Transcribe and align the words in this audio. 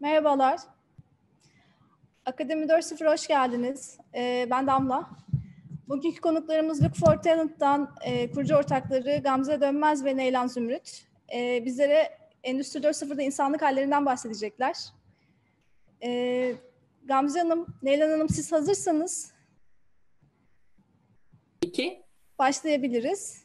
Merhabalar. 0.00 0.60
Akademi 2.24 2.66
4.0 2.66 3.12
hoş 3.12 3.26
geldiniz. 3.26 3.98
Ee, 4.14 4.46
ben 4.50 4.66
Damla. 4.66 5.10
Bugünkü 5.88 6.20
konuklarımız 6.20 6.82
Look 6.82 6.96
for 6.96 7.16
Talent'tan 7.16 7.94
e, 8.04 8.30
kurucu 8.30 8.54
ortakları 8.56 9.20
Gamze 9.24 9.60
Dönmez 9.60 10.04
ve 10.04 10.16
Neylan 10.16 10.46
Zümrüt. 10.46 11.06
E, 11.34 11.64
bizlere 11.64 12.18
Endüstri 12.42 12.80
4.0'da 12.80 13.22
insanlık 13.22 13.62
hallerinden 13.62 14.06
bahsedecekler. 14.06 14.76
E, 16.02 16.54
Gamze 17.04 17.38
Hanım, 17.40 17.66
Neylan 17.82 18.10
Hanım 18.10 18.28
siz 18.28 18.52
hazırsanız 18.52 19.32
İki. 21.62 22.02
başlayabiliriz. 22.38 23.44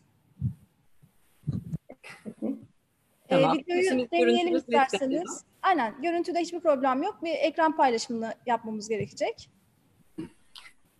Tamam. 3.29 3.57
E, 3.57 3.59
videoyu 3.59 3.84
deneyelim 3.84 4.09
görüntümüz 4.12 4.62
isterseniz. 4.62 5.43
Aynen, 5.63 6.02
görüntüde 6.02 6.40
hiçbir 6.40 6.59
problem 6.59 7.03
yok. 7.03 7.17
Bir 7.23 7.34
ekran 7.34 7.76
paylaşımını 7.76 8.34
yapmamız 8.45 8.90
gerekecek. 8.90 9.49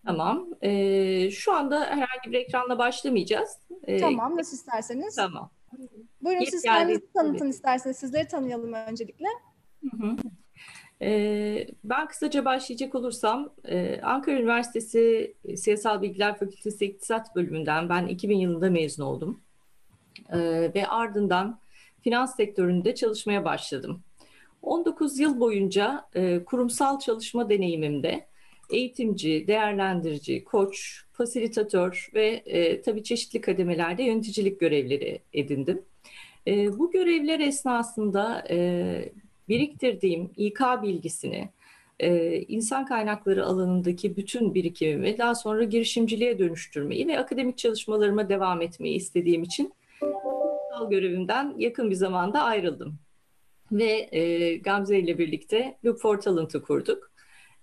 Tamam. 0.06 0.48
Ee, 0.62 1.30
şu 1.30 1.52
anda 1.52 1.80
herhangi 1.80 2.32
bir 2.32 2.38
ekranla 2.38 2.78
başlamayacağız. 2.78 3.58
Ee, 3.84 4.00
Tamam, 4.00 4.36
nasıl 4.36 4.56
isterseniz. 4.56 5.16
Tamam. 5.16 5.50
Buyurun 6.22 6.40
Yet 6.40 6.50
siz 6.50 6.62
kendinizi 6.62 7.12
tanıtın 7.12 7.48
isterseniz. 7.48 7.96
Sizleri 7.96 8.28
tanıyalım 8.28 8.72
öncelikle. 8.72 9.26
Hı 9.90 9.96
hı. 10.06 10.16
Ee, 11.02 11.66
ben 11.84 12.08
kısaca 12.08 12.44
başlayacak 12.44 12.94
olursam 12.94 13.52
e, 13.64 14.00
Ankara 14.00 14.36
Üniversitesi 14.36 15.34
Siyasal 15.56 16.02
Bilgiler 16.02 16.38
Fakültesi 16.38 16.84
İktisat 16.84 17.36
Bölümünden 17.36 17.88
ben 17.88 18.06
2000 18.06 18.38
yılında 18.38 18.70
mezun 18.70 19.04
oldum. 19.04 19.40
Ee, 20.32 20.70
ve 20.74 20.86
ardından 20.88 21.58
finans 22.02 22.36
sektöründe 22.36 22.94
çalışmaya 22.94 23.44
başladım. 23.44 24.02
19 24.66 25.18
yıl 25.18 25.40
boyunca 25.40 26.04
e, 26.14 26.44
kurumsal 26.44 26.98
çalışma 26.98 27.50
deneyimimde 27.50 28.26
eğitimci, 28.70 29.44
değerlendirici, 29.46 30.44
koç, 30.44 31.04
fasilitatör 31.12 32.10
ve 32.14 32.26
e, 32.46 32.82
tabii 32.82 33.02
çeşitli 33.02 33.40
kademelerde 33.40 34.02
yöneticilik 34.02 34.60
görevleri 34.60 35.20
edindim. 35.32 35.82
E, 36.46 36.78
bu 36.78 36.90
görevler 36.90 37.40
esnasında 37.40 38.44
e, 38.50 39.08
biriktirdiğim 39.48 40.30
İK 40.36 40.60
bilgisini, 40.82 41.48
e, 42.00 42.38
insan 42.40 42.86
kaynakları 42.86 43.46
alanındaki 43.46 44.16
bütün 44.16 44.54
birikimimi 44.54 45.18
daha 45.18 45.34
sonra 45.34 45.64
girişimciliğe 45.64 46.38
dönüştürmeyi 46.38 47.08
ve 47.08 47.18
akademik 47.18 47.58
çalışmalarıma 47.58 48.28
devam 48.28 48.62
etmeyi 48.62 48.96
istediğim 48.96 49.42
için 49.42 49.72
kurumsal 50.00 50.90
görevimden 50.90 51.54
yakın 51.58 51.90
bir 51.90 51.94
zamanda 51.94 52.42
ayrıldım. 52.42 52.98
Ve 53.74 54.08
e, 54.12 54.56
Gamze 54.56 54.98
ile 54.98 55.18
birlikte 55.18 55.78
Look 55.84 56.00
for 56.00 56.20
Talent'ı 56.20 56.62
kurduk. 56.62 57.12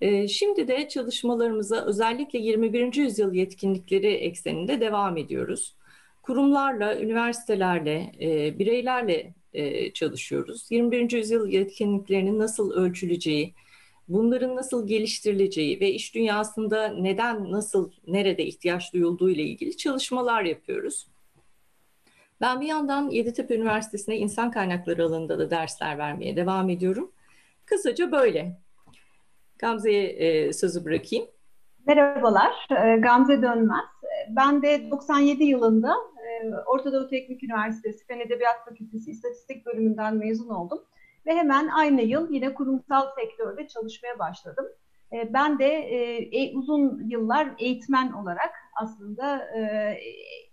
E, 0.01 0.27
şimdi 0.27 0.67
de 0.67 0.87
çalışmalarımıza 0.87 1.85
özellikle 1.85 2.39
21. 2.39 2.95
yüzyıl 2.95 3.33
yetkinlikleri 3.33 4.07
ekseninde 4.07 4.81
devam 4.81 5.17
ediyoruz. 5.17 5.75
Kurumlarla, 6.21 6.99
üniversitelerle, 6.99 8.11
e, 8.21 8.59
bireylerle 8.59 9.33
e, 9.53 9.93
çalışıyoruz. 9.93 10.67
21. 10.71 11.17
yüzyıl 11.17 11.47
yetkinliklerinin 11.47 12.39
nasıl 12.39 12.71
ölçüleceği, 12.71 13.53
bunların 14.07 14.55
nasıl 14.55 14.87
geliştirileceği 14.87 15.79
ve 15.79 15.91
iş 15.93 16.15
dünyasında 16.15 16.87
neden, 16.87 17.51
nasıl, 17.51 17.91
nerede 18.07 18.45
ihtiyaç 18.45 18.93
duyulduğu 18.93 19.29
ile 19.29 19.43
ilgili 19.43 19.77
çalışmalar 19.77 20.43
yapıyoruz. 20.43 21.07
Ben 22.41 22.61
bir 22.61 22.67
yandan 22.67 23.09
Yeditepe 23.09 23.55
Üniversitesi'ne 23.55 24.17
insan 24.17 24.51
kaynakları 24.51 25.05
alanında 25.05 25.39
da 25.39 25.49
dersler 25.49 25.97
vermeye 25.97 26.35
devam 26.35 26.69
ediyorum. 26.69 27.11
Kısaca 27.65 28.11
böyle. 28.11 28.57
Gamze'ye 29.59 30.07
e, 30.09 30.53
sözü 30.53 30.85
bırakayım. 30.85 31.25
Merhabalar, 31.87 32.67
e, 32.71 32.97
Gamze 32.97 33.41
Dönmez. 33.41 33.85
E, 34.03 34.35
Ben 34.35 34.61
de 34.61 34.91
97 34.91 35.43
yılında 35.43 35.95
e, 36.17 36.55
Orta 36.65 36.93
Doğu 36.93 37.07
Teknik 37.09 37.43
Üniversitesi 37.43 38.05
Fen 38.05 38.19
Edebiyat 38.19 38.65
Fakültesi 38.69 39.11
İstatistik 39.11 39.65
Bölümünden 39.65 40.15
mezun 40.15 40.49
oldum. 40.49 40.81
Ve 41.25 41.35
hemen 41.35 41.67
aynı 41.67 42.01
yıl 42.01 42.31
yine 42.31 42.53
kurumsal 42.53 43.07
sektörde 43.15 43.67
çalışmaya 43.67 44.19
başladım. 44.19 44.65
Ben 45.33 45.59
de 45.59 46.51
uzun 46.53 47.09
yıllar 47.09 47.47
eğitmen 47.59 48.11
olarak 48.11 48.51
aslında 48.75 49.47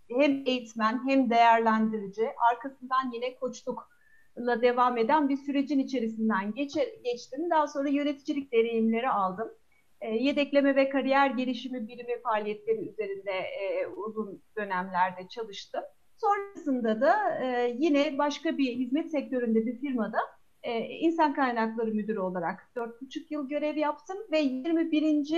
hem 0.08 0.42
eğitmen 0.46 1.08
hem 1.08 1.30
değerlendirici, 1.30 2.28
arkasından 2.52 3.12
yine 3.12 3.34
koçlukla 3.34 4.62
devam 4.62 4.98
eden 4.98 5.28
bir 5.28 5.36
sürecin 5.36 5.78
içerisinden 5.78 6.54
geçe, 6.54 6.98
geçtim. 7.04 7.50
Daha 7.50 7.66
sonra 7.66 7.88
yöneticilik 7.88 8.52
deneyimleri 8.52 9.08
aldım. 9.08 9.48
E, 10.00 10.10
yedekleme 10.10 10.76
ve 10.76 10.88
kariyer 10.88 11.30
gelişimi 11.30 11.88
birimi 11.88 12.22
faaliyetleri 12.22 12.88
üzerinde 12.88 13.32
e, 13.32 13.86
uzun 13.86 14.42
dönemlerde 14.56 15.28
çalıştım. 15.28 15.82
Sonrasında 16.16 17.00
da 17.00 17.40
e, 17.42 17.76
yine 17.78 18.18
başka 18.18 18.58
bir 18.58 18.76
hizmet 18.76 19.10
sektöründe 19.10 19.66
bir 19.66 19.80
firmada 19.80 20.18
e, 20.62 20.80
insan 20.80 21.34
kaynakları 21.34 21.90
müdürü 21.90 22.20
olarak 22.20 22.70
4,5 22.76 23.26
yıl 23.30 23.48
görev 23.48 23.76
yaptım 23.76 24.16
ve 24.32 24.38
21. 24.38 25.34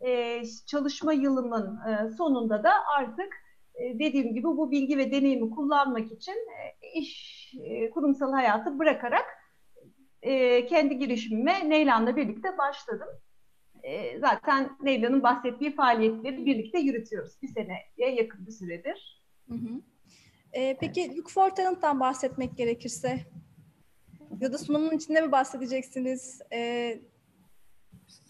E, 0.00 0.42
çalışma 0.66 1.12
yılımın 1.12 1.78
e, 1.88 2.10
sonunda 2.10 2.62
da 2.64 2.72
artık 2.98 3.45
dediğim 3.80 4.34
gibi 4.34 4.44
bu 4.44 4.70
bilgi 4.70 4.98
ve 4.98 5.12
deneyimi 5.12 5.50
kullanmak 5.50 6.12
için 6.12 6.32
e, 6.32 6.88
iş 6.94 7.36
e, 7.64 7.90
kurumsal 7.90 8.32
hayatı 8.32 8.78
bırakarak 8.78 9.26
e, 10.22 10.66
kendi 10.66 10.98
girişimime 10.98 11.70
Neylan'la 11.70 12.16
birlikte 12.16 12.58
başladım. 12.58 13.08
E, 13.82 14.18
zaten 14.18 14.70
Neylan'ın 14.82 15.22
bahsettiği 15.22 15.74
faaliyetleri 15.74 16.46
birlikte 16.46 16.78
yürütüyoruz. 16.78 17.32
Bir 17.42 17.48
seneye 17.48 18.14
yakın 18.14 18.46
bir 18.46 18.52
süredir. 18.52 19.22
Hı 19.48 19.54
hı. 19.54 19.80
Ee, 20.52 20.76
peki 20.80 21.16
Look 21.16 21.30
for 21.30 21.50
Talent'tan 21.50 22.00
bahsetmek 22.00 22.56
gerekirse 22.56 23.18
ya 24.40 24.52
da 24.52 24.58
sunumun 24.58 24.96
içinde 24.96 25.20
mi 25.20 25.32
bahsedeceksiniz? 25.32 26.40
Ee, 26.52 27.00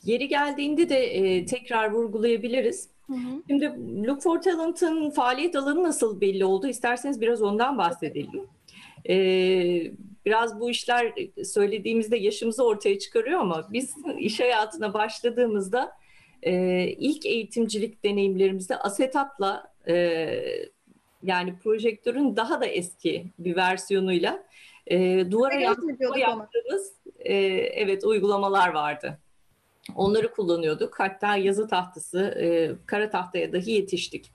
Yeri 0.03 0.29
geldiğinde 0.29 0.89
de 0.89 0.99
e, 0.99 1.47
tekrar 1.47 1.93
vurgulayabiliriz. 1.93 2.89
Hı 3.07 3.15
hı. 3.15 3.43
Şimdi 3.49 3.73
Look 4.07 4.23
for 4.23 4.43
Talent'ın 4.43 5.11
faaliyet 5.11 5.57
alanı 5.57 5.83
nasıl 5.83 6.21
belli 6.21 6.45
oldu? 6.45 6.67
İsterseniz 6.67 7.21
biraz 7.21 7.43
ondan 7.43 7.79
bahsedelim. 7.79 8.47
Ee, 9.09 9.93
biraz 10.27 10.61
bu 10.61 10.71
işler 10.71 11.15
söylediğimizde 11.45 12.17
yaşımızı 12.17 12.65
ortaya 12.65 12.99
çıkarıyor 12.99 13.41
ama 13.41 13.69
biz 13.73 13.95
iş 14.19 14.41
hayatına 14.41 14.95
başladığımızda 14.95 15.93
e, 16.43 16.83
ilk 16.87 17.27
eğitimcilik 17.27 18.05
deneyimlerimizde 18.05 18.77
asetatla 18.77 19.73
e, 19.89 20.29
yani 21.23 21.59
projektörün 21.59 22.37
daha 22.37 22.61
da 22.61 22.67
eski 22.67 23.27
bir 23.39 23.57
versiyonuyla 23.57 24.47
e, 24.87 25.31
duvara 25.31 25.55
ama. 26.11 26.19
yaptığımız 26.19 26.93
e, 27.19 27.35
evet 27.55 28.05
uygulamalar 28.05 28.69
vardı. 28.69 29.19
Onları 29.95 30.33
kullanıyorduk. 30.33 31.01
Hatta 31.01 31.37
yazı 31.37 31.69
tahtası, 31.69 32.21
e, 32.21 32.73
kara 32.87 33.11
tahtaya 33.11 33.53
dahi 33.53 33.71
yetiştik. 33.71 34.33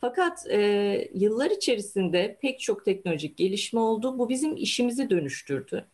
Fakat 0.00 0.46
e, 0.50 1.10
yıllar 1.14 1.50
içerisinde 1.50 2.38
pek 2.42 2.60
çok 2.60 2.84
teknolojik 2.84 3.36
gelişme 3.36 3.80
oldu. 3.80 4.18
Bu 4.18 4.28
bizim 4.28 4.56
işimizi 4.56 5.10
dönüştürdü. 5.10 5.86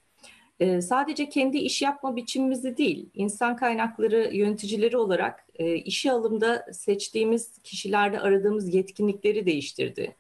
E, 0.61 0.83
sadece 0.83 1.29
kendi 1.29 1.59
iş 1.59 1.83
yapma 1.83 2.17
biçimimizi 2.17 2.77
değil, 2.77 3.11
insan 3.15 3.57
kaynakları 3.57 4.31
yöneticileri 4.37 4.97
olarak 4.97 5.47
e, 5.55 5.75
işe 5.75 6.13
alımda 6.13 6.67
seçtiğimiz 6.73 7.59
kişilerde 7.63 8.21
aradığımız 8.21 8.75
yetkinlikleri 8.75 9.47
değiştirdi. 9.47 10.17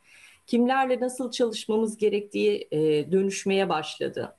Kimlerle 0.46 1.00
nasıl 1.00 1.30
çalışmamız 1.30 1.96
gerektiği 1.96 2.68
e, 2.70 3.12
dönüşmeye 3.12 3.68
başladı. 3.68 4.36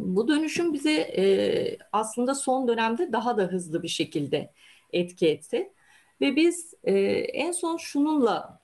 Bu 0.00 0.28
dönüşüm 0.28 0.72
bize 0.72 0.92
e, 0.92 1.24
aslında 1.92 2.34
son 2.34 2.68
dönemde 2.68 3.12
daha 3.12 3.38
da 3.38 3.42
hızlı 3.42 3.82
bir 3.82 3.88
şekilde 3.88 4.52
etki 4.92 5.28
etti. 5.28 5.72
Ve 6.20 6.36
biz 6.36 6.74
e, 6.84 6.92
en 7.18 7.52
son 7.52 7.76
şununla 7.76 8.60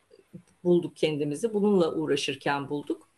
bulduk 0.64 0.96
kendimizi, 0.96 1.54
bununla 1.54 1.94
uğraşırken 1.94 2.68
bulduk. 2.68 3.08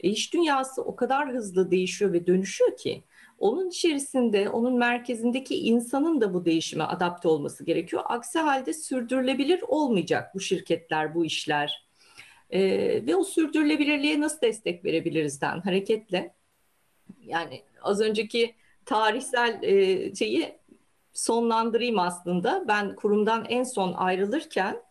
E, 0.00 0.08
iş 0.08 0.34
dünyası 0.34 0.82
o 0.82 0.96
kadar 0.96 1.32
hızlı 1.32 1.70
değişiyor 1.70 2.12
ve 2.12 2.26
dönüşüyor 2.26 2.76
ki 2.76 3.02
onun 3.38 3.68
içerisinde, 3.68 4.48
onun 4.48 4.78
merkezindeki 4.78 5.56
insanın 5.56 6.20
da 6.20 6.34
bu 6.34 6.44
değişime 6.44 6.84
adapte 6.84 7.28
olması 7.28 7.64
gerekiyor. 7.64 8.02
Aksi 8.06 8.38
halde 8.38 8.72
sürdürülebilir 8.72 9.62
olmayacak 9.68 10.34
bu 10.34 10.40
şirketler, 10.40 11.14
bu 11.14 11.24
işler. 11.24 11.88
E, 12.50 12.60
ve 13.06 13.16
o 13.16 13.24
sürdürülebilirliğe 13.24 14.20
nasıl 14.20 14.40
destek 14.40 14.84
verebilirizden 14.84 15.60
hareketle 15.60 16.34
yani 17.20 17.62
az 17.82 18.00
önceki 18.00 18.54
tarihsel 18.84 19.62
e, 19.62 20.14
şeyi 20.14 20.58
sonlandırayım 21.12 21.98
aslında. 21.98 22.64
Ben 22.68 22.94
kurumdan 22.94 23.44
en 23.48 23.62
son 23.62 23.92
ayrılırken 23.92 24.82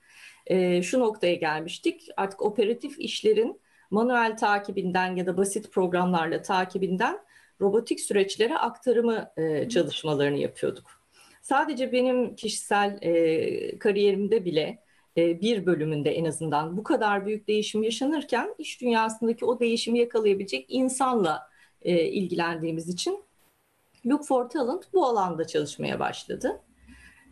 e, 0.45 0.81
şu 0.81 0.99
noktaya 0.99 1.35
gelmiştik. 1.35 2.07
Artık 2.17 2.41
operatif 2.41 2.99
işlerin 2.99 3.61
manuel 3.91 4.37
takibinden 4.37 5.15
ya 5.15 5.25
da 5.25 5.37
basit 5.37 5.71
programlarla 5.71 6.41
takibinden 6.41 7.19
robotik 7.61 7.99
süreçlere 7.99 8.57
aktarımı 8.57 9.31
e, 9.37 9.69
çalışmalarını 9.69 10.37
yapıyorduk. 10.37 11.01
Sadece 11.41 11.91
benim 11.91 12.35
kişisel 12.35 12.97
e, 13.01 13.79
kariyerimde 13.79 14.45
bile 14.45 14.83
e, 15.17 15.41
bir 15.41 15.65
bölümünde 15.65 16.11
en 16.11 16.25
azından 16.25 16.77
bu 16.77 16.83
kadar 16.83 17.25
büyük 17.25 17.47
değişim 17.47 17.83
yaşanırken 17.83 18.55
iş 18.57 18.81
dünyasındaki 18.81 19.45
o 19.45 19.59
değişimi 19.59 19.99
yakalayabilecek 19.99 20.65
insanla 20.69 21.49
e, 21.88 22.07
ilgilendiğimiz 22.07 22.89
için 22.89 23.24
Look 24.06 24.25
for 24.25 24.50
Talent 24.50 24.94
bu 24.94 25.06
alanda 25.06 25.48
çalışmaya 25.48 26.00
başladı. 26.00 26.62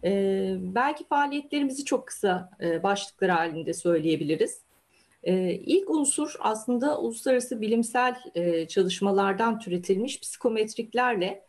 E, 0.03 0.11
belki 0.59 1.07
faaliyetlerimizi 1.07 1.85
çok 1.85 2.07
kısa 2.07 2.49
e, 2.61 2.83
başlıklar 2.83 3.29
halinde 3.29 3.73
söyleyebiliriz. 3.73 4.61
E, 5.23 5.53
ilk 5.53 5.89
unsur 5.89 6.35
aslında 6.39 6.99
uluslararası 6.99 7.61
bilimsel 7.61 8.15
e, 8.35 8.67
çalışmalardan 8.67 9.59
türetilmiş 9.59 10.21
psikometriklerle 10.21 11.45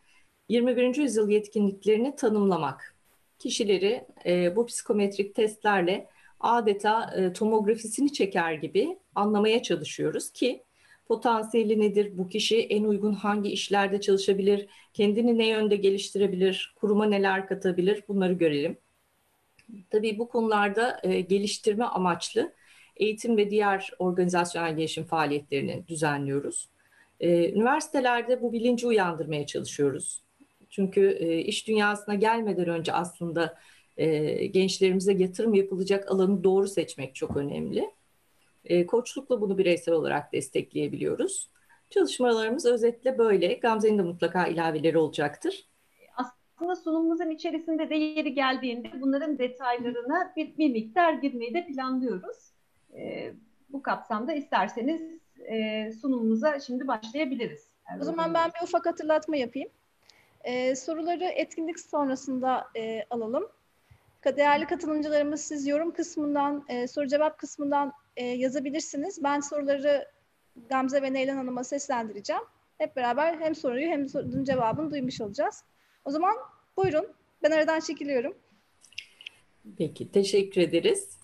21. 0.48 0.96
yüzyıl 0.96 1.28
yetkinliklerini 1.28 2.16
tanımlamak. 2.16 2.96
Kişileri 3.38 4.06
e, 4.26 4.56
bu 4.56 4.66
psikometrik 4.66 5.34
testlerle 5.34 6.08
adeta 6.40 7.14
e, 7.16 7.32
tomografisini 7.32 8.12
çeker 8.12 8.52
gibi 8.52 8.98
anlamaya 9.14 9.62
çalışıyoruz 9.62 10.32
ki 10.32 10.65
potansiyeli 11.08 11.80
nedir, 11.80 12.18
bu 12.18 12.28
kişi 12.28 12.60
en 12.60 12.84
uygun 12.84 13.12
hangi 13.12 13.50
işlerde 13.50 14.00
çalışabilir, 14.00 14.66
kendini 14.92 15.38
ne 15.38 15.48
yönde 15.48 15.76
geliştirebilir, 15.76 16.74
kuruma 16.80 17.06
neler 17.06 17.46
katabilir 17.46 18.02
bunları 18.08 18.32
görelim. 18.32 18.78
Tabii 19.90 20.18
bu 20.18 20.28
konularda 20.28 21.00
e, 21.02 21.20
geliştirme 21.20 21.84
amaçlı 21.84 22.52
eğitim 22.96 23.36
ve 23.36 23.50
diğer 23.50 23.90
organizasyonel 23.98 24.76
gelişim 24.76 25.04
faaliyetlerini 25.04 25.84
düzenliyoruz. 25.88 26.68
E, 27.20 27.52
üniversitelerde 27.52 28.42
bu 28.42 28.52
bilinci 28.52 28.86
uyandırmaya 28.86 29.46
çalışıyoruz. 29.46 30.22
Çünkü 30.70 31.18
e, 31.20 31.38
iş 31.38 31.68
dünyasına 31.68 32.14
gelmeden 32.14 32.68
önce 32.68 32.92
aslında 32.92 33.58
e, 33.96 34.46
gençlerimize 34.46 35.12
yatırım 35.12 35.54
yapılacak 35.54 36.10
alanı 36.10 36.44
doğru 36.44 36.68
seçmek 36.68 37.14
çok 37.14 37.36
önemli. 37.36 37.90
E, 38.66 38.86
koçlukla 38.86 39.40
bunu 39.40 39.58
bireysel 39.58 39.94
olarak 39.94 40.32
destekleyebiliyoruz. 40.32 41.50
Çalışmalarımız 41.90 42.66
özetle 42.66 43.18
böyle. 43.18 43.54
Gamze'nin 43.54 43.98
de 43.98 44.02
mutlaka 44.02 44.46
ilaveleri 44.46 44.98
olacaktır. 44.98 45.68
Aslında 46.16 46.76
sunumumuzun 46.76 47.30
içerisinde 47.30 47.90
de 47.90 47.94
yeri 47.94 48.34
geldiğinde 48.34 49.00
bunların 49.00 49.38
detaylarına 49.38 50.32
bir, 50.36 50.58
bir 50.58 50.70
miktar 50.70 51.12
girmeyi 51.12 51.54
de 51.54 51.66
planlıyoruz. 51.66 52.36
E, 52.94 53.32
bu 53.68 53.82
kapsamda 53.82 54.32
isterseniz 54.32 55.02
e, 55.38 55.92
sunumumuza 55.92 56.60
şimdi 56.60 56.88
başlayabiliriz. 56.88 57.70
O 58.00 58.04
zaman 58.04 58.34
ben 58.34 58.48
bir 58.48 58.66
ufak 58.66 58.86
hatırlatma 58.86 59.36
yapayım. 59.36 59.68
Ee, 60.46 60.76
soruları 60.76 61.24
etkinlik 61.24 61.80
sonrasında 61.80 62.68
e, 62.76 63.04
alalım. 63.10 63.48
Değerli 64.24 64.66
katılımcılarımız 64.66 65.40
siz 65.40 65.66
yorum 65.66 65.90
kısmından, 65.90 66.64
e, 66.68 66.88
soru 66.88 67.06
cevap 67.06 67.38
kısmından 67.38 67.92
e, 68.16 68.24
yazabilirsiniz. 68.24 69.22
Ben 69.22 69.40
soruları 69.40 70.08
Gamze 70.68 71.02
ve 71.02 71.12
Neylan 71.12 71.36
Hanım'a 71.36 71.64
seslendireceğim. 71.64 72.42
Hep 72.78 72.96
beraber 72.96 73.40
hem 73.40 73.54
soruyu 73.54 73.88
hem 73.88 74.08
sorunun 74.08 74.44
cevabını 74.44 74.90
duymuş 74.90 75.20
olacağız. 75.20 75.64
O 76.04 76.10
zaman 76.10 76.34
buyurun. 76.76 77.06
Ben 77.42 77.50
aradan 77.50 77.80
çekiliyorum. 77.80 78.34
Peki, 79.78 80.12
teşekkür 80.12 80.60
ederiz. 80.60 81.18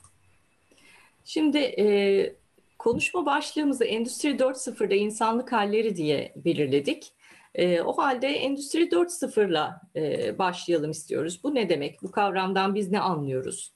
Şimdi 1.25 1.59
e, 1.59 2.37
konuşma 2.79 3.27
başlığımızı 3.27 3.85
Endüstri 3.85 4.31
4.0'da 4.31 4.95
insanlık 4.95 5.53
halleri 5.53 5.97
diye 5.97 6.33
belirledik. 6.37 7.13
E, 7.55 7.83
o 7.83 7.93
halde 7.93 8.29
Endüstri 8.29 8.89
4.0'la 8.89 9.81
e, 9.97 10.39
başlayalım 10.39 10.91
istiyoruz. 10.91 11.41
Bu 11.45 11.55
ne 11.55 11.69
demek? 11.69 12.03
Bu 12.03 12.11
kavramdan 12.11 12.75
biz 12.75 12.91
ne 12.91 13.01
anlıyoruz? 13.01 13.73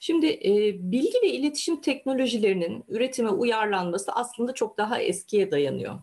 Şimdi 0.00 0.26
e, 0.26 0.74
bilgi 0.92 1.18
ve 1.22 1.28
iletişim 1.28 1.80
teknolojilerinin 1.80 2.84
üretime 2.88 3.30
uyarlanması 3.30 4.12
aslında 4.12 4.54
çok 4.54 4.78
daha 4.78 4.98
eskiye 4.98 5.50
dayanıyor. 5.50 5.98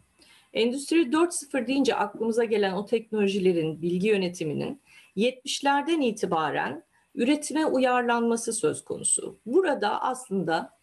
Endüstri 0.53 0.97
4.0 0.97 1.67
deyince 1.67 1.95
aklımıza 1.95 2.43
gelen 2.43 2.73
o 2.73 2.85
teknolojilerin 2.85 3.81
bilgi 3.81 4.07
yönetiminin 4.07 4.81
70'lerden 5.17 6.01
itibaren 6.01 6.83
üretime 7.15 7.65
uyarlanması 7.65 8.53
söz 8.53 8.83
konusu. 8.83 9.39
Burada 9.45 10.01
aslında 10.01 10.77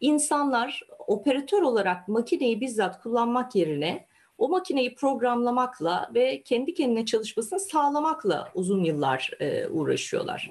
insanlar 0.00 0.82
operatör 0.98 1.62
olarak 1.62 2.08
makineyi 2.08 2.60
bizzat 2.60 3.02
kullanmak 3.02 3.54
yerine 3.54 4.06
o 4.40 4.48
makineyi 4.48 4.94
programlamakla 4.94 6.10
ve 6.14 6.42
kendi 6.42 6.74
kendine 6.74 7.06
çalışmasını 7.06 7.60
sağlamakla 7.60 8.50
uzun 8.54 8.84
yıllar 8.84 9.30
e, 9.40 9.66
uğraşıyorlar. 9.68 10.50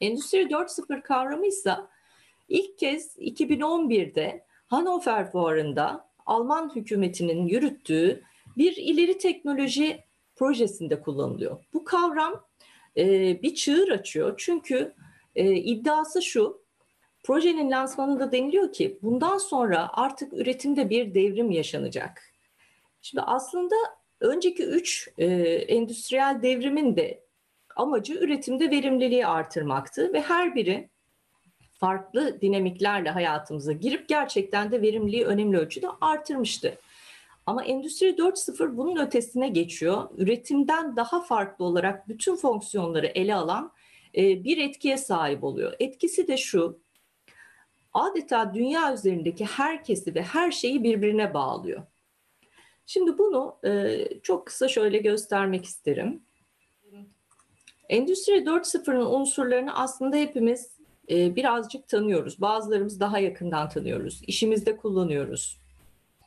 Endüstri 0.00 0.38
4.0 0.38 1.02
kavramı 1.02 1.46
ise 1.46 1.74
ilk 2.48 2.78
kez 2.78 3.18
2011'de 3.18 4.44
Hannover 4.66 5.30
Fuarı'nda 5.30 6.10
Alman 6.26 6.74
hükümetinin 6.76 7.46
yürüttüğü 7.46 8.22
bir 8.56 8.76
ileri 8.76 9.18
teknoloji 9.18 10.04
projesinde 10.36 11.00
kullanılıyor. 11.00 11.64
Bu 11.74 11.84
kavram 11.84 12.44
e, 12.96 13.06
bir 13.42 13.54
çığır 13.54 13.88
açıyor 13.88 14.34
çünkü 14.38 14.94
e, 15.36 15.54
iddiası 15.54 16.22
şu, 16.22 16.62
projenin 17.24 17.70
lansmanında 17.70 18.32
deniliyor 18.32 18.72
ki 18.72 18.98
bundan 19.02 19.38
sonra 19.38 19.90
artık 19.92 20.32
üretimde 20.32 20.90
bir 20.90 21.14
devrim 21.14 21.50
yaşanacak. 21.50 22.29
Şimdi 23.02 23.22
aslında 23.22 23.74
önceki 24.20 24.64
üç 24.64 25.08
e, 25.18 25.26
endüstriyel 25.54 26.42
devrimin 26.42 26.96
de 26.96 27.24
amacı 27.76 28.14
üretimde 28.14 28.70
verimliliği 28.70 29.26
artırmaktı 29.26 30.12
ve 30.12 30.20
her 30.20 30.54
biri 30.54 30.90
farklı 31.72 32.40
dinamiklerle 32.40 33.10
hayatımıza 33.10 33.72
girip 33.72 34.08
gerçekten 34.08 34.72
de 34.72 34.82
verimliliği 34.82 35.24
önemli 35.24 35.58
ölçüde 35.58 35.86
artırmıştı. 36.00 36.78
Ama 37.46 37.64
Endüstri 37.64 38.06
4.0 38.06 38.76
bunun 38.76 38.96
ötesine 38.96 39.48
geçiyor. 39.48 40.08
Üretimden 40.16 40.96
daha 40.96 41.20
farklı 41.22 41.64
olarak 41.64 42.08
bütün 42.08 42.36
fonksiyonları 42.36 43.06
ele 43.06 43.34
alan 43.34 43.72
e, 44.16 44.44
bir 44.44 44.58
etkiye 44.58 44.96
sahip 44.96 45.44
oluyor. 45.44 45.72
Etkisi 45.80 46.28
de 46.28 46.36
şu, 46.36 46.80
adeta 47.92 48.54
dünya 48.54 48.94
üzerindeki 48.94 49.44
herkesi 49.44 50.14
ve 50.14 50.22
her 50.22 50.50
şeyi 50.50 50.84
birbirine 50.84 51.34
bağlıyor. 51.34 51.82
Şimdi 52.92 53.18
bunu 53.18 53.56
e, 53.64 53.98
çok 54.22 54.46
kısa 54.46 54.68
şöyle 54.68 54.98
göstermek 54.98 55.64
isterim. 55.64 56.22
Endüstri 57.88 58.32
4.0'ın 58.32 59.06
unsurlarını 59.06 59.74
aslında 59.74 60.16
hepimiz 60.16 60.78
e, 61.10 61.36
birazcık 61.36 61.88
tanıyoruz. 61.88 62.40
Bazılarımız 62.40 63.00
daha 63.00 63.18
yakından 63.18 63.68
tanıyoruz. 63.68 64.22
İşimizde 64.26 64.76
kullanıyoruz. 64.76 65.60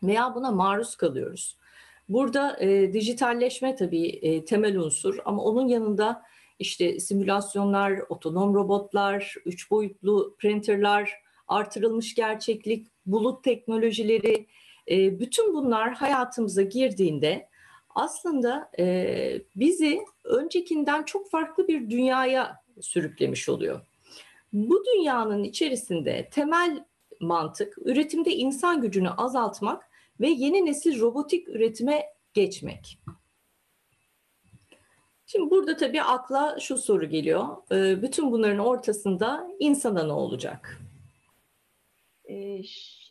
Veya 0.04 0.36
buna 0.36 0.52
maruz 0.52 0.96
kalıyoruz. 0.96 1.58
Burada 2.10 2.58
e, 2.60 2.94
dijitalleşme 2.94 3.76
tabii 3.76 4.08
e, 4.08 4.46
temel 4.46 4.78
unsur 4.78 5.18
ama 5.26 5.44
onun 5.44 5.68
yanında 5.68 6.24
işte 6.60 7.00
simülasyonlar, 7.00 8.00
otonom 8.10 8.54
robotlar, 8.54 9.36
üç 9.46 9.72
boyutlu 9.72 10.36
printerlar, 10.40 11.14
artırılmış 11.48 12.16
gerçeklik, 12.16 12.88
bulut 13.06 13.44
teknolojileri, 13.44 14.48
e, 14.92 15.20
bütün 15.20 15.54
bunlar 15.54 15.94
hayatımıza 15.94 16.62
girdiğinde 16.62 17.50
aslında 17.90 18.72
e, 18.80 19.42
bizi 19.56 20.00
öncekinden 20.24 21.04
çok 21.04 21.30
farklı 21.30 21.68
bir 21.68 21.90
dünyaya 21.90 22.64
sürüklemiş 22.82 23.50
oluyor. 23.50 23.82
Bu 24.54 24.84
dünyanın 24.86 25.44
içerisinde 25.44 26.30
temel 26.32 26.86
mantık 27.20 27.78
üretimde 27.78 28.32
insan 28.32 28.82
gücünü 28.82 29.10
azaltmak 29.10 29.90
ve 30.20 30.30
yeni 30.30 30.66
nesil 30.66 31.00
robotik 31.00 31.50
üretime 31.50 32.04
geçmek. 32.34 33.00
Şimdi 35.26 35.50
burada 35.50 35.78
tabii 35.78 36.02
akla 36.02 36.60
şu 36.60 36.78
soru 36.78 37.10
geliyor. 37.10 37.48
Bütün 38.02 38.32
bunların 38.32 38.60
ortasında 38.60 39.48
insana 39.60 40.04
ne 40.04 40.14
olacak? 40.14 40.82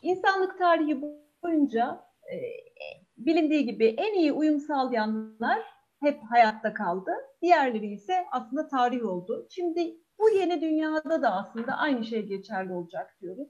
İnsanlık 0.01 0.57
tarihi 0.57 1.01
boyunca 1.43 2.05
e, 2.33 2.35
bilindiği 3.17 3.65
gibi 3.65 3.85
en 3.85 4.13
iyi 4.13 4.31
uyum 4.31 4.59
sağlayanlar 4.59 5.59
hep 5.99 6.19
hayatta 6.29 6.73
kaldı. 6.73 7.11
Diğerleri 7.41 7.87
ise 7.87 8.25
aslında 8.31 8.67
tarih 8.67 9.05
oldu. 9.05 9.47
Şimdi 9.49 9.97
bu 10.19 10.29
yeni 10.29 10.61
dünyada 10.61 11.21
da 11.21 11.31
aslında 11.31 11.73
aynı 11.73 12.05
şey 12.05 12.25
geçerli 12.25 12.73
olacak 12.73 13.17
diyoruz. 13.21 13.47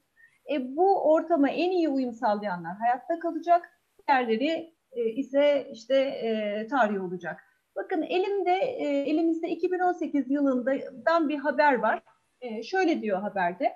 E, 0.52 0.76
bu 0.76 1.12
ortama 1.14 1.50
en 1.50 1.72
iyi 1.72 1.90
uyum 1.90 2.14
sağlayanlar 2.14 2.78
hayatta 2.78 3.20
kalacak. 3.20 3.70
Diğerleri 4.08 4.74
e, 4.92 5.06
ise 5.06 5.68
işte 5.72 5.96
e, 5.96 6.68
tarih 6.68 7.04
olacak. 7.04 7.40
Bakın 7.76 8.02
elimde 8.02 8.56
e, 8.56 8.86
elimizde 8.86 9.50
2018 9.50 10.32
yılından 10.32 11.30
bir 11.30 11.38
haber 11.38 11.74
var. 11.74 12.04
E, 12.42 12.64
şöyle 12.64 13.02
diyor 13.02 13.22
haberde. 13.22 13.74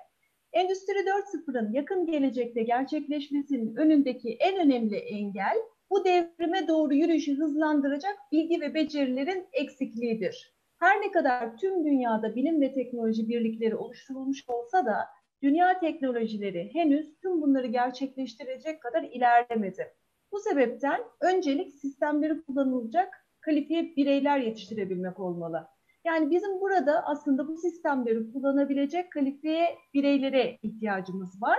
Endüstri 0.58 0.92
4.0'ın 0.92 1.72
yakın 1.72 2.06
gelecekte 2.06 2.62
gerçekleşmesinin 2.62 3.76
önündeki 3.76 4.36
en 4.40 4.66
önemli 4.66 4.96
engel 4.96 5.56
bu 5.90 6.04
devrime 6.04 6.68
doğru 6.68 6.94
yürüyüşü 6.94 7.38
hızlandıracak 7.38 8.18
bilgi 8.32 8.60
ve 8.60 8.74
becerilerin 8.74 9.46
eksikliğidir. 9.52 10.54
Her 10.78 11.00
ne 11.00 11.10
kadar 11.12 11.56
tüm 11.56 11.84
dünyada 11.84 12.36
bilim 12.36 12.60
ve 12.60 12.72
teknoloji 12.72 13.28
birlikleri 13.28 13.76
oluşturulmuş 13.76 14.44
olsa 14.48 14.86
da 14.86 15.06
dünya 15.42 15.78
teknolojileri 15.80 16.70
henüz 16.74 17.18
tüm 17.22 17.42
bunları 17.42 17.66
gerçekleştirecek 17.66 18.82
kadar 18.82 19.02
ilerlemedi. 19.02 19.94
Bu 20.32 20.40
sebepten 20.40 21.00
öncelik 21.20 21.72
sistemleri 21.74 22.42
kullanılacak 22.42 23.26
kalifiye 23.40 23.96
bireyler 23.96 24.38
yetiştirebilmek 24.38 25.20
olmalı. 25.20 25.68
Yani 26.08 26.30
bizim 26.30 26.60
burada 26.60 27.02
aslında 27.06 27.48
bu 27.48 27.56
sistemleri 27.56 28.32
kullanabilecek 28.32 29.12
kalifiye 29.12 29.78
bireylere 29.94 30.58
ihtiyacımız 30.62 31.42
var 31.42 31.58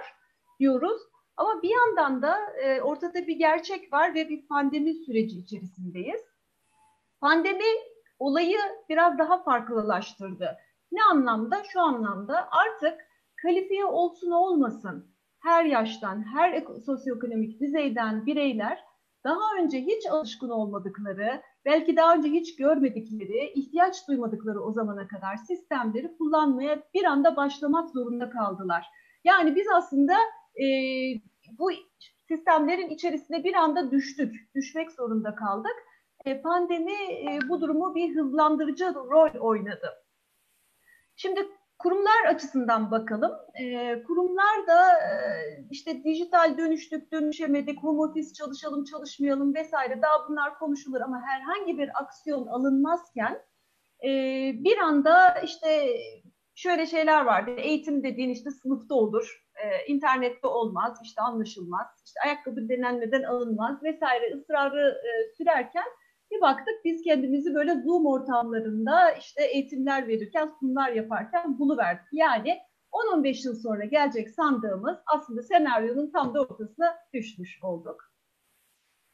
diyoruz. 0.59 1.01
Ama 1.37 1.61
bir 1.61 1.69
yandan 1.69 2.21
da 2.21 2.37
e, 2.63 2.81
ortada 2.81 3.27
bir 3.27 3.35
gerçek 3.35 3.93
var 3.93 4.15
ve 4.15 4.29
bir 4.29 4.47
pandemi 4.47 4.93
süreci 4.93 5.39
içerisindeyiz. 5.39 6.21
Pandemi 7.21 7.69
olayı 8.19 8.57
biraz 8.89 9.17
daha 9.17 9.43
farklılaştırdı. 9.43 10.57
Ne 10.91 11.03
anlamda? 11.03 11.63
Şu 11.63 11.81
anlamda 11.81 12.49
artık 12.51 12.99
kalifiye 13.41 13.85
olsun 13.85 14.31
olmasın 14.31 15.15
her 15.39 15.65
yaştan, 15.65 16.25
her 16.33 16.63
sosyoekonomik 16.85 17.61
düzeyden 17.61 18.25
bireyler 18.25 18.83
daha 19.23 19.55
önce 19.59 19.81
hiç 19.81 20.07
alışkın 20.09 20.49
olmadıkları, 20.49 21.41
belki 21.65 21.95
daha 21.95 22.15
önce 22.15 22.29
hiç 22.29 22.55
görmedikleri, 22.55 23.51
ihtiyaç 23.55 24.07
duymadıkları 24.07 24.63
o 24.63 24.71
zamana 24.71 25.07
kadar 25.07 25.37
sistemleri 25.37 26.17
kullanmaya 26.17 26.83
bir 26.93 27.03
anda 27.03 27.35
başlamak 27.35 27.89
zorunda 27.89 28.29
kaldılar. 28.29 28.85
Yani 29.23 29.55
biz 29.55 29.67
aslında 29.75 30.13
e, 30.61 30.65
bu 31.59 31.71
sistemlerin 32.27 32.89
içerisine 32.89 33.43
bir 33.43 33.53
anda 33.53 33.91
düştük, 33.91 34.55
düşmek 34.55 34.91
zorunda 34.91 35.35
kaldık. 35.35 35.75
E, 36.25 36.41
pandemi 36.41 36.91
e, 36.91 37.39
bu 37.49 37.61
durumu 37.61 37.95
bir 37.95 38.15
hızlandırıcı 38.15 38.93
rol 38.95 39.39
oynadı. 39.39 39.87
Şimdi 41.15 41.49
kurumlar 41.79 42.25
açısından 42.27 42.91
bakalım. 42.91 43.31
E, 43.61 44.03
kurumlar 44.03 44.67
da 44.67 44.91
e, 44.91 45.19
işte 45.71 46.03
dijital 46.03 46.57
dönüştük, 46.57 47.11
dönüşemedik, 47.11 47.83
home 47.83 48.01
office 48.01 48.33
çalışalım, 48.33 48.83
çalışmayalım 48.83 49.55
vesaire 49.55 50.01
daha 50.01 50.29
bunlar 50.29 50.59
konuşulur 50.59 51.01
ama 51.01 51.21
herhangi 51.21 51.77
bir 51.77 52.01
aksiyon 52.01 52.47
alınmazken 52.47 53.41
e, 54.03 54.09
bir 54.63 54.77
anda 54.77 55.39
işte 55.43 55.97
şöyle 56.55 56.85
şeyler 56.85 57.25
vardı. 57.25 57.51
Eğitim 57.51 58.03
dediğin 58.03 58.29
işte 58.29 58.51
sınıfta 58.51 58.95
olur, 58.95 59.43
e, 59.55 59.85
internette 59.87 60.47
olmaz, 60.47 60.99
işte 61.03 61.21
anlaşılmaz, 61.21 61.87
işte 62.05 62.19
ayakkabı 62.25 62.69
denenmeden 62.69 63.23
alınmaz 63.23 63.83
vesaire 63.83 64.33
ısrarı 64.35 65.01
sürerken 65.37 65.85
bir 66.31 66.41
baktık 66.41 66.85
biz 66.85 67.03
kendimizi 67.03 67.53
böyle 67.53 67.81
Zoom 67.81 68.05
ortamlarında 68.05 69.11
işte 69.11 69.43
eğitimler 69.43 70.07
verirken, 70.07 70.51
sunumlar 70.59 70.91
yaparken 70.91 71.59
buluverdik. 71.59 72.07
Yani 72.11 72.57
10-15 72.91 73.47
yıl 73.47 73.55
sonra 73.55 73.85
gelecek 73.85 74.29
sandığımız 74.29 74.97
aslında 75.05 75.43
senaryonun 75.43 76.11
tam 76.11 76.33
da 76.33 76.41
ortasına 76.41 76.95
düşmüş 77.13 77.59
olduk. 77.63 78.09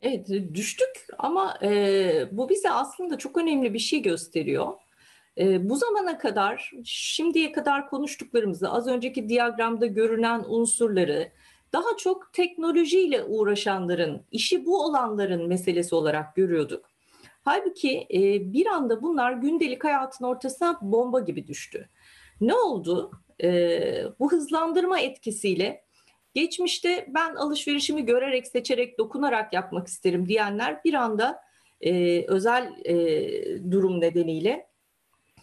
Evet 0.02 0.28
düştük 0.54 1.08
ama 1.18 1.58
e, 1.64 2.28
bu 2.32 2.50
bize 2.50 2.72
aslında 2.72 3.18
çok 3.18 3.38
önemli 3.38 3.74
bir 3.74 3.80
şey 3.80 4.02
gösteriyor. 4.02 4.74
E, 5.38 5.70
bu 5.70 5.76
zamana 5.76 6.18
kadar 6.18 6.72
şimdiye 6.86 7.52
kadar 7.52 7.90
konuştuklarımızı 7.90 8.72
az 8.72 8.88
önceki 8.88 9.30
diyagramda 9.30 9.86
görünen 9.86 10.44
unsurları 10.48 11.32
daha 11.74 11.98
çok 11.98 12.34
teknolojiyle 12.34 13.24
uğraşanların, 13.24 14.26
işi 14.32 14.66
bu 14.66 14.84
olanların 14.84 15.48
meselesi 15.48 15.96
olarak 15.96 16.36
görüyorduk. 16.36 16.95
Halbuki 17.46 18.08
e, 18.14 18.54
bir 18.54 18.66
anda 18.66 19.02
bunlar 19.02 19.34
gündelik 19.34 19.84
hayatın 19.84 20.26
ortasına 20.26 20.80
bomba 20.82 21.20
gibi 21.20 21.48
düştü. 21.48 21.90
Ne 22.42 22.54
oldu? 22.54 23.12
E, 23.44 24.04
bu 24.20 24.32
hızlandırma 24.32 25.00
etkisiyle 25.00 25.84
geçmişte 26.34 27.06
ben 27.10 27.36
alışverişimi 27.36 28.06
görerek, 28.06 28.48
seçerek, 28.48 28.98
dokunarak 28.98 29.54
yapmak 29.54 29.88
isterim 29.88 30.28
diyenler 30.28 30.84
bir 30.84 30.94
anda 30.94 31.42
e, 31.82 32.26
özel 32.28 32.74
e, 32.86 33.72
durum 33.72 34.02
nedeniyle 34.02 34.68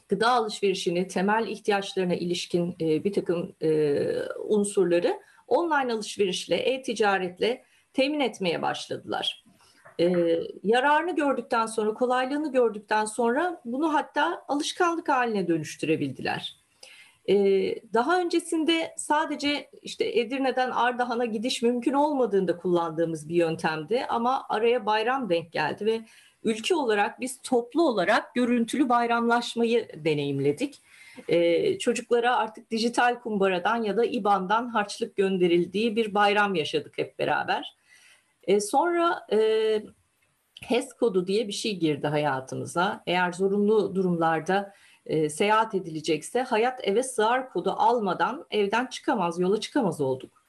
gıda 0.08 0.30
alışverişini, 0.30 1.08
temel 1.08 1.48
ihtiyaçlarına 1.48 2.14
ilişkin 2.14 2.76
e, 2.80 3.04
bir 3.04 3.12
takım 3.12 3.54
e, 3.62 3.94
unsurları 4.38 5.20
online 5.46 5.92
alışverişle, 5.92 6.56
e-ticaretle 6.56 7.64
temin 7.92 8.20
etmeye 8.20 8.62
başladılar. 8.62 9.41
E, 10.00 10.38
yararını 10.62 11.16
gördükten 11.16 11.66
sonra, 11.66 11.94
kolaylığını 11.94 12.52
gördükten 12.52 13.04
sonra 13.04 13.60
bunu 13.64 13.94
hatta 13.94 14.44
alışkanlık 14.48 15.08
haline 15.08 15.48
dönüştürebildiler. 15.48 16.62
E, 17.28 17.34
daha 17.94 18.20
öncesinde 18.20 18.94
sadece 18.96 19.70
işte 19.82 20.20
Edirne'den 20.20 20.70
Ardahan'a 20.70 21.24
gidiş 21.24 21.62
mümkün 21.62 21.92
olmadığında 21.92 22.56
kullandığımız 22.56 23.28
bir 23.28 23.34
yöntemdi 23.34 24.06
ama 24.08 24.46
araya 24.48 24.86
bayram 24.86 25.30
denk 25.30 25.52
geldi 25.52 25.86
ve 25.86 26.00
ülke 26.44 26.74
olarak 26.74 27.20
biz 27.20 27.42
toplu 27.42 27.88
olarak 27.88 28.34
görüntülü 28.34 28.88
bayramlaşmayı 28.88 29.88
deneyimledik. 30.04 30.80
Ee, 31.28 31.78
çocuklara 31.78 32.36
artık 32.36 32.70
dijital 32.70 33.20
kumbaradan 33.20 33.82
ya 33.82 33.96
da 33.96 34.04
IBAN'dan 34.04 34.68
harçlık 34.68 35.16
gönderildiği 35.16 35.96
bir 35.96 36.14
bayram 36.14 36.54
yaşadık 36.54 36.98
hep 36.98 37.18
beraber. 37.18 37.76
E, 38.44 38.60
sonra 38.60 39.26
e, 39.32 39.38
HES 40.62 40.92
kodu 40.92 41.26
diye 41.26 41.48
bir 41.48 41.52
şey 41.52 41.76
girdi 41.76 42.06
hayatımıza. 42.06 43.02
Eğer 43.06 43.32
zorunlu 43.32 43.94
durumlarda 43.94 44.74
e, 45.06 45.28
seyahat 45.28 45.74
edilecekse 45.74 46.42
hayat 46.42 46.88
eve 46.88 47.02
sığar 47.02 47.50
kodu 47.50 47.74
almadan 47.76 48.46
evden 48.50 48.86
çıkamaz, 48.86 49.40
yola 49.40 49.60
çıkamaz 49.60 50.00
olduk. 50.00 50.42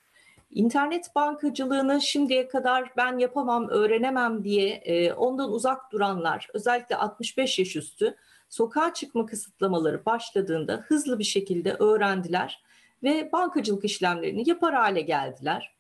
İnternet 0.52 1.16
bankacılığını 1.16 2.02
şimdiye 2.02 2.48
kadar 2.48 2.92
ben 2.98 3.18
yapamam, 3.18 3.70
öğrenemem 3.70 4.44
diye 4.44 4.70
e, 4.70 5.14
ondan 5.14 5.52
uzak 5.52 5.92
duranlar, 5.92 6.48
özellikle 6.54 6.96
65 6.96 7.60
yaş 7.60 7.76
üstü 7.76 8.16
sokağa 8.50 8.94
çıkma 8.94 9.26
kısıtlamaları 9.26 10.06
başladığında 10.06 10.74
hızlı 10.88 11.20
bir 11.20 11.24
şekilde 11.24 11.74
öğrendiler 11.74 12.64
ve 13.04 13.32
bankacılık 13.32 13.86
işlemlerini 13.86 14.50
yapar 14.50 14.74
hale 14.74 15.02
geldiler. 15.02 15.74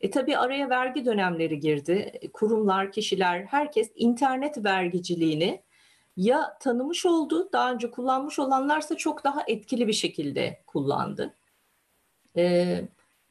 E 0.00 0.10
tabii 0.10 0.38
araya 0.38 0.70
vergi 0.70 1.04
dönemleri 1.04 1.60
girdi. 1.60 2.20
Kurumlar, 2.32 2.92
kişiler, 2.92 3.44
herkes 3.44 3.90
internet 3.94 4.64
vergiciliğini 4.64 5.62
ya 6.16 6.58
tanımış 6.60 7.06
oldu, 7.06 7.48
daha 7.52 7.72
önce 7.72 7.90
kullanmış 7.90 8.38
olanlarsa 8.38 8.96
çok 8.96 9.24
daha 9.24 9.42
etkili 9.46 9.88
bir 9.88 9.92
şekilde 9.92 10.62
kullandı. 10.66 11.34
E, 12.36 12.80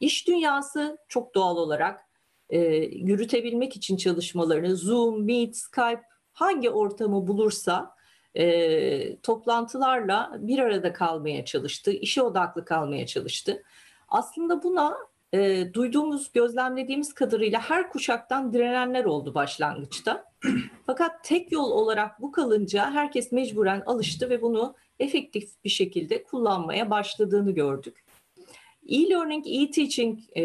iş 0.00 0.28
dünyası 0.28 0.98
çok 1.08 1.34
doğal 1.34 1.56
olarak 1.56 2.00
e, 2.50 2.58
yürütebilmek 2.84 3.76
için 3.76 3.96
çalışmalarını 3.96 4.76
Zoom, 4.76 5.24
Meet, 5.24 5.56
Skype 5.56 6.02
hangi 6.32 6.70
ortamı 6.70 7.26
bulursa 7.26 7.94
e, 8.34 9.20
toplantılarla 9.20 10.36
bir 10.38 10.58
arada 10.58 10.92
kalmaya 10.92 11.44
çalıştı, 11.44 11.90
işe 11.90 12.22
odaklı 12.22 12.64
kalmaya 12.64 13.06
çalıştı. 13.06 13.62
Aslında 14.08 14.62
buna 14.62 14.96
e, 15.32 15.74
duyduğumuz, 15.74 16.32
gözlemlediğimiz 16.32 17.14
kadarıyla 17.14 17.60
her 17.60 17.90
kuşaktan 17.90 18.52
direnenler 18.52 19.04
oldu 19.04 19.34
başlangıçta. 19.34 20.24
Fakat 20.86 21.24
tek 21.24 21.52
yol 21.52 21.70
olarak 21.70 22.22
bu 22.22 22.32
kalınca 22.32 22.90
herkes 22.90 23.32
mecburen 23.32 23.82
alıştı 23.86 24.30
ve 24.30 24.42
bunu 24.42 24.76
efektif 24.98 25.64
bir 25.64 25.70
şekilde 25.70 26.22
kullanmaya 26.22 26.90
başladığını 26.90 27.50
gördük. 27.50 28.04
E-learning, 28.88 29.44
e-teaching 29.46 30.18
e, 30.32 30.42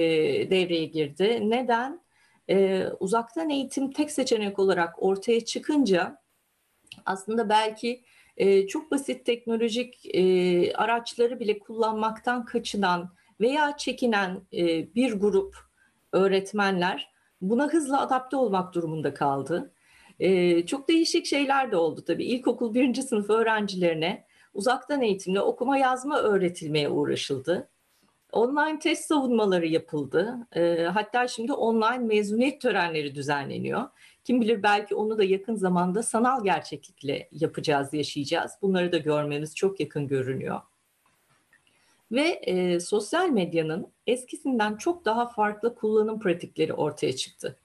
devreye 0.49 0.85
girdi. 0.85 1.39
Neden? 1.43 2.03
E, 2.49 2.85
uzaktan 2.99 3.49
eğitim 3.49 3.91
tek 3.91 4.11
seçenek 4.11 4.59
olarak 4.59 5.03
ortaya 5.03 5.45
çıkınca 5.45 6.17
aslında 7.05 7.49
belki 7.49 8.03
e, 8.37 8.67
çok 8.67 8.91
basit 8.91 9.25
teknolojik 9.25 10.15
e, 10.15 10.73
araçları 10.73 11.39
bile 11.39 11.59
kullanmaktan 11.59 12.45
kaçınan 12.45 13.13
veya 13.43 13.77
çekinen 13.77 14.41
e, 14.53 14.95
bir 14.95 15.13
grup 15.13 15.55
öğretmenler 16.11 17.11
buna 17.41 17.67
hızla 17.67 18.01
adapte 18.01 18.37
olmak 18.37 18.73
durumunda 18.73 19.13
kaldı. 19.13 19.71
E, 20.19 20.65
çok 20.65 20.89
değişik 20.89 21.25
şeyler 21.25 21.71
de 21.71 21.77
oldu 21.77 22.03
tabii. 22.07 22.25
İlkokul 22.25 22.73
birinci 22.73 23.03
sınıf 23.03 23.29
öğrencilerine 23.29 24.25
uzaktan 24.53 25.01
eğitimle 25.01 25.41
okuma 25.41 25.77
yazma 25.77 26.19
öğretilmeye 26.19 26.89
uğraşıldı. 26.89 27.69
Online 28.31 28.79
test 28.79 29.05
savunmaları 29.05 29.67
yapıldı. 29.67 30.37
E, 30.55 30.83
hatta 30.83 31.27
şimdi 31.27 31.53
online 31.53 31.97
mezuniyet 31.97 32.61
törenleri 32.61 33.15
düzenleniyor. 33.15 33.83
Kim 34.23 34.41
bilir 34.41 34.63
belki 34.63 34.95
onu 34.95 35.17
da 35.17 35.23
yakın 35.23 35.55
zamanda 35.55 36.03
sanal 36.03 36.43
gerçeklikle 36.43 37.29
yapacağız, 37.31 37.93
yaşayacağız. 37.93 38.51
Bunları 38.61 38.91
da 38.91 38.97
görmemiz 38.97 39.55
çok 39.55 39.79
yakın 39.79 40.07
görünüyor. 40.07 40.61
Ve 42.13 42.27
e, 42.27 42.79
sosyal 42.79 43.29
medyanın 43.29 43.93
eskisinden 44.07 44.75
çok 44.77 45.05
daha 45.05 45.29
farklı 45.29 45.75
kullanım 45.75 46.19
pratikleri 46.19 46.73
ortaya 46.73 47.15
çıktı. 47.15 47.59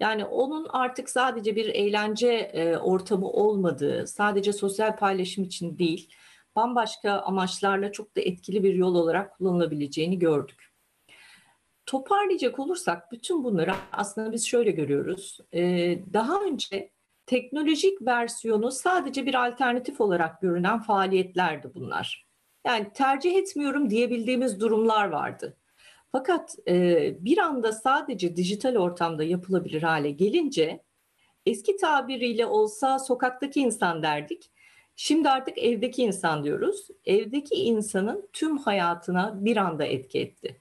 Yani 0.00 0.24
onun 0.24 0.66
artık 0.70 1.10
sadece 1.10 1.56
bir 1.56 1.66
eğlence 1.66 2.28
e, 2.28 2.76
ortamı 2.76 3.26
olmadığı, 3.30 4.06
sadece 4.06 4.52
sosyal 4.52 4.96
paylaşım 4.96 5.44
için 5.44 5.78
değil, 5.78 6.10
bambaşka 6.56 7.12
amaçlarla 7.12 7.92
çok 7.92 8.16
da 8.16 8.20
etkili 8.20 8.62
bir 8.62 8.74
yol 8.74 8.94
olarak 8.94 9.38
kullanılabileceğini 9.38 10.18
gördük. 10.18 10.72
Toparlayacak 11.86 12.58
olursak 12.58 13.12
bütün 13.12 13.44
bunları 13.44 13.72
aslında 13.92 14.32
biz 14.32 14.46
şöyle 14.46 14.70
görüyoruz. 14.70 15.38
Ee, 15.54 15.98
daha 16.12 16.42
önce 16.42 16.90
teknolojik 17.26 18.02
versiyonu 18.02 18.70
sadece 18.70 19.26
bir 19.26 19.46
alternatif 19.46 20.00
olarak 20.00 20.40
görünen 20.40 20.82
faaliyetlerdi 20.82 21.70
bunlar. 21.74 22.25
Yani 22.66 22.92
tercih 22.94 23.36
etmiyorum 23.36 23.90
diyebildiğimiz 23.90 24.60
durumlar 24.60 25.08
vardı. 25.08 25.56
Fakat 26.12 26.56
e, 26.68 27.14
bir 27.20 27.38
anda 27.38 27.72
sadece 27.72 28.36
dijital 28.36 28.76
ortamda 28.76 29.24
yapılabilir 29.24 29.82
hale 29.82 30.10
gelince 30.10 30.82
eski 31.46 31.76
tabiriyle 31.76 32.46
olsa 32.46 32.98
sokaktaki 32.98 33.60
insan 33.60 34.02
derdik. 34.02 34.50
Şimdi 34.96 35.28
artık 35.28 35.58
evdeki 35.58 36.02
insan 36.02 36.44
diyoruz. 36.44 36.88
Evdeki 37.04 37.54
insanın 37.54 38.28
tüm 38.32 38.58
hayatına 38.58 39.44
bir 39.44 39.56
anda 39.56 39.84
etki 39.84 40.18
etti 40.18 40.60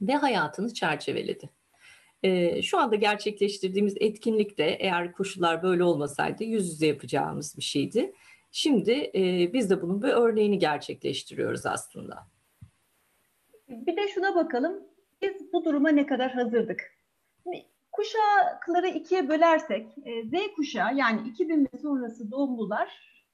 ve 0.00 0.14
hayatını 0.14 0.74
çerçeveledi. 0.74 1.50
E, 2.22 2.62
şu 2.62 2.78
anda 2.78 2.96
gerçekleştirdiğimiz 2.96 3.94
etkinlik 4.00 4.58
de 4.58 4.76
eğer 4.80 5.12
koşullar 5.12 5.62
böyle 5.62 5.84
olmasaydı 5.84 6.44
yüz 6.44 6.72
yüze 6.72 6.86
yapacağımız 6.86 7.56
bir 7.56 7.62
şeydi. 7.62 8.12
Şimdi 8.50 9.10
e, 9.14 9.52
biz 9.52 9.70
de 9.70 9.82
bunun 9.82 10.02
bir 10.02 10.08
örneğini 10.08 10.58
gerçekleştiriyoruz 10.58 11.66
aslında. 11.66 12.26
Bir 13.68 13.96
de 13.96 14.08
şuna 14.08 14.34
bakalım. 14.34 14.84
Biz 15.22 15.52
bu 15.52 15.64
duruma 15.64 15.88
ne 15.88 16.06
kadar 16.06 16.32
hazırdık? 16.32 16.98
Kuşakları 17.92 18.88
ikiye 18.88 19.28
bölersek, 19.28 19.86
Z 20.24 20.54
kuşağı 20.56 20.96
yani 20.96 21.28
2000 21.28 21.68
ve 21.74 21.78
sonrası 21.78 22.30
doğumlular 22.30 22.88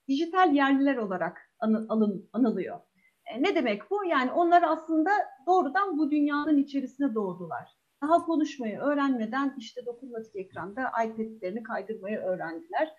dijital 0.08 0.54
yerliler 0.54 0.96
olarak 0.96 1.50
anı, 1.58 1.86
alın, 1.88 2.28
anılıyor. 2.32 2.80
E, 3.26 3.42
ne 3.42 3.54
demek 3.54 3.90
bu? 3.90 4.04
Yani 4.04 4.32
onlar 4.32 4.62
aslında 4.62 5.10
doğrudan 5.46 5.98
bu 5.98 6.10
dünyanın 6.10 6.58
içerisine 6.58 7.14
doğdular. 7.14 7.68
Daha 8.02 8.24
konuşmayı 8.24 8.78
öğrenmeden 8.78 9.54
işte 9.58 9.86
dokunmatik 9.86 10.36
ekranda 10.36 10.88
iPad'lerini 11.04 11.62
kaydırmayı 11.62 12.18
öğrendiler. 12.18 12.94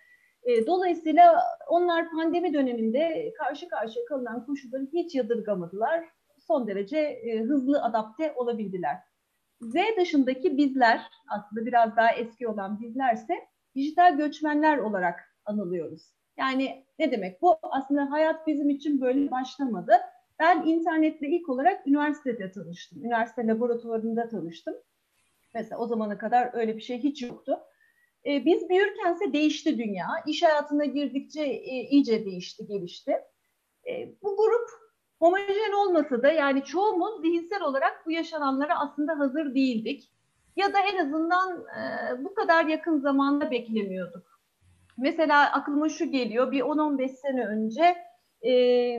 E, 0.45 0.67
dolayısıyla 0.67 1.43
onlar 1.67 2.11
pandemi 2.11 2.53
döneminde 2.53 3.33
karşı 3.37 3.67
karşıya 3.67 4.05
kalınan 4.05 4.45
koşulları 4.45 4.87
hiç 4.93 5.15
yadırgamadılar. 5.15 6.05
Son 6.39 6.67
derece 6.67 6.97
e, 6.97 7.39
hızlı 7.39 7.83
adapte 7.83 8.33
olabildiler. 8.35 8.97
Z 9.61 9.75
dışındaki 9.97 10.57
bizler, 10.57 11.01
aslında 11.29 11.65
biraz 11.65 11.95
daha 11.95 12.11
eski 12.11 12.47
olan 12.47 12.81
bizlerse 12.81 13.33
dijital 13.75 14.17
göçmenler 14.17 14.77
olarak 14.77 15.19
anılıyoruz. 15.45 16.15
Yani 16.37 16.85
ne 16.99 17.11
demek 17.11 17.41
bu? 17.41 17.57
Aslında 17.61 18.11
hayat 18.11 18.47
bizim 18.47 18.69
için 18.69 19.01
böyle 19.01 19.31
başlamadı. 19.31 19.93
Ben 20.39 20.65
internetle 20.65 21.27
ilk 21.27 21.49
olarak 21.49 21.87
üniversitede 21.87 22.51
tanıştım. 22.51 23.05
Üniversite 23.05 23.47
laboratuvarında 23.47 24.29
tanıştım. 24.29 24.75
Mesela 25.53 25.79
o 25.79 25.87
zamana 25.87 26.17
kadar 26.17 26.49
öyle 26.53 26.75
bir 26.75 26.81
şey 26.81 26.97
hiç 27.03 27.21
yoktu. 27.21 27.59
Ee, 28.27 28.46
biz 28.46 28.70
büyürkense 28.70 29.34
değişti 29.34 29.77
dünya. 29.77 30.08
İş 30.27 30.44
hayatına 30.44 30.86
girdikçe 30.86 31.41
e, 31.44 31.89
iyice 31.89 32.25
değişti, 32.25 32.67
gelişti. 32.67 33.12
E, 33.89 34.22
bu 34.24 34.38
grup 34.38 34.70
homojen 35.20 35.74
olmasa 35.86 36.24
da 36.24 36.32
yani 36.32 36.63
çoğumuz 36.63 37.22
zihinsel 37.22 37.62
olarak 37.62 38.03
bu 38.05 38.12
yaşananlara 38.12 38.79
aslında 38.79 39.20
hazır 39.20 39.55
değildik. 39.55 40.12
Ya 40.55 40.74
da 40.74 40.77
en 40.94 41.05
azından 41.05 41.59
e, 41.59 42.24
bu 42.24 42.33
kadar 42.33 42.66
yakın 42.66 43.00
zamanda 43.00 43.51
beklemiyorduk. 43.51 44.35
Mesela 44.98 45.51
aklıma 45.51 45.90
şu 45.90 46.11
geliyor, 46.11 46.51
bir 46.51 46.61
10-15 46.61 47.07
sene 47.07 47.46
önce 47.46 47.96
e, 48.46 48.51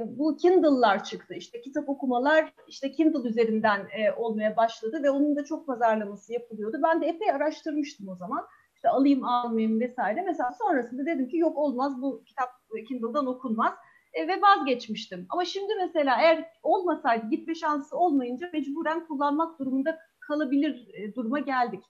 bu 0.07 0.37
Kindle'lar 0.37 1.05
çıktı. 1.05 1.35
İşte 1.35 1.61
kitap 1.61 1.89
okumalar 1.89 2.53
işte 2.69 2.93
Kindle 2.93 3.29
üzerinden 3.29 3.81
e, 3.81 4.13
olmaya 4.13 4.57
başladı 4.57 5.03
ve 5.03 5.11
onun 5.11 5.37
da 5.37 5.45
çok 5.45 5.67
pazarlaması 5.67 6.33
yapılıyordu. 6.33 6.77
Ben 6.83 7.03
de 7.03 7.07
epey 7.07 7.31
araştırmıştım 7.31 8.09
o 8.09 8.17
zaman. 8.17 8.47
İşte 8.77 8.89
alayım 8.89 9.25
almayayım 9.25 9.81
vesaire. 9.81 10.23
Mesela 10.23 10.53
sonrasında 10.53 11.07
dedim 11.07 11.29
ki 11.29 11.37
yok 11.37 11.59
olmaz 11.59 12.03
bu 12.03 12.25
kitap 12.25 12.49
Kindle'dan 12.89 13.27
okunmaz 13.27 13.75
e, 14.13 14.29
ve 14.29 14.43
vazgeçmiştim. 14.43 15.27
Ama 15.29 15.45
şimdi 15.45 15.73
mesela 15.75 16.17
eğer 16.21 16.45
olmasaydı 16.63 17.27
gitme 17.31 17.55
şansı 17.55 17.97
olmayınca 17.97 18.51
mecburen 18.53 19.07
kullanmak 19.07 19.59
durumunda 19.59 19.99
kalabilir 20.21 20.89
e, 20.95 21.15
duruma 21.15 21.39
geldik. 21.39 21.85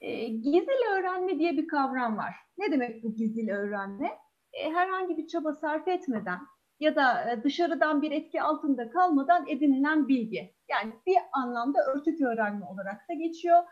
E, 0.00 0.28
gizli 0.28 0.88
öğrenme 0.98 1.38
diye 1.38 1.52
bir 1.52 1.68
kavram 1.68 2.16
var. 2.16 2.34
Ne 2.58 2.72
demek 2.72 3.04
bu 3.04 3.14
gizli 3.14 3.52
öğrenme? 3.52 4.10
E, 4.52 4.70
herhangi 4.70 5.16
bir 5.16 5.26
çaba 5.26 5.52
sarf 5.52 5.88
etmeden 5.88 6.38
ya 6.80 6.96
da 6.96 7.32
e, 7.32 7.42
dışarıdan 7.44 8.02
bir 8.02 8.10
etki 8.10 8.42
altında 8.42 8.90
kalmadan 8.90 9.48
edinilen 9.48 10.08
bilgi. 10.08 10.54
Yani 10.70 10.92
bir 11.06 11.16
anlamda 11.32 11.78
örtük 11.94 12.20
öğrenme 12.20 12.66
olarak 12.66 13.08
da 13.08 13.14
geçiyor. 13.14 13.62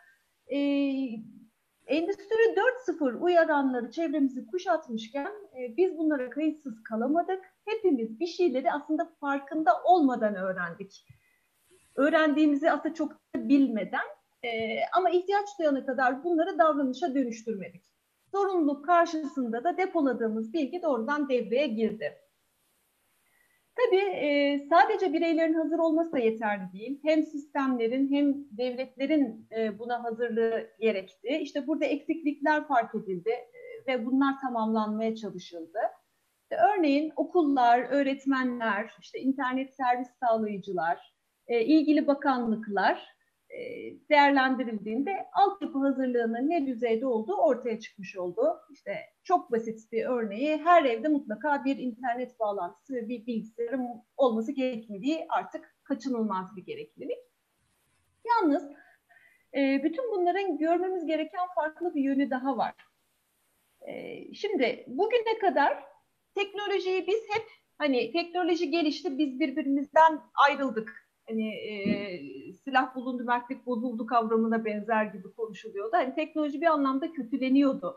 Ee, 0.53 0.57
Endüstri 1.91 2.55
4.0 2.87 3.19
uyaranları 3.19 3.91
çevremizi 3.91 4.47
kuşatmışken 4.47 5.33
e, 5.59 5.77
biz 5.77 5.99
bunlara 5.99 6.31
kayıtsız 6.31 6.83
kalamadık. 6.83 7.45
Hepimiz 7.65 8.21
bir 8.21 8.27
şeyleri 8.27 8.73
aslında 8.73 9.13
farkında 9.21 9.83
olmadan 9.85 10.35
öğrendik. 10.35 11.07
Öğrendiğimizi 11.97 12.71
aslında 12.71 12.95
çok 12.95 13.13
da 13.13 13.49
bilmeden 13.49 14.05
e, 14.43 14.49
ama 14.97 15.11
ihtiyaç 15.11 15.49
duyana 15.59 15.87
kadar 15.87 16.25
bunları 16.25 16.59
davranışa 16.59 17.15
dönüştürmedik. 17.15 17.85
Sorumluluk 18.33 18.87
karşısında 18.87 19.65
da 19.65 19.77
depoladığımız 19.77 20.53
bilgi 20.53 20.83
doğrudan 20.83 21.29
devreye 21.29 21.67
girdi. 21.67 22.19
Tabii 23.77 24.67
sadece 24.71 25.13
bireylerin 25.13 25.55
hazır 25.55 25.79
olması 25.79 26.13
da 26.13 26.19
yeterli 26.19 26.73
değil. 26.73 27.01
Hem 27.05 27.23
sistemlerin 27.23 28.13
hem 28.13 28.35
devletlerin 28.59 29.49
buna 29.79 30.05
hazırlığı 30.05 30.71
gerekti. 30.81 31.29
İşte 31.29 31.67
burada 31.67 31.85
eksiklikler 31.85 32.69
fark 32.69 32.95
edildi 32.95 33.31
ve 33.87 34.07
bunlar 34.07 34.41
tamamlanmaya 34.41 35.15
çalışıldı. 35.17 35.79
Örneğin 36.51 37.13
okullar, 37.17 37.79
öğretmenler, 37.79 38.93
işte 39.01 39.19
internet 39.21 39.75
servis 39.75 40.09
sağlayıcılar, 40.21 41.15
ilgili 41.49 42.07
bakanlıklar 42.07 43.09
değerlendirildiğinde 44.11 45.27
altyapı 45.33 45.79
hazırlığının 45.79 46.51
ne 46.51 46.67
düzeyde 46.67 47.07
olduğu 47.07 47.37
ortaya 47.37 47.81
çıkmış 47.81 48.17
oldu. 48.17 48.61
İşte 48.71 48.97
çok 49.25 49.53
basit 49.53 49.93
bir 49.93 50.05
örneği 50.05 50.57
her 50.57 50.85
evde 50.85 51.09
mutlaka 51.09 51.65
bir 51.65 51.77
internet 51.77 52.41
bağlantısı 52.41 52.95
ve 52.95 53.09
bir 53.09 53.27
bilgisayarın 53.27 53.87
olması 54.17 54.53
gerekmediği 54.53 55.27
artık 55.29 55.77
kaçınılmaz 55.85 56.57
bir 56.57 56.65
gereklilik. 56.65 57.19
Yalnız 58.27 58.71
e, 59.55 59.81
bütün 59.85 60.13
bunların 60.13 60.59
görmemiz 60.59 61.07
gereken 61.07 61.47
farklı 61.55 61.95
bir 61.95 62.03
yönü 62.03 62.31
daha 62.31 62.57
var. 62.57 62.75
Şimdi 64.35 64.85
bugüne 64.87 65.39
kadar 65.41 65.85
teknolojiyi 66.35 67.07
biz 67.07 67.21
hep 67.31 67.47
hani 67.79 68.13
teknoloji 68.13 68.71
gelişti 68.71 69.19
biz 69.19 69.41
birbirimizden 69.41 70.21
ayrıldık 70.35 71.10
hani 71.31 71.49
e, 71.55 71.73
silah 72.53 72.95
bulundu, 72.95 73.25
mertlik 73.25 73.67
bozuldu 73.67 74.07
kavramına 74.07 74.65
benzer 74.65 75.05
gibi 75.05 75.33
konuşuluyordu. 75.37 75.91
Hani 75.93 76.15
teknoloji 76.15 76.61
bir 76.61 76.67
anlamda 76.67 77.13
kötüleniyordu. 77.13 77.97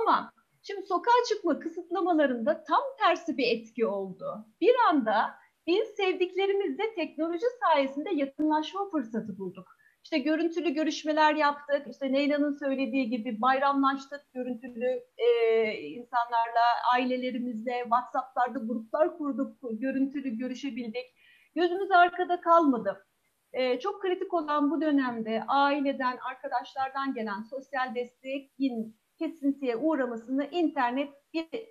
Ama 0.00 0.32
şimdi 0.62 0.86
sokağa 0.86 1.24
çıkma 1.28 1.58
kısıtlamalarında 1.58 2.64
tam 2.64 2.82
tersi 2.98 3.38
bir 3.38 3.46
etki 3.56 3.86
oldu. 3.86 4.46
Bir 4.60 4.74
anda 4.90 5.34
biz 5.66 5.88
sevdiklerimizle 5.88 6.94
teknoloji 6.94 7.46
sayesinde 7.60 8.10
yakınlaşma 8.14 8.90
fırsatı 8.90 9.38
bulduk. 9.38 9.66
İşte 10.04 10.18
görüntülü 10.18 10.74
görüşmeler 10.74 11.34
yaptık. 11.34 11.86
İşte 11.90 12.12
Neyla'nın 12.12 12.58
söylediği 12.58 13.10
gibi 13.10 13.40
bayramlaştık 13.40 14.32
görüntülü 14.34 15.02
e, 15.16 15.72
insanlarla, 15.72 16.66
ailelerimizle, 16.94 17.80
WhatsApp'larda 17.82 18.58
gruplar 18.58 19.18
kurduk, 19.18 19.56
görüntülü 19.62 20.38
görüşebildik. 20.38 21.06
Gözümüz 21.54 21.90
arkada 21.90 22.40
kalmadı. 22.40 23.06
Ee, 23.52 23.78
çok 23.78 24.02
kritik 24.02 24.34
olan 24.34 24.70
bu 24.70 24.80
dönemde 24.80 25.44
aileden, 25.48 26.16
arkadaşlardan 26.16 27.14
gelen 27.14 27.42
sosyal 27.42 27.94
desteğin 27.94 28.96
kesintiye 29.18 29.76
uğramasını 29.76 30.46
internet 30.50 31.08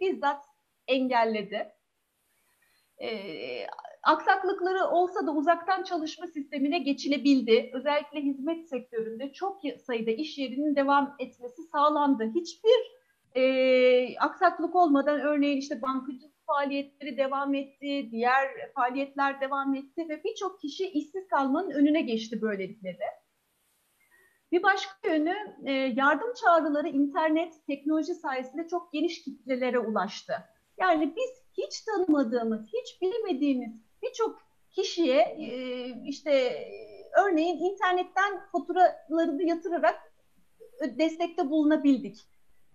bizzat 0.01 0.45
engelledi. 0.87 1.71
Ee, 3.01 3.67
aksaklıkları 4.03 4.85
olsa 4.85 5.27
da 5.27 5.31
uzaktan 5.31 5.83
çalışma 5.83 6.27
sistemine 6.27 6.79
geçilebildi. 6.79 7.71
Özellikle 7.73 8.21
hizmet 8.21 8.69
sektöründe 8.69 9.33
çok 9.33 9.61
sayıda 9.85 10.11
iş 10.11 10.37
yerinin 10.37 10.75
devam 10.75 11.15
etmesi 11.19 11.63
sağlandı. 11.63 12.31
Hiçbir 12.35 13.03
e, 13.35 14.17
aksaklık 14.19 14.75
olmadan 14.75 15.19
örneğin 15.19 15.57
işte 15.57 15.81
bankacılık 15.81 16.32
faaliyetleri 16.53 17.17
devam 17.17 17.53
etti, 17.53 18.09
diğer 18.11 18.71
faaliyetler 18.75 19.41
devam 19.41 19.75
etti 19.75 20.09
ve 20.09 20.23
birçok 20.23 20.61
kişi 20.61 20.89
işsiz 20.89 21.27
kalmanın 21.27 21.71
önüne 21.71 22.01
geçti 22.01 22.41
böylelikle 22.41 22.89
de. 22.89 23.05
Bir 24.51 24.63
başka 24.63 25.09
yönü 25.09 25.35
e, 25.65 25.71
yardım 25.71 26.33
çağrıları 26.33 26.87
internet, 26.87 27.53
teknoloji 27.67 28.15
sayesinde 28.15 28.67
çok 28.67 28.93
geniş 28.93 29.23
kitlelere 29.23 29.79
ulaştı. 29.79 30.33
Yani 30.79 31.15
biz 31.15 31.43
hiç 31.57 31.81
tanımadığımız, 31.81 32.67
hiç 32.67 33.01
bilmediğimiz 33.01 33.71
birçok 34.03 34.41
kişiye 34.71 35.19
e, 35.19 35.47
işte 36.05 36.53
örneğin 37.25 37.57
internetten 37.57 38.39
faturalarını 38.51 39.43
yatırarak 39.43 40.13
destekte 40.81 41.49
bulunabildik. 41.49 42.17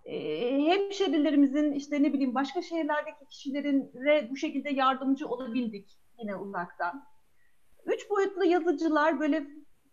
E, 0.09 0.51
hemşerilerimizin 0.63 1.71
işte 1.71 2.03
ne 2.03 2.13
bileyim 2.13 2.35
başka 2.35 2.61
şehirlerdeki 2.61 3.27
kişilerin 3.29 3.91
bu 4.29 4.35
şekilde 4.35 4.69
yardımcı 4.69 5.27
olabildik 5.27 5.99
yine 6.19 6.35
uzaktan. 6.35 7.05
Üç 7.85 8.09
boyutlu 8.09 8.45
yazıcılar 8.45 9.19
böyle 9.19 9.47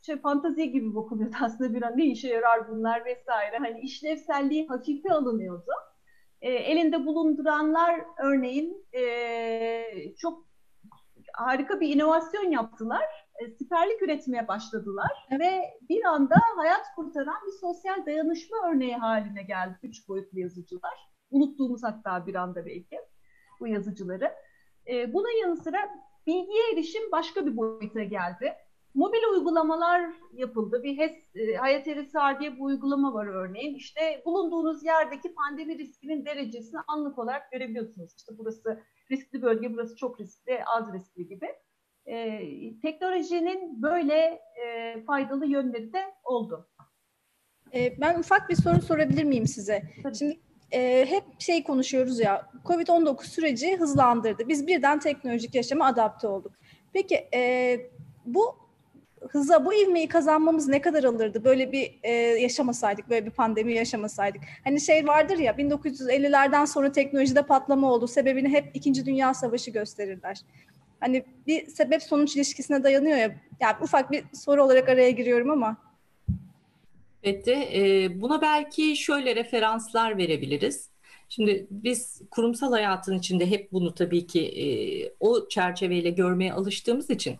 şey 0.07 0.21
fantazi 0.21 0.73
gibi 0.73 0.95
bakılıyordu 0.95 1.37
aslında 1.43 1.75
bir 1.75 1.83
an 1.83 1.97
ne 1.97 2.05
işe 2.07 2.29
yarar 2.29 2.69
bunlar 2.69 3.05
vesaire. 3.05 3.57
Hani 3.59 3.81
işlevselliği 3.81 4.69
hafife 4.69 5.13
alınıyordu. 5.13 5.73
E, 6.41 6.51
elinde 6.53 7.07
bulunduranlar 7.07 8.01
örneğin 8.19 8.87
e, 8.93 10.15
çok 10.19 10.47
harika 11.33 11.81
bir 11.81 11.89
inovasyon 11.89 12.51
yaptılar. 12.51 13.26
E, 13.39 13.51
siperlik 13.51 14.03
üretmeye 14.03 14.49
başladılar 14.49 15.29
ve 15.41 15.79
bir 15.89 16.05
anda 16.05 16.37
hayat 16.57 16.95
kurtaran 16.97 17.47
bir 17.47 17.53
sosyal 17.61 18.07
dayanışma 18.07 18.57
örneği 18.69 18.97
haline 18.97 19.43
geldi 19.43 19.79
üç 19.83 20.09
boyutlu 20.09 20.41
yazıcılar. 20.41 21.11
Unuttuğumuz 21.31 21.83
hatta 21.83 22.27
bir 22.27 22.35
anda 22.35 22.67
belki 22.67 23.01
bu 23.61 23.67
yazıcıları. 23.67 24.33
E, 24.87 25.15
buna 25.15 25.31
yanı 25.43 25.57
sıra 25.57 25.79
bilgiye 26.27 26.73
erişim 26.73 27.13
başka 27.13 27.47
bir 27.47 27.57
boyuta 27.57 28.03
geldi. 28.03 28.55
Mobil 28.95 29.23
uygulamalar 29.33 30.11
yapıldı. 30.33 30.83
Bir 30.83 30.99
HES, 30.99 31.37
e, 31.37 31.55
Hayat 31.55 31.89
Erisar 31.89 32.41
diye 32.41 32.55
bir 32.55 32.61
uygulama 32.61 33.15
var 33.15 33.27
örneğin. 33.27 33.75
İşte 33.75 34.23
bulunduğunuz 34.25 34.85
yerdeki 34.85 35.35
pandemi 35.35 35.79
riskinin 35.79 36.25
derecesini 36.25 36.81
anlık 36.89 37.19
olarak 37.19 37.53
görebiliyorsunuz. 37.53 38.15
İşte 38.17 38.39
burası 38.39 38.83
riskli 39.11 39.43
bölge, 39.43 39.73
burası 39.73 39.97
çok 39.97 40.21
riskli, 40.21 40.65
az 40.65 40.93
riskli 40.93 41.29
gibi. 41.29 41.49
Ee, 42.07 42.41
teknolojinin 42.83 43.83
böyle 43.83 44.41
e, 44.67 44.97
faydalı 45.07 45.47
yönleri 45.47 45.93
de 45.93 46.03
oldu. 46.25 46.69
Ee, 47.75 48.01
ben 48.01 48.19
ufak 48.19 48.49
bir 48.49 48.55
soru 48.55 48.83
sorabilir 48.83 49.25
miyim 49.25 49.47
size? 49.47 49.83
Tabii. 50.03 50.17
Şimdi 50.17 50.41
e, 50.73 51.07
hep 51.09 51.25
şey 51.39 51.65
konuşuyoruz 51.65 52.21
ya, 52.21 52.51
COVID-19 52.65 53.25
süreci 53.25 53.77
hızlandırdı. 53.77 54.49
Biz 54.49 54.67
birden 54.67 54.99
teknolojik 54.99 55.55
yaşama 55.55 55.87
adapte 55.87 56.29
olduk. 56.29 56.53
Peki 56.93 57.29
e, 57.35 57.81
bu 58.27 58.57
hıza, 59.29 59.65
bu 59.65 59.75
ivmeyi 59.75 60.09
kazanmamız 60.09 60.69
ne 60.69 60.81
kadar 60.81 61.05
alırdı? 61.05 61.45
Böyle 61.45 61.73
bir 61.73 61.99
e, 62.03 62.13
yaşamasaydık, 62.13 63.11
böyle 63.11 63.27
bir 63.27 63.31
pandemi 63.31 63.75
yaşamasaydık. 63.75 64.43
Hani 64.65 64.81
şey 64.81 65.07
vardır 65.07 65.39
ya, 65.39 65.53
1950'lerden 65.53 66.65
sonra 66.65 66.93
teknolojide 66.93 67.43
patlama 67.43 67.93
oldu. 67.93 68.07
Sebebini 68.07 68.49
hep 68.49 68.71
İkinci 68.75 69.07
Dünya 69.07 69.35
Savaşı 69.35 69.71
gösterirler. 69.71 70.41
Hani 71.07 71.25
bir 71.47 71.67
sebep 71.67 72.03
sonuç 72.03 72.37
ilişkisine 72.37 72.85
dayanıyor 72.85 73.17
ya. 73.17 73.37
Yani 73.61 73.77
ufak 73.83 74.11
bir 74.11 74.25
soru 74.33 74.63
olarak 74.65 74.89
araya 74.89 75.11
giriyorum 75.11 75.51
ama. 75.51 75.77
Evet 77.23 77.49
e, 77.49 78.21
buna 78.21 78.43
belki 78.43 78.97
şöyle 78.97 79.37
referanslar 79.37 80.19
verebiliriz. 80.19 80.91
Şimdi 81.29 81.67
biz 81.71 82.23
kurumsal 82.31 82.73
hayatın 82.73 83.19
içinde 83.19 83.51
hep 83.51 83.73
bunu 83.73 83.95
tabii 83.95 84.27
ki 84.27 84.41
e, 84.47 84.67
o 85.21 85.49
çerçeveyle 85.49 86.11
görmeye 86.11 86.53
alıştığımız 86.53 87.11
için 87.11 87.37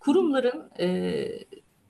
kurumların 0.00 0.70
e, 0.80 1.26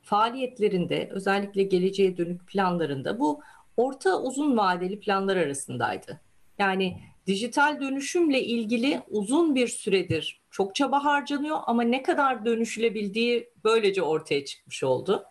faaliyetlerinde 0.03 1.09
özellikle 1.13 1.63
geleceğe 1.63 2.17
dönük 2.17 2.47
planlarında 2.47 3.19
bu 3.19 3.41
orta 3.77 4.23
uzun 4.23 4.57
vadeli 4.57 5.01
planlar 5.01 5.37
arasındaydı. 5.37 6.21
Yani 6.59 6.99
dijital 7.27 7.81
dönüşümle 7.81 8.43
ilgili 8.43 9.01
uzun 9.11 9.55
bir 9.55 9.69
süredir 9.69 10.44
çok 10.55 10.75
çaba 10.75 11.05
harcanıyor 11.05 11.59
ama 11.67 11.83
ne 11.83 12.03
kadar 12.03 12.45
dönüşülebildiği 12.45 13.51
böylece 13.65 14.03
ortaya 14.03 14.45
çıkmış 14.45 14.85
oldu. 14.85 15.25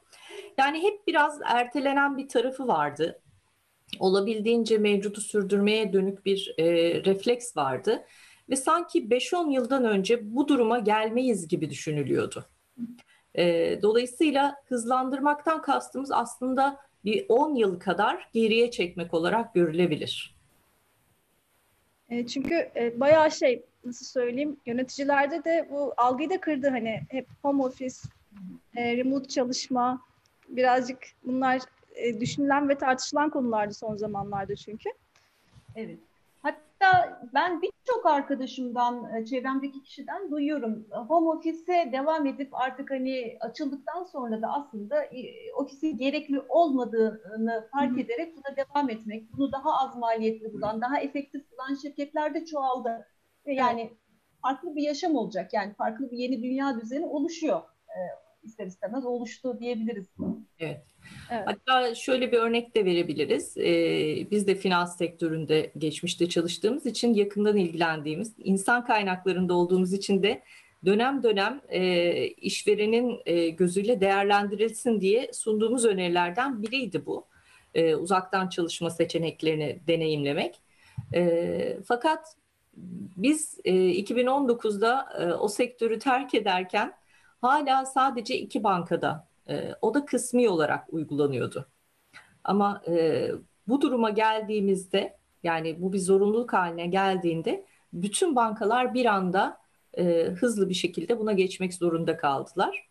Yani 0.58 0.84
hep 0.84 1.08
biraz 1.08 1.40
ertelenen 1.46 2.18
bir 2.18 2.28
tarafı 2.28 2.68
vardı. 2.68 3.22
Olabildiğince 4.00 4.78
mevcudu 4.78 5.22
sürdürmeye 5.22 5.94
dönük 5.94 6.26
bir 6.26 6.56
e, 6.58 6.66
refleks 7.04 7.58
vardı. 7.58 8.06
Ve 8.50 8.56
sanki 8.56 9.10
5-10 9.10 9.54
yıldan 9.54 9.86
önce 9.86 10.36
bu 10.36 10.48
duruma 10.48 10.80
gelmeyiz 10.80 11.48
gibi 11.48 11.70
düşünülüyordu. 11.70 12.46
E, 13.36 13.80
dolayısıyla 13.82 14.56
hızlandırmaktan 14.66 15.62
kastımız 15.62 16.12
aslında 16.12 16.80
bir 17.06 17.26
10 17.30 17.56
yıl 17.56 17.80
kadar 17.80 18.30
geriye 18.34 18.72
çekmek 18.72 19.14
olarak 19.14 19.54
görülebilir. 19.54 20.36
E, 22.10 22.28
çünkü 22.28 22.56
e, 22.76 23.00
bayağı 23.00 23.32
şey 23.32 23.66
nasıl 23.86 24.06
söyleyeyim 24.06 24.58
yöneticilerde 24.65 25.43
de 25.43 25.67
bu 25.72 25.93
algıyı 25.98 26.30
da 26.30 26.41
kırdı 26.41 26.69
hani 26.69 27.02
hep 27.10 27.28
home 27.41 27.63
office, 27.63 27.96
e, 28.76 28.98
remote 28.98 29.28
çalışma 29.28 30.02
birazcık 30.50 31.00
bunlar 31.26 31.62
e, 31.96 32.19
düşünülen 32.19 32.69
ve 32.69 32.78
tartışılan 32.78 33.30
konulardı 33.30 33.74
son 33.74 33.96
zamanlarda 33.96 34.56
çünkü. 34.56 34.89
Evet. 35.76 36.00
Hatta 36.41 37.22
ben 37.34 37.62
birçok 37.62 38.06
arkadaşımdan, 38.06 39.15
e, 39.15 39.26
çevremdeki 39.26 39.84
kişiden 39.84 40.32
duyuyorum. 40.32 40.88
Home 41.08 41.28
office'e 41.28 41.91
devam 41.91 42.28
edip 42.28 42.50
artık 42.52 42.91
hani 42.91 43.38
açıldıktan 43.39 44.04
sonra 44.04 44.41
da 44.41 44.48
aslında 44.48 45.04
e, 45.04 45.54
ofisin 45.54 45.98
gerekli 45.98 46.39
olmadığını 46.39 47.67
fark 47.72 47.91
Hı-hı. 47.91 48.00
ederek 48.00 48.36
buna 48.36 48.56
devam 48.56 48.89
etmek, 48.89 49.34
bunu 49.38 49.52
daha 49.52 49.80
az 49.80 49.96
maliyetli 49.96 50.54
bulan, 50.54 50.82
daha 50.82 51.00
efektif 51.00 51.52
bulan 51.52 51.76
şirketler 51.76 52.34
de 52.34 52.46
çoğaldı. 52.46 53.08
Yani 53.46 53.94
farklı 54.42 54.76
bir 54.76 54.84
yaşam 54.84 55.16
olacak. 55.16 55.54
Yani 55.54 55.74
farklı 55.74 56.12
bir 56.12 56.18
yeni 56.18 56.44
dünya 56.44 56.82
düzeni 56.82 57.06
oluşuyor. 57.06 57.62
E, 57.88 58.00
ister 58.44 58.66
istemez 58.66 59.06
oluştu 59.06 59.60
diyebiliriz. 59.60 60.08
Evet. 60.60 60.82
evet. 61.32 61.44
Hatta 61.46 61.96
şöyle 61.96 62.32
bir 62.32 62.38
örnek 62.38 62.76
de 62.76 62.86
verebiliriz. 62.86 63.58
Ee, 63.58 64.32
biz 64.32 64.48
de 64.48 64.56
finans 64.56 64.98
sektöründe 64.98 65.72
geçmişte 65.78 66.30
çalıştığımız 66.30 66.86
için 66.86 67.14
yakından 67.14 67.58
ilgilendiğimiz, 67.58 68.34
insan 68.38 68.86
kaynaklarında 68.86 69.54
olduğumuz 69.54 69.94
için 69.94 70.24
de 70.24 70.44
dönem 70.86 71.24
dönem 71.24 71.62
e, 71.70 72.28
işverenin 72.28 73.22
e, 73.26 73.50
gözüyle 73.50 74.02
değerlendirilsin 74.02 75.02
diye 75.02 75.34
sunduğumuz 75.34 75.86
önerilerden 75.86 76.64
biriydi 76.64 77.06
bu. 77.06 77.26
E, 77.74 77.96
uzaktan 77.96 78.50
çalışma 78.50 78.90
seçeneklerini 78.90 79.80
deneyimlemek. 79.88 80.56
E, 81.14 81.78
fakat 81.88 82.38
biz 83.18 83.60
e, 83.66 83.74
2019'da 83.74 85.08
e, 85.20 85.34
o 85.34 85.48
sektörü 85.48 86.00
terk 86.00 86.36
ederken 86.36 86.94
hala 87.42 87.86
sadece 87.86 88.38
iki 88.38 88.64
bankada 88.64 89.28
e, 89.50 89.76
o 89.82 89.94
da 89.94 90.06
kısmi 90.06 90.50
olarak 90.50 90.94
uygulanıyordu. 90.94 91.68
Ama 92.44 92.82
e, 92.88 93.28
bu 93.68 93.82
duruma 93.82 94.10
geldiğimizde 94.10 95.18
yani 95.44 95.82
bu 95.82 95.94
bir 95.94 96.00
zorunluluk 96.00 96.54
haline 96.54 96.88
geldiğinde 96.88 97.66
bütün 97.94 98.36
bankalar 98.36 98.94
bir 98.94 99.06
anda 99.06 99.58
e, 99.98 100.24
hızlı 100.24 100.70
bir 100.70 100.74
şekilde 100.74 101.20
buna 101.20 101.34
geçmek 101.34 101.74
zorunda 101.74 102.18
kaldılar. 102.18 102.88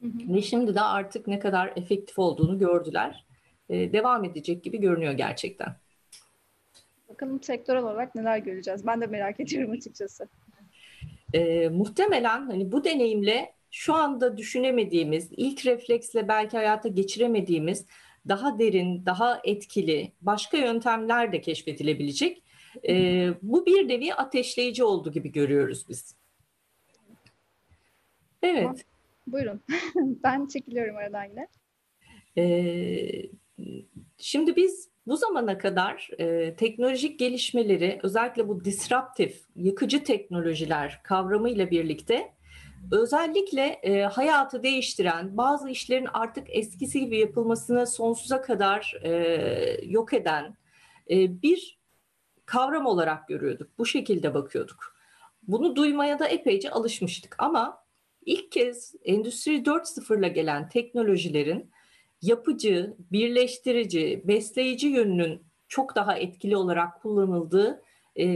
Hı 0.00 0.06
hı. 0.06 0.34
Ve 0.34 0.42
şimdi 0.42 0.74
de 0.74 0.80
artık 0.80 1.26
ne 1.26 1.38
kadar 1.38 1.72
efektif 1.76 2.18
olduğunu 2.18 2.58
gördüler. 2.58 3.26
E, 3.68 3.92
devam 3.92 4.24
edecek 4.24 4.64
gibi 4.64 4.80
görünüyor 4.80 5.12
gerçekten. 5.12 5.76
Bakalım 7.10 7.42
sektörel 7.42 7.82
olarak 7.82 8.14
neler 8.14 8.38
göreceğiz. 8.38 8.86
Ben 8.86 9.00
de 9.00 9.06
merak 9.06 9.40
ediyorum 9.40 9.70
açıkçası. 9.70 10.28
E, 11.34 11.68
muhtemelen 11.68 12.46
hani 12.46 12.72
bu 12.72 12.84
deneyimle 12.84 13.52
şu 13.70 13.94
anda 13.94 14.36
düşünemediğimiz, 14.36 15.28
ilk 15.36 15.66
refleksle 15.66 16.28
belki 16.28 16.56
hayata 16.56 16.88
geçiremediğimiz 16.88 17.86
daha 18.28 18.58
derin, 18.58 19.06
daha 19.06 19.40
etkili 19.44 20.12
başka 20.20 20.56
yöntemler 20.56 21.32
de 21.32 21.40
keşfedilebilecek. 21.40 22.42
E, 22.88 23.26
bu 23.42 23.66
bir 23.66 23.88
nevi 23.88 24.14
ateşleyici 24.14 24.84
oldu 24.84 25.12
gibi 25.12 25.32
görüyoruz 25.32 25.88
biz. 25.88 26.16
Evet. 28.42 28.62
Tamam. 28.62 28.76
Buyurun. 29.26 29.60
ben 30.24 30.46
çekiliyorum 30.46 30.96
aradan 30.96 31.24
yine. 31.24 31.48
Ee, 32.38 33.22
şimdi 34.18 34.56
biz 34.56 34.88
bu 35.10 35.16
zamana 35.16 35.58
kadar 35.58 36.10
e, 36.18 36.54
teknolojik 36.54 37.18
gelişmeleri 37.18 38.00
özellikle 38.02 38.48
bu 38.48 38.64
disruptif, 38.64 39.44
yıkıcı 39.56 40.04
teknolojiler 40.04 41.00
kavramıyla 41.02 41.70
birlikte 41.70 42.32
özellikle 42.92 43.62
e, 43.62 44.02
hayatı 44.02 44.62
değiştiren 44.62 45.36
bazı 45.36 45.70
işlerin 45.70 46.08
artık 46.12 46.46
eskisi 46.50 47.00
gibi 47.00 47.18
yapılmasını 47.18 47.86
sonsuza 47.86 48.42
kadar 48.42 48.94
e, 49.02 49.10
yok 49.86 50.12
eden 50.14 50.56
e, 51.10 51.42
bir 51.42 51.80
kavram 52.46 52.86
olarak 52.86 53.28
görüyorduk. 53.28 53.78
Bu 53.78 53.86
şekilde 53.86 54.34
bakıyorduk. 54.34 54.96
Bunu 55.42 55.76
duymaya 55.76 56.18
da 56.18 56.26
epeyce 56.26 56.70
alışmıştık 56.70 57.36
ama 57.38 57.84
ilk 58.26 58.52
kez 58.52 58.94
Endüstri 59.04 59.62
4.0'la 59.62 60.28
gelen 60.28 60.68
teknolojilerin 60.68 61.70
yapıcı, 62.22 62.96
birleştirici, 63.12 64.22
besleyici 64.24 64.88
yönünün 64.88 65.42
çok 65.68 65.96
daha 65.96 66.16
etkili 66.16 66.56
olarak 66.56 67.02
kullanıldığı 67.02 67.82
e, 68.18 68.26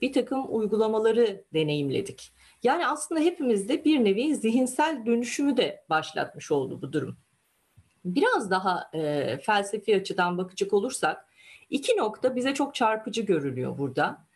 bir 0.00 0.12
takım 0.12 0.44
uygulamaları 0.48 1.44
deneyimledik. 1.54 2.32
Yani 2.62 2.86
aslında 2.86 3.20
hepimizde 3.20 3.84
bir 3.84 4.04
nevi 4.04 4.36
zihinsel 4.36 5.06
dönüşümü 5.06 5.56
de 5.56 5.84
başlatmış 5.90 6.50
oldu 6.50 6.82
bu 6.82 6.92
durum. 6.92 7.16
Biraz 8.04 8.50
daha 8.50 8.90
e, 8.94 9.38
felsefi 9.38 9.96
açıdan 9.96 10.38
bakacak 10.38 10.72
olursak 10.72 11.26
iki 11.70 11.96
nokta 11.96 12.36
bize 12.36 12.54
çok 12.54 12.74
çarpıcı 12.74 13.22
görülüyor 13.22 13.78
burada. 13.78 14.26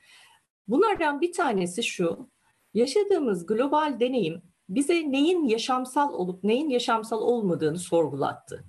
Bunlardan 0.68 1.20
bir 1.20 1.32
tanesi 1.32 1.82
şu, 1.82 2.28
yaşadığımız 2.74 3.46
global 3.46 4.00
deneyim 4.00 4.42
bize 4.68 5.12
neyin 5.12 5.44
yaşamsal 5.44 6.12
olup 6.12 6.44
neyin 6.44 6.68
yaşamsal 6.68 7.22
olmadığını 7.22 7.78
sorgulattı. 7.78 8.64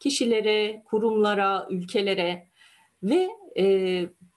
Kişilere, 0.00 0.82
kurumlara, 0.84 1.66
ülkelere 1.70 2.48
ve 3.02 3.28
e, 3.58 3.64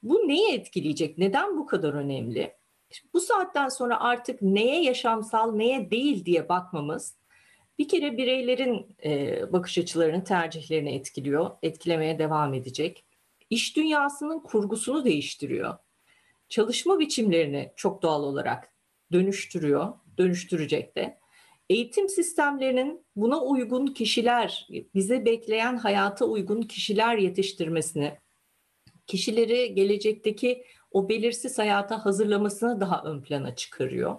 bu 0.03 0.27
neyi 0.27 0.53
etkileyecek? 0.53 1.17
Neden 1.17 1.57
bu 1.57 1.65
kadar 1.65 1.93
önemli? 1.93 2.53
Bu 3.13 3.19
saatten 3.19 3.69
sonra 3.69 3.99
artık 3.99 4.41
neye 4.41 4.83
yaşamsal, 4.83 5.55
neye 5.55 5.91
değil 5.91 6.25
diye 6.25 6.49
bakmamız 6.49 7.15
bir 7.81 7.87
kere 7.87 8.17
bireylerin 8.17 8.95
e, 9.05 9.53
bakış 9.53 9.77
açılarını, 9.77 10.23
tercihlerini 10.23 10.95
etkiliyor, 10.95 11.51
etkilemeye 11.63 12.19
devam 12.19 12.53
edecek. 12.53 13.05
İş 13.49 13.77
dünyasının 13.77 14.39
kurgusunu 14.39 15.05
değiştiriyor. 15.05 15.77
Çalışma 16.49 16.99
biçimlerini 16.99 17.71
çok 17.75 18.01
doğal 18.01 18.23
olarak 18.23 18.73
dönüştürüyor, 19.11 19.93
dönüştürecek 20.17 20.95
de. 20.95 21.19
Eğitim 21.71 22.09
sistemlerinin 22.09 23.05
buna 23.15 23.43
uygun 23.43 23.87
kişiler, 23.87 24.67
bize 24.95 25.25
bekleyen 25.25 25.77
hayata 25.77 26.25
uygun 26.25 26.61
kişiler 26.61 27.17
yetiştirmesini, 27.17 28.17
kişileri 29.07 29.75
gelecekteki 29.75 30.63
o 30.91 31.09
belirsiz 31.09 31.59
hayata 31.59 32.05
hazırlamasını 32.05 32.81
daha 32.81 33.03
ön 33.03 33.21
plana 33.21 33.55
çıkarıyor. 33.55 34.17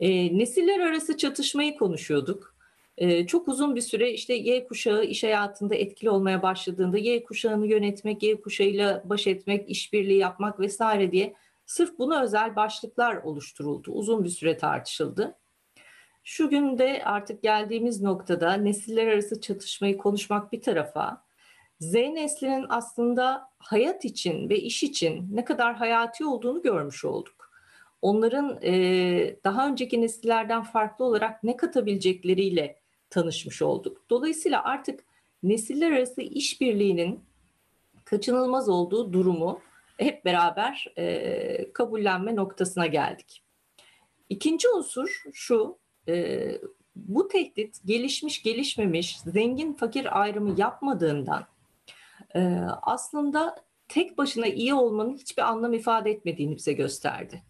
E, 0.00 0.38
nesiller 0.38 0.80
arası 0.80 1.16
çatışmayı 1.16 1.76
konuşuyorduk. 1.76 2.56
E, 2.98 3.26
çok 3.26 3.48
uzun 3.48 3.76
bir 3.76 3.80
süre 3.80 4.12
işte 4.12 4.34
Y 4.34 4.66
kuşağı 4.66 5.04
iş 5.04 5.24
hayatında 5.24 5.74
etkili 5.74 6.10
olmaya 6.10 6.42
başladığında 6.42 6.98
Y 6.98 7.24
kuşağını 7.24 7.66
yönetmek, 7.66 8.22
Y 8.22 8.40
kuşağıyla 8.40 9.02
baş 9.04 9.26
etmek, 9.26 9.70
işbirliği 9.70 10.18
yapmak 10.18 10.60
vesaire 10.60 11.12
diye 11.12 11.34
sırf 11.66 11.98
buna 11.98 12.22
özel 12.22 12.56
başlıklar 12.56 13.16
oluşturuldu. 13.16 13.92
Uzun 13.92 14.24
bir 14.24 14.30
süre 14.30 14.56
tartışıldı. 14.56 15.38
Şu 16.24 16.50
günde 16.50 17.02
artık 17.04 17.42
geldiğimiz 17.42 18.02
noktada 18.02 18.52
nesiller 18.52 19.06
arası 19.06 19.40
çatışmayı 19.40 19.98
konuşmak 19.98 20.52
bir 20.52 20.62
tarafa, 20.62 21.24
Z 21.80 21.94
neslinin 21.94 22.66
aslında 22.68 23.48
hayat 23.58 24.04
için 24.04 24.48
ve 24.48 24.58
iş 24.58 24.82
için 24.82 25.28
ne 25.32 25.44
kadar 25.44 25.74
hayati 25.74 26.24
olduğunu 26.24 26.62
görmüş 26.62 27.04
olduk. 27.04 27.50
Onların 28.02 28.58
e, 28.62 29.36
daha 29.44 29.68
önceki 29.68 30.00
nesillerden 30.00 30.62
farklı 30.62 31.04
olarak 31.04 31.44
ne 31.44 31.56
katabilecekleriyle 31.56 32.78
tanışmış 33.10 33.62
olduk. 33.62 34.04
Dolayısıyla 34.10 34.64
artık 34.64 35.00
nesiller 35.42 35.90
arası 35.90 36.20
işbirliğinin 36.22 37.20
kaçınılmaz 38.04 38.68
olduğu 38.68 39.12
durumu 39.12 39.60
hep 39.98 40.24
beraber 40.24 40.86
e, 40.98 41.72
kabullenme 41.72 42.36
noktasına 42.36 42.86
geldik. 42.86 43.42
İkinci 44.28 44.68
unsur 44.68 45.22
şu, 45.32 45.78
e, 46.08 46.50
bu 46.96 47.28
tehdit 47.28 47.80
gelişmiş 47.84 48.42
gelişmemiş, 48.42 49.20
zengin 49.20 49.72
fakir 49.72 50.20
ayrımı 50.20 50.60
yapmadığından 50.60 51.46
e, 52.34 52.40
aslında 52.82 53.64
tek 53.88 54.18
başına 54.18 54.46
iyi 54.46 54.74
olmanın 54.74 55.16
hiçbir 55.16 55.42
anlam 55.42 55.72
ifade 55.72 56.10
etmediğini 56.10 56.56
bize 56.56 56.72
gösterdi. 56.72 57.42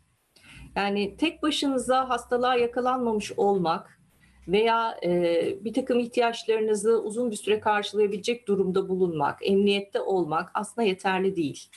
Yani 0.76 1.16
tek 1.16 1.42
başınıza 1.42 2.08
hastalığa 2.08 2.56
yakalanmamış 2.56 3.32
olmak 3.36 4.00
veya 4.48 4.98
e, 5.04 5.64
bir 5.64 5.72
takım 5.72 5.98
ihtiyaçlarınızı 5.98 7.02
uzun 7.02 7.30
bir 7.30 7.36
süre 7.36 7.60
karşılayabilecek 7.60 8.48
durumda 8.48 8.88
bulunmak, 8.88 9.38
emniyette 9.42 10.00
olmak 10.00 10.50
aslında 10.54 10.86
yeterli 10.86 11.36
değil. 11.36 11.68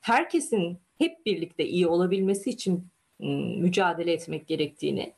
Herkesin 0.00 0.78
hep 0.98 1.26
birlikte 1.26 1.66
iyi 1.66 1.86
olabilmesi 1.86 2.50
için 2.50 2.86
mücadele 3.58 4.12
etmek 4.12 4.46
gerektiğini, 4.48 5.14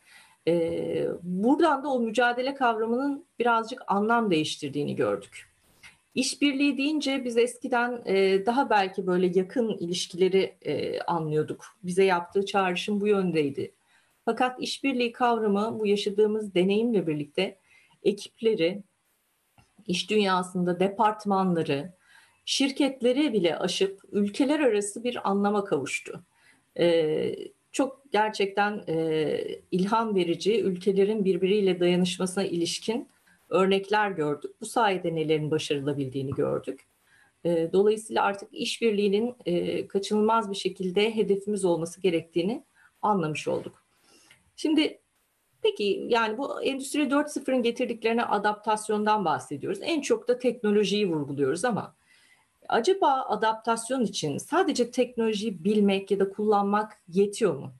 e, 0.48 1.08
buradan 1.22 1.84
da 1.84 1.88
o 1.88 2.00
mücadele 2.00 2.54
kavramının 2.54 3.26
birazcık 3.38 3.82
anlam 3.86 4.30
değiştirdiğini 4.30 4.96
gördük. 4.96 5.52
İşbirliği 6.14 6.78
deyince 6.78 7.24
biz 7.24 7.36
eskiden 7.36 8.02
e, 8.06 8.46
daha 8.46 8.70
belki 8.70 9.06
böyle 9.06 9.38
yakın 9.38 9.68
ilişkileri 9.68 10.56
e, 10.62 11.00
anlıyorduk. 11.00 11.64
Bize 11.82 12.04
yaptığı 12.04 12.46
çağrışım 12.46 13.00
bu 13.00 13.06
yöndeydi. 13.06 13.74
Fakat 14.24 14.62
işbirliği 14.62 15.12
kavramı 15.12 15.78
bu 15.78 15.86
yaşadığımız 15.86 16.54
deneyimle 16.54 17.06
birlikte 17.06 17.58
ekipleri, 18.02 18.82
iş 19.86 20.10
dünyasında 20.10 20.80
departmanları, 20.80 21.92
şirketleri 22.44 23.32
bile 23.32 23.58
aşıp 23.58 24.00
ülkeler 24.12 24.60
arası 24.60 25.04
bir 25.04 25.30
anlama 25.30 25.64
kavuştu. 25.64 26.24
E, 26.78 27.34
çok 27.72 28.12
gerçekten 28.12 28.84
e, 28.88 29.38
ilham 29.70 30.14
verici, 30.14 30.60
ülkelerin 30.60 31.24
birbiriyle 31.24 31.80
dayanışmasına 31.80 32.44
ilişkin 32.44 33.08
örnekler 33.48 34.10
gördük. 34.10 34.50
Bu 34.60 34.66
sayede 34.66 35.14
nelerin 35.14 35.50
başarılabildiğini 35.50 36.30
gördük. 36.30 36.86
E, 37.44 37.70
dolayısıyla 37.72 38.22
artık 38.22 38.48
işbirliğinin 38.52 39.34
e, 39.46 39.86
kaçınılmaz 39.86 40.50
bir 40.50 40.56
şekilde 40.56 41.16
hedefimiz 41.16 41.64
olması 41.64 42.00
gerektiğini 42.00 42.64
anlamış 43.02 43.48
olduk. 43.48 43.84
Şimdi 44.56 44.98
peki 45.62 46.06
yani 46.08 46.38
bu 46.38 46.62
Endüstri 46.62 47.02
4.0'ın 47.02 47.62
getirdiklerine 47.62 48.24
adaptasyondan 48.24 49.24
bahsediyoruz. 49.24 49.78
En 49.82 50.00
çok 50.00 50.28
da 50.28 50.38
teknolojiyi 50.38 51.08
vurguluyoruz 51.08 51.64
ama 51.64 51.94
acaba 52.72 53.24
adaptasyon 53.28 54.04
için 54.04 54.38
sadece 54.38 54.90
teknolojiyi 54.90 55.64
bilmek 55.64 56.10
ya 56.10 56.18
da 56.20 56.30
kullanmak 56.30 57.02
yetiyor 57.08 57.56
mu? 57.56 57.74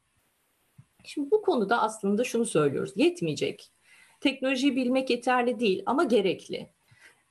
Şimdi 1.05 1.31
bu 1.31 1.43
konuda 1.43 1.83
aslında 1.83 2.25
şunu 2.25 2.45
söylüyoruz. 2.45 2.93
Yetmeyecek. 2.97 3.73
Teknolojiyi 4.21 4.77
bilmek 4.77 5.11
yeterli 5.11 5.61
değil 5.61 5.83
ama 5.87 6.05
gerekli. 6.05 6.73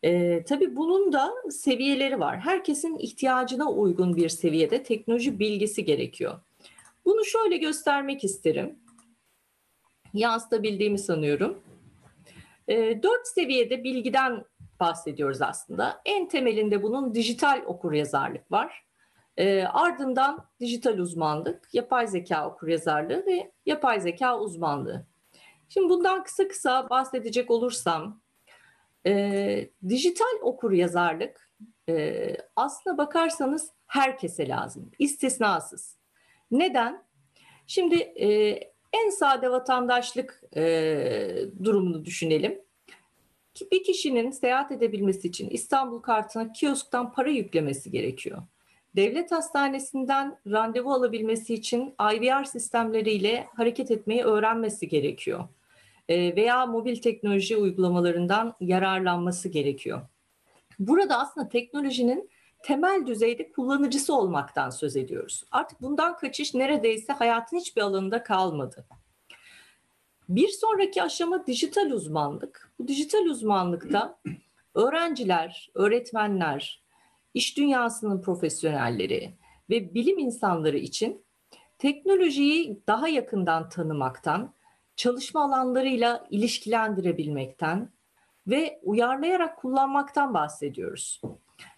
Ee, 0.03 0.43
tabii 0.47 0.75
bunun 0.75 1.13
da 1.13 1.33
seviyeleri 1.49 2.19
var. 2.19 2.39
Herkesin 2.39 2.97
ihtiyacına 2.97 3.71
uygun 3.71 4.15
bir 4.15 4.29
seviyede 4.29 4.83
teknoloji 4.83 5.39
bilgisi 5.39 5.85
gerekiyor. 5.85 6.39
Bunu 7.05 7.25
şöyle 7.25 7.57
göstermek 7.57 8.23
isterim. 8.23 8.79
Yansıtabildiğimi 10.13 10.99
sanıyorum. 10.99 11.59
Ee, 12.67 12.99
dört 13.03 13.27
seviyede 13.27 13.83
bilgiden 13.83 14.45
bahsediyoruz 14.81 15.41
aslında. 15.41 16.01
En 16.05 16.27
temelinde 16.27 16.83
bunun 16.83 17.15
dijital 17.15 17.61
okuryazarlık 17.65 18.51
var. 18.51 18.85
E, 19.37 19.63
ardından 19.63 20.45
dijital 20.59 20.97
uzmanlık, 20.97 21.69
yapay 21.73 22.07
zeka 22.07 22.47
okuryazarlığı 22.47 23.25
ve 23.25 23.51
yapay 23.65 24.01
zeka 24.01 24.39
uzmanlığı. 24.39 25.05
Şimdi 25.69 25.89
bundan 25.89 26.23
kısa 26.23 26.47
kısa 26.47 26.89
bahsedecek 26.89 27.51
olursam, 27.51 28.21
e, 29.05 29.69
dijital 29.89 30.41
okuryazarlık 30.41 31.51
e, 31.89 32.37
aslına 32.55 32.97
bakarsanız 32.97 33.71
herkese 33.87 34.47
lazım, 34.47 34.91
istisnasız. 34.99 35.97
Neden? 36.51 37.03
Şimdi 37.67 37.95
e, 37.95 38.49
en 38.93 39.09
sade 39.09 39.51
vatandaşlık 39.51 40.43
e, 40.55 40.63
durumunu 41.63 42.05
düşünelim. 42.05 42.61
Bir 43.71 43.83
kişinin 43.83 44.31
seyahat 44.31 44.71
edebilmesi 44.71 45.27
için 45.27 45.49
İstanbul 45.49 45.99
kartına 45.99 46.51
kiosktan 46.51 47.11
para 47.11 47.29
yüklemesi 47.29 47.91
gerekiyor. 47.91 48.41
Devlet 48.95 49.31
hastanesinden 49.31 50.37
randevu 50.47 50.93
alabilmesi 50.93 51.53
için 51.53 51.95
IVR 52.13 52.43
sistemleriyle 52.43 53.47
hareket 53.55 53.91
etmeyi 53.91 54.23
öğrenmesi 54.23 54.87
gerekiyor. 54.87 55.43
E, 56.09 56.35
veya 56.35 56.65
mobil 56.65 56.95
teknoloji 56.95 57.57
uygulamalarından 57.57 58.53
yararlanması 58.59 59.49
gerekiyor. 59.49 60.01
Burada 60.79 61.19
aslında 61.19 61.49
teknolojinin 61.49 62.29
temel 62.63 63.05
düzeyde 63.05 63.51
kullanıcısı 63.51 64.15
olmaktan 64.15 64.69
söz 64.69 64.95
ediyoruz. 64.95 65.43
Artık 65.51 65.81
bundan 65.81 66.17
kaçış 66.17 66.53
neredeyse 66.53 67.13
hayatın 67.13 67.57
hiçbir 67.57 67.81
alanında 67.81 68.23
kalmadı. 68.23 68.85
Bir 70.31 70.47
sonraki 70.47 71.03
aşama 71.03 71.47
dijital 71.47 71.91
uzmanlık. 71.91 72.71
Bu 72.79 72.87
dijital 72.87 73.25
uzmanlıkta 73.25 74.19
öğrenciler, 74.75 75.71
öğretmenler, 75.75 76.83
iş 77.33 77.57
dünyasının 77.57 78.21
profesyonelleri 78.21 79.33
ve 79.69 79.93
bilim 79.93 80.19
insanları 80.19 80.77
için 80.77 81.25
teknolojiyi 81.77 82.81
daha 82.87 83.07
yakından 83.07 83.69
tanımaktan, 83.69 84.53
çalışma 84.95 85.43
alanlarıyla 85.43 86.27
ilişkilendirebilmekten, 86.29 87.89
ve 88.47 88.79
uyarlayarak 88.83 89.57
kullanmaktan 89.57 90.33
bahsediyoruz. 90.33 91.21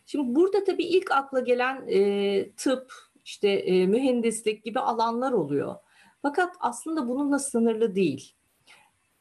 Şimdi 0.05 0.35
burada 0.35 0.63
tabii 0.63 0.83
ilk 0.83 1.11
akla 1.11 1.39
gelen 1.39 1.87
e, 1.87 2.51
tıp, 2.51 2.93
işte 3.25 3.49
e, 3.49 3.87
mühendislik 3.87 4.63
gibi 4.63 4.79
alanlar 4.79 5.31
oluyor. 5.31 5.75
Fakat 6.21 6.55
aslında 6.59 7.07
bununla 7.07 7.39
sınırlı 7.39 7.95
değil. 7.95 8.35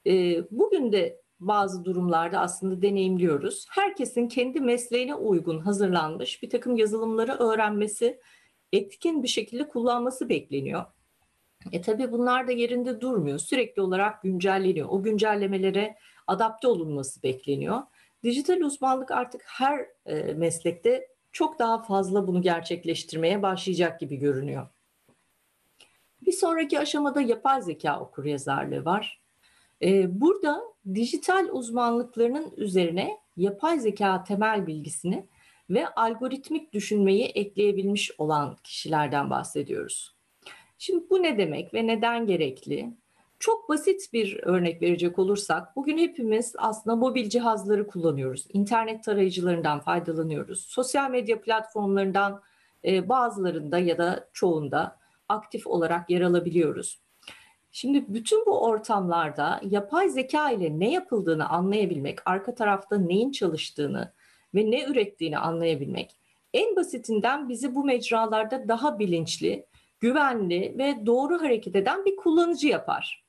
E, 0.06 0.42
bugün 0.50 0.92
de 0.92 1.22
bazı 1.40 1.84
durumlarda 1.84 2.40
aslında 2.40 2.82
deneyimliyoruz. 2.82 3.66
Herkesin 3.70 4.28
kendi 4.28 4.60
mesleğine 4.60 5.14
uygun 5.14 5.60
hazırlanmış 5.60 6.42
bir 6.42 6.50
takım 6.50 6.76
yazılımları 6.76 7.32
öğrenmesi, 7.32 8.20
etkin 8.72 9.22
bir 9.22 9.28
şekilde 9.28 9.68
kullanması 9.68 10.28
bekleniyor. 10.28 10.84
E 11.72 11.80
tabii 11.80 12.12
bunlar 12.12 12.48
da 12.48 12.52
yerinde 12.52 13.00
durmuyor. 13.00 13.38
Sürekli 13.38 13.82
olarak 13.82 14.22
güncelleniyor. 14.22 14.88
O 14.90 15.02
güncellemelere 15.02 15.96
adapte 16.26 16.68
olunması 16.68 17.22
bekleniyor. 17.22 17.82
Dijital 18.22 18.60
uzmanlık 18.60 19.10
artık 19.10 19.42
her 19.46 19.86
e, 20.06 20.34
meslekte 20.34 21.08
çok 21.32 21.58
daha 21.58 21.82
fazla 21.82 22.26
bunu 22.26 22.42
gerçekleştirmeye 22.42 23.42
başlayacak 23.42 24.00
gibi 24.00 24.16
görünüyor. 24.16 24.68
Bir 26.26 26.32
sonraki 26.32 26.78
aşamada 26.78 27.20
yapay 27.20 27.62
zeka 27.62 28.00
okuryazarlığı 28.00 28.84
var. 28.84 29.21
Burada 30.08 30.62
dijital 30.94 31.48
uzmanlıklarının 31.52 32.52
üzerine 32.56 33.18
yapay 33.36 33.80
zeka 33.80 34.24
temel 34.24 34.66
bilgisini 34.66 35.26
ve 35.70 35.88
algoritmik 35.88 36.72
düşünmeyi 36.72 37.24
ekleyebilmiş 37.24 38.10
olan 38.18 38.56
kişilerden 38.64 39.30
bahsediyoruz. 39.30 40.16
Şimdi 40.78 41.10
bu 41.10 41.22
ne 41.22 41.38
demek 41.38 41.74
ve 41.74 41.86
neden 41.86 42.26
gerekli? 42.26 42.94
Çok 43.38 43.68
basit 43.68 44.12
bir 44.12 44.40
örnek 44.42 44.82
verecek 44.82 45.18
olursak, 45.18 45.76
bugün 45.76 45.98
hepimiz 45.98 46.54
aslında 46.58 46.96
mobil 46.96 47.28
cihazları 47.28 47.86
kullanıyoruz. 47.86 48.46
İnternet 48.52 49.04
tarayıcılarından 49.04 49.80
faydalanıyoruz. 49.80 50.60
Sosyal 50.60 51.10
medya 51.10 51.40
platformlarından 51.40 52.42
bazılarında 52.84 53.78
ya 53.78 53.98
da 53.98 54.28
çoğunda 54.32 54.98
aktif 55.28 55.66
olarak 55.66 56.10
yer 56.10 56.20
alabiliyoruz. 56.20 57.00
Şimdi 57.72 58.14
bütün 58.14 58.46
bu 58.46 58.64
ortamlarda 58.64 59.60
yapay 59.70 60.08
zeka 60.08 60.50
ile 60.50 60.78
ne 60.78 60.92
yapıldığını 60.92 61.48
anlayabilmek, 61.48 62.18
arka 62.24 62.54
tarafta 62.54 62.98
neyin 62.98 63.30
çalıştığını 63.30 64.12
ve 64.54 64.70
ne 64.70 64.84
ürettiğini 64.84 65.38
anlayabilmek 65.38 66.16
en 66.54 66.76
basitinden 66.76 67.48
bizi 67.48 67.74
bu 67.74 67.84
mecralarda 67.84 68.68
daha 68.68 68.98
bilinçli, 68.98 69.66
güvenli 70.00 70.74
ve 70.78 71.06
doğru 71.06 71.40
hareket 71.42 71.76
eden 71.76 72.04
bir 72.04 72.16
kullanıcı 72.16 72.68
yapar. 72.68 73.24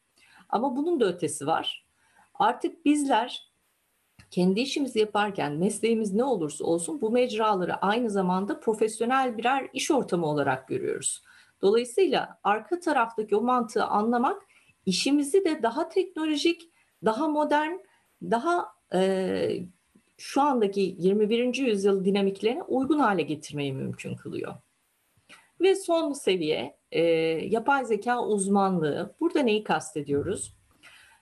Ama 0.49 0.75
bunun 0.75 0.99
da 0.99 1.06
ötesi 1.06 1.47
var. 1.47 1.86
Artık 2.34 2.86
bizler 2.86 3.51
kendi 4.32 4.60
işimizi 4.60 4.99
yaparken 4.99 5.53
mesleğimiz 5.53 6.13
ne 6.13 6.23
olursa 6.23 6.65
olsun 6.65 7.01
bu 7.01 7.12
mecraları 7.12 7.75
aynı 7.75 8.10
zamanda 8.10 8.60
profesyonel 8.60 9.38
birer 9.38 9.69
iş 9.73 9.91
ortamı 9.91 10.25
olarak 10.25 10.67
görüyoruz. 10.67 11.23
Dolayısıyla 11.63 12.39
arka 12.43 12.80
taraftaki 12.80 13.36
o 13.36 13.41
mantığı 13.41 13.86
anlamak 13.86 14.41
işimizi 14.86 15.45
de 15.45 15.63
daha 15.63 15.89
teknolojik, 15.89 16.69
daha 17.06 17.28
modern, 17.28 17.71
daha 18.21 18.67
e, 18.93 19.60
şu 20.17 20.41
andaki 20.41 20.95
21. 20.99 21.56
yüzyıl 21.56 22.06
dinamiklerine 22.06 22.63
uygun 22.63 22.99
hale 22.99 23.21
getirmeyi 23.21 23.73
mümkün 23.73 24.15
kılıyor. 24.15 24.56
Ve 25.62 25.76
son 25.76 26.13
seviye 26.13 26.78
e, 26.91 27.02
yapay 27.49 27.86
zeka 27.86 28.26
uzmanlığı. 28.26 29.15
Burada 29.19 29.39
neyi 29.39 29.63
kastediyoruz? 29.63 30.54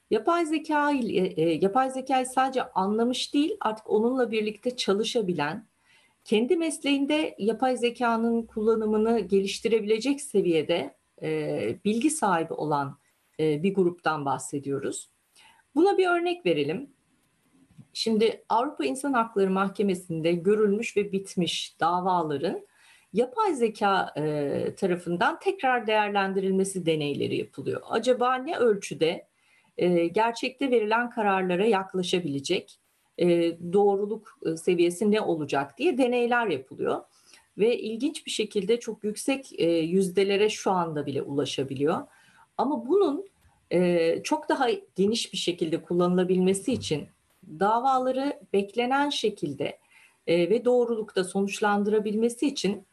Yapay 0.10 0.46
zeka 0.46 0.92
e, 0.92 1.42
yapay 1.50 1.90
zekayı 1.90 2.26
sadece 2.26 2.64
anlamış 2.64 3.34
değil, 3.34 3.58
artık 3.62 3.90
onunla 3.90 4.32
birlikte 4.32 4.76
çalışabilen, 4.76 5.68
kendi 6.24 6.58
mesleğinde 6.58 7.36
yapay 7.40 7.78
zekanın 7.78 8.46
kullanımını 8.46 9.20
geliştirebilecek 9.20 10.22
seviyede 10.22 10.96
e, 11.22 11.76
bilgi 11.86 12.10
sahibi 12.10 12.54
olan 12.54 12.98
e, 13.40 13.64
bir 13.64 13.74
gruptan 13.74 14.26
bahsediyoruz. 14.26 15.10
Buna 15.76 15.98
bir 15.98 16.08
örnek 16.08 16.46
verelim. 16.46 16.90
Şimdi 17.94 18.44
Avrupa 18.50 18.86
İnsan 18.86 19.14
Hakları 19.14 19.50
Mahkemesi'nde 19.50 20.32
görülmüş 20.32 20.98
ve 20.98 21.12
bitmiş 21.12 21.80
davaların 21.80 22.68
yapay 23.14 23.54
zeka 23.54 24.14
e, 24.18 24.76
tarafından 24.76 25.40
tekrar 25.40 25.88
değerlendirilmesi 25.88 26.86
deneyleri 26.86 27.38
yapılıyor. 27.38 27.82
Acaba 27.90 28.36
ne 28.36 28.58
ölçüde 28.58 29.28
e, 29.78 30.08
gerçekte 30.08 30.72
verilen 30.72 31.10
kararlara 31.10 31.66
yaklaşabilecek, 31.66 32.81
doğruluk 33.74 34.40
e, 34.46 34.58
seviyesi 34.58 35.12
ne 35.12 35.22
olacak 35.22 35.78
diye 35.78 35.98
deneyler 35.98 36.48
yapılıyor. 36.48 37.02
Ve 37.58 37.80
ilginç 37.80 38.26
bir 38.26 38.32
şekilde 38.32 38.80
çok 38.80 39.04
yüksek 39.04 39.60
e, 39.60 39.66
yüzdelere 39.72 40.50
şu 40.50 40.72
anda 40.72 41.06
bile 41.06 41.22
ulaşabiliyor. 41.22 41.98
Ama 42.58 42.88
bunun 42.88 43.26
e, 43.72 44.24
çok 44.24 44.50
daha 44.50 44.68
geniş 44.96 45.34
bir 45.34 45.38
şekilde 45.38 45.82
kullanılabilmesi 45.82 46.74
için 46.74 47.08
davaları 47.60 48.40
beklenen 48.54 49.10
şekilde 49.10 49.80
e, 50.28 50.50
ve 50.50 50.66
doğrulukta 50.66 51.24
sonuçlandırabilmesi 51.24 52.48
için 52.48 52.86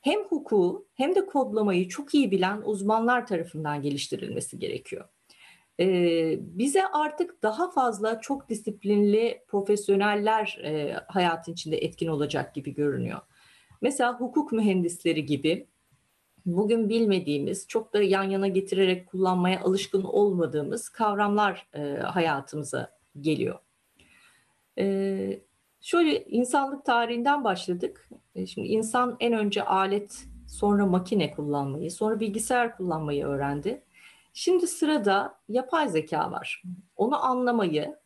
hem 0.00 0.20
hukuku 0.20 0.86
hem 0.94 1.14
de 1.14 1.26
kodlamayı 1.26 1.88
çok 1.88 2.14
iyi 2.14 2.30
bilen 2.30 2.62
uzmanlar 2.64 3.26
tarafından 3.26 3.82
geliştirilmesi 3.82 4.58
gerekiyor. 4.58 5.08
Ee, 5.80 6.38
bize 6.40 6.86
artık 6.86 7.42
daha 7.42 7.70
fazla 7.70 8.20
çok 8.20 8.48
disiplinli 8.48 9.44
profesyoneller 9.48 10.58
e, 10.64 10.92
hayatın 11.06 11.52
içinde 11.52 11.76
etkin 11.76 12.06
olacak 12.06 12.54
gibi 12.54 12.74
görünüyor. 12.74 13.20
Mesela 13.80 14.20
hukuk 14.20 14.52
mühendisleri 14.52 15.26
gibi 15.26 15.68
bugün 16.46 16.88
bilmediğimiz, 16.88 17.68
çok 17.68 17.92
da 17.92 18.02
yan 18.02 18.22
yana 18.22 18.48
getirerek 18.48 19.06
kullanmaya 19.06 19.60
alışkın 19.60 20.02
olmadığımız 20.02 20.88
kavramlar 20.88 21.68
e, 21.74 21.80
hayatımıza 21.96 22.98
geliyor. 23.20 23.58
E, 24.78 25.40
şöyle 25.80 26.24
insanlık 26.24 26.84
tarihinden 26.84 27.44
başladık. 27.44 28.08
E, 28.34 28.46
şimdi 28.46 28.68
insan 28.68 29.16
en 29.20 29.32
önce 29.32 29.62
alet, 29.64 30.24
sonra 30.48 30.86
makine 30.86 31.30
kullanmayı, 31.30 31.90
sonra 31.90 32.20
bilgisayar 32.20 32.76
kullanmayı 32.76 33.26
öğrendi. 33.26 33.82
Şimdi 34.38 34.66
sırada 34.66 35.38
yapay 35.48 35.88
zeka 35.88 36.30
var. 36.30 36.62
Onu 36.96 37.24
anlamayı, 37.24 37.96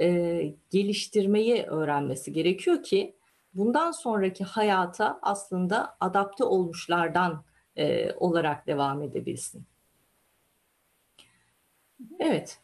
e, 0.00 0.54
geliştirmeyi 0.70 1.62
öğrenmesi 1.62 2.32
gerekiyor 2.32 2.82
ki 2.82 3.16
bundan 3.54 3.90
sonraki 3.90 4.44
hayata 4.44 5.18
aslında 5.22 5.96
adapte 6.00 6.44
olmuşlardan 6.44 7.44
e, 7.76 8.12
olarak 8.12 8.66
devam 8.66 9.02
edebilsin. 9.02 9.64
Evet. 12.18 12.60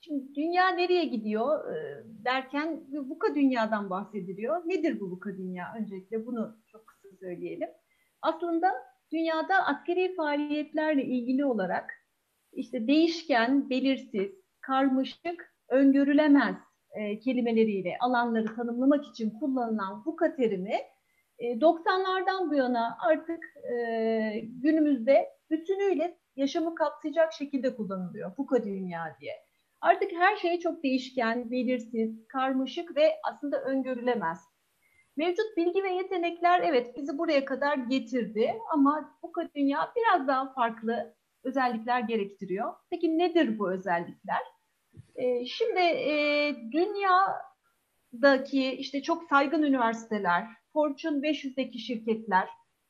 Şimdi 0.00 0.34
dünya 0.34 0.68
nereye 0.68 1.04
gidiyor 1.04 1.74
derken 2.04 2.84
VUCA 2.92 3.34
dünyadan 3.34 3.90
bahsediliyor. 3.90 4.56
Nedir 4.66 5.00
bu 5.00 5.10
VUCA 5.10 5.36
dünya? 5.36 5.74
Öncelikle 5.78 6.26
bunu 6.26 6.56
çok 6.66 6.86
kısa 6.86 7.08
söyleyelim. 7.20 7.68
Aslında 8.22 8.93
dünyada 9.12 9.66
askeri 9.66 10.14
faaliyetlerle 10.14 11.04
ilgili 11.04 11.44
olarak 11.44 11.90
işte 12.52 12.86
değişken, 12.86 13.70
belirsiz, 13.70 14.32
karmaşık, 14.60 15.54
öngörülemez 15.68 16.56
kelimeleriyle 17.24 17.96
alanları 18.00 18.56
tanımlamak 18.56 19.06
için 19.06 19.30
kullanılan 19.30 20.02
VUCA 20.06 20.36
terimi 20.36 20.76
90'lardan 21.40 22.50
bu 22.50 22.54
yana 22.54 22.96
artık 23.08 23.44
günümüzde 24.62 25.28
bütünüyle 25.50 26.18
yaşamı 26.36 26.74
kapsayacak 26.74 27.32
şekilde 27.32 27.76
kullanılıyor 27.76 28.32
VUCA 28.38 28.64
dünya 28.64 29.16
diye. 29.20 29.34
Artık 29.80 30.12
her 30.12 30.36
şey 30.36 30.58
çok 30.58 30.82
değişken, 30.82 31.50
belirsiz, 31.50 32.26
karmaşık 32.28 32.96
ve 32.96 33.12
aslında 33.24 33.62
öngörülemez. 33.62 34.38
Mevcut 35.16 35.56
bilgi 35.56 35.82
ve 35.82 35.90
yetenekler 35.90 36.60
evet 36.60 36.96
bizi 36.96 37.18
buraya 37.18 37.44
kadar 37.44 37.76
getirdi 37.76 38.54
ama 38.72 39.18
VUCA 39.22 39.48
dünya 39.54 39.92
biraz 39.96 40.28
daha 40.28 40.52
farklı 40.52 41.14
özellikler 41.44 42.00
gerektiriyor. 42.00 42.74
Peki 42.90 43.18
nedir 43.18 43.58
bu 43.58 43.72
özellikler? 43.72 44.42
Ee, 45.14 45.46
şimdi 45.46 45.80
e, 45.80 46.56
dünyadaki 46.72 48.72
işte 48.72 49.02
çok 49.02 49.24
saygın 49.24 49.62
üniversiteler, 49.62 50.46
Fortune 50.72 51.28
500'deki 51.28 51.78
şirketler, 51.78 52.48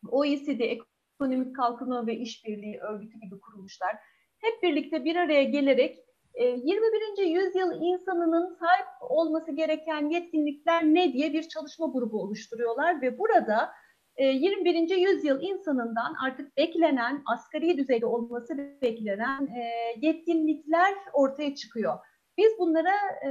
OECD 0.09 0.61
Ekonomik 0.61 1.57
Kalkınma 1.57 2.07
ve 2.07 2.17
İşbirliği 2.17 2.81
Örgütü 2.81 3.21
gibi 3.21 3.41
kuruluşlar 3.41 3.97
hep 4.39 4.63
birlikte 4.63 5.05
bir 5.05 5.17
araya 5.17 5.45
gelerek 5.45 5.99
21. 6.41 7.19
E, 7.19 7.23
yüzyıl 7.23 7.73
insanının 7.81 8.57
sahip 8.61 8.87
olması 9.01 9.53
gereken 9.53 10.11
yetkinlikler 10.11 10.85
ne 10.85 11.13
diye 11.13 11.33
bir 11.33 11.49
çalışma 11.49 11.87
grubu 11.87 12.23
oluşturuyorlar 12.23 13.03
ve 13.03 13.19
burada 13.19 13.71
21. 14.19 14.91
E, 14.91 14.95
yüzyıl 14.95 15.43
insanından 15.43 16.15
artık 16.27 16.57
beklenen, 16.57 17.23
asgari 17.27 17.79
düzeyde 17.79 18.07
olması 18.07 18.57
beklenen 18.83 19.47
e, 19.47 19.63
yetkinlikler 20.07 20.95
ortaya 21.13 21.55
çıkıyor. 21.55 21.99
Biz 22.39 22.53
bunlara 22.59 22.95
e, 23.25 23.29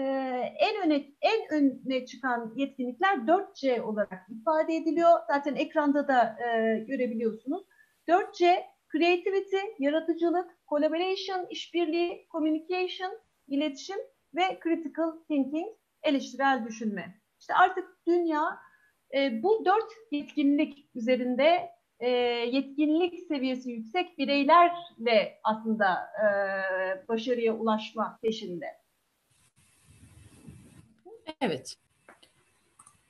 en 0.60 0.86
öne 0.86 1.06
en 1.22 1.62
öne 1.62 2.06
çıkan 2.06 2.54
yetkinlikler 2.56 3.18
4C 3.18 3.82
olarak 3.82 4.28
ifade 4.30 4.76
ediliyor. 4.76 5.10
Zaten 5.28 5.56
ekranda 5.56 6.08
da 6.08 6.36
görebiliyorsunuz. 6.88 7.64
4C 8.08 8.64
creativity, 8.94 9.58
yaratıcılık, 9.80 10.52
collaboration, 10.74 11.48
işbirliği, 11.50 12.28
communication, 12.32 13.20
iletişim 13.48 13.98
ve 14.36 14.60
critical 14.64 15.12
thinking, 15.28 15.68
eleştirel 16.04 16.66
düşünme. 16.68 17.22
İşte 17.40 17.54
artık 17.54 17.86
dünya 18.08 18.60
e, 19.14 19.44
bu 19.44 19.66
dört 19.66 19.92
yetkinlik 20.12 20.88
üzerinde 20.96 21.70
e, 22.00 22.10
yetkinlik 22.52 23.20
seviyesi 23.28 23.72
yüksek 23.72 24.18
bireylerle 24.18 25.40
aslında 25.44 25.94
e, 25.94 26.28
başarıya 27.08 27.54
ulaşma 27.54 28.20
peşinde. 28.22 28.66
Evet. 31.42 31.76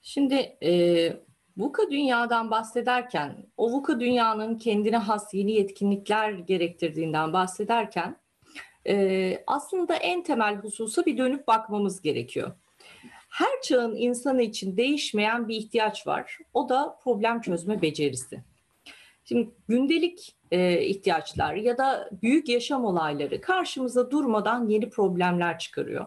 Şimdi 0.02 0.58
e, 0.64 0.72
VUCA 1.58 1.92
dünyadan 1.92 2.52
bahsederken, 2.52 3.46
o 3.58 3.72
VUCA 3.72 4.00
dünyanın 4.00 4.58
kendine 4.58 4.98
has 4.98 5.34
yeni 5.34 5.52
yetkinlikler 5.52 6.32
gerektirdiğinden 6.32 7.34
bahsederken 7.34 8.18
e, 8.88 9.44
aslında 9.48 9.96
en 9.96 10.24
temel 10.24 10.56
hususa 10.56 11.06
bir 11.06 11.18
dönüp 11.18 11.48
bakmamız 11.48 12.02
gerekiyor. 12.02 12.52
Her 13.30 13.62
çağın 13.62 13.96
insanı 13.96 14.42
için 14.42 14.78
değişmeyen 14.78 15.48
bir 15.48 15.56
ihtiyaç 15.56 16.08
var. 16.08 16.38
O 16.54 16.70
da 16.70 17.00
problem 17.04 17.42
çözme 17.42 17.82
becerisi. 17.82 18.44
Şimdi 19.26 19.50
gündelik 19.68 20.36
e, 20.52 20.82
ihtiyaçlar 20.82 21.54
ya 21.56 21.78
da 21.78 22.10
büyük 22.22 22.50
yaşam 22.50 22.86
olayları 22.86 23.42
karşımıza 23.42 24.12
durmadan 24.12 24.68
yeni 24.68 24.90
problemler 24.90 25.60
çıkarıyor. 25.60 26.06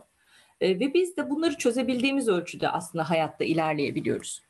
E, 0.61 0.80
ve 0.80 0.94
biz 0.94 1.16
de 1.16 1.30
bunları 1.30 1.59
çözebildiğimiz 1.59 2.28
ölçüde 2.28 2.68
aslında 2.68 3.11
hayatta 3.11 3.44
ilerleyebiliyoruz. 3.44 4.45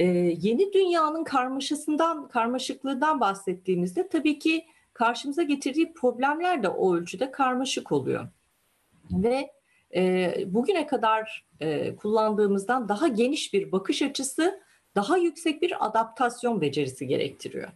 E, 0.00 0.04
yeni 0.40 0.72
dünyanın 0.72 1.24
karmaşasından, 1.24 2.28
karmaşıklığından 2.28 3.20
bahsettiğimizde 3.20 4.08
tabii 4.08 4.38
ki 4.38 4.66
karşımıza 4.92 5.42
getirdiği 5.42 5.92
problemler 5.92 6.62
de 6.62 6.68
o 6.68 6.96
ölçüde 6.96 7.30
karmaşık 7.30 7.92
oluyor. 7.92 8.28
Ve 9.10 9.50
e, 9.94 10.34
bugüne 10.46 10.86
kadar 10.86 11.46
e, 11.60 11.96
kullandığımızdan 11.96 12.88
daha 12.88 13.08
geniş 13.08 13.54
bir 13.54 13.72
bakış 13.72 14.02
açısı, 14.02 14.60
daha 14.94 15.16
yüksek 15.16 15.62
bir 15.62 15.86
adaptasyon 15.86 16.60
becerisi 16.60 17.06
gerektiriyor. 17.06 17.68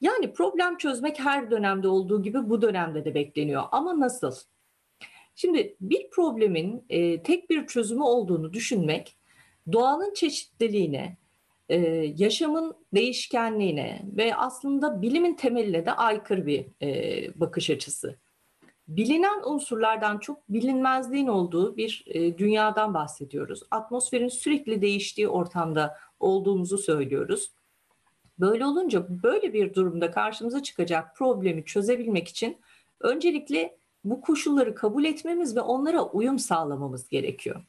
Yani 0.00 0.32
problem 0.32 0.76
çözmek 0.76 1.20
her 1.20 1.50
dönemde 1.50 1.88
olduğu 1.88 2.22
gibi 2.22 2.50
bu 2.50 2.62
dönemde 2.62 3.04
de 3.04 3.14
bekleniyor. 3.14 3.62
Ama 3.72 4.00
nasıl? 4.00 4.34
Şimdi 5.34 5.76
bir 5.80 6.10
problemin 6.10 6.84
e, 6.88 7.22
tek 7.22 7.50
bir 7.50 7.66
çözümü 7.66 8.02
olduğunu 8.02 8.52
düşünmek, 8.52 9.16
doğanın 9.72 10.14
çeşitliliğine, 10.14 11.19
e, 11.70 11.76
yaşamın 12.16 12.74
değişkenliğine 12.94 14.02
ve 14.16 14.36
aslında 14.36 15.02
bilimin 15.02 15.34
temeline 15.34 15.86
de 15.86 15.92
aykırı 15.92 16.46
bir 16.46 16.66
e, 16.82 17.40
bakış 17.40 17.70
açısı. 17.70 18.16
Bilinen 18.88 19.42
unsurlardan 19.44 20.18
çok 20.18 20.48
bilinmezliğin 20.48 21.26
olduğu 21.26 21.76
bir 21.76 22.04
e, 22.06 22.38
dünyadan 22.38 22.94
bahsediyoruz. 22.94 23.62
Atmosferin 23.70 24.28
sürekli 24.28 24.82
değiştiği 24.82 25.28
ortamda 25.28 25.96
olduğumuzu 26.20 26.78
söylüyoruz. 26.78 27.52
Böyle 28.38 28.66
olunca 28.66 29.22
böyle 29.22 29.52
bir 29.52 29.74
durumda 29.74 30.10
karşımıza 30.10 30.62
çıkacak 30.62 31.16
problemi 31.16 31.64
çözebilmek 31.64 32.28
için 32.28 32.56
öncelikle 33.00 33.76
bu 34.04 34.20
koşulları 34.20 34.74
kabul 34.74 35.04
etmemiz 35.04 35.56
ve 35.56 35.60
onlara 35.60 36.02
uyum 36.02 36.38
sağlamamız 36.38 37.08
gerekiyor. 37.08 37.62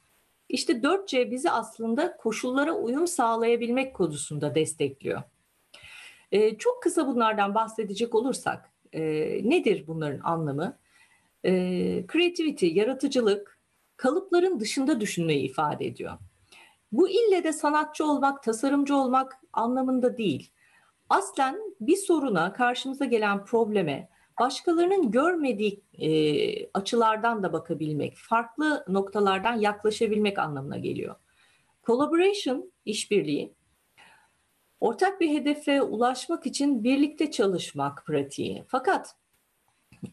İşte 0.52 0.74
4C 0.74 1.32
bizi 1.32 1.52
aslında 1.52 2.18
koşullara 2.18 2.74
uyum 2.74 3.08
sağlayabilmek 3.08 3.95
konusunda 3.95 4.56
destekliyor. 4.56 5.22
Ee, 6.32 6.58
çok 6.58 6.84
kısa 6.84 7.08
bunlardan 7.08 7.56
bahsedecek 7.56 8.16
olursak 8.16 8.72
e, 8.93 9.02
nedir 9.49 9.84
bunların 9.88 10.20
anlamı? 10.24 10.78
E, 11.45 11.52
creativity, 12.14 12.68
yaratıcılık, 12.68 13.60
kalıpların 13.97 14.60
dışında 14.60 15.02
düşünmeyi 15.02 15.49
ifade 15.49 15.86
ediyor. 15.86 16.18
Bu 16.91 17.10
ille 17.10 17.43
de 17.43 17.54
sanatçı 17.54 18.06
olmak, 18.06 18.43
tasarımcı 18.43 18.95
olmak 18.95 19.38
anlamında 19.54 20.18
değil. 20.18 20.52
Aslen 21.10 21.58
bir 21.82 21.97
soruna, 21.97 22.54
karşımıza 22.54 23.06
gelen 23.06 23.45
probleme 23.45 24.10
başkalarının 24.41 25.11
görmediği 25.11 25.83
e, 25.93 26.09
açılardan 26.73 27.43
da 27.43 27.53
bakabilmek, 27.53 28.15
farklı 28.17 28.85
noktalardan 28.87 29.59
yaklaşabilmek 29.59 30.39
anlamına 30.39 30.77
geliyor. 30.77 31.15
Collaboration, 31.83 32.71
işbirliği, 32.85 33.53
ortak 34.79 35.21
bir 35.21 35.29
hedefe 35.29 35.81
ulaşmak 35.81 36.45
için 36.45 36.83
birlikte 36.83 37.31
çalışmak 37.31 38.05
pratiği. 38.05 38.63
Fakat 38.67 39.15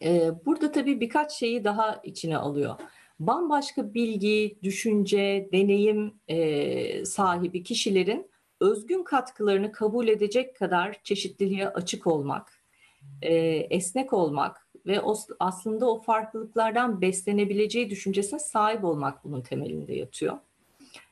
e, 0.03 0.31
burada 0.45 0.71
tabii 0.71 1.01
birkaç 1.01 1.31
şeyi 1.31 1.63
daha 1.63 2.01
içine 2.03 2.37
alıyor. 2.37 2.75
Bambaşka 3.19 3.93
bilgi, 3.93 4.59
düşünce, 4.63 5.49
deneyim 5.53 6.13
e, 6.27 7.05
sahibi 7.05 7.63
kişilerin 7.63 8.31
özgün 8.59 9.03
katkılarını 9.03 9.71
kabul 9.71 10.07
edecek 10.07 10.55
kadar 10.55 10.99
çeşitliliğe 11.03 11.69
açık 11.69 12.07
olmak, 12.07 12.58
e, 13.21 13.33
esnek 13.69 14.13
olmak 14.13 14.67
ve 14.85 15.01
o, 15.01 15.15
aslında 15.39 15.89
o 15.91 16.01
farklılıklardan 16.01 17.01
beslenebileceği 17.01 17.89
düşüncesine 17.89 18.39
sahip 18.39 18.83
olmak 18.83 19.23
bunun 19.23 19.41
temelinde 19.41 19.95
yatıyor. 19.95 20.37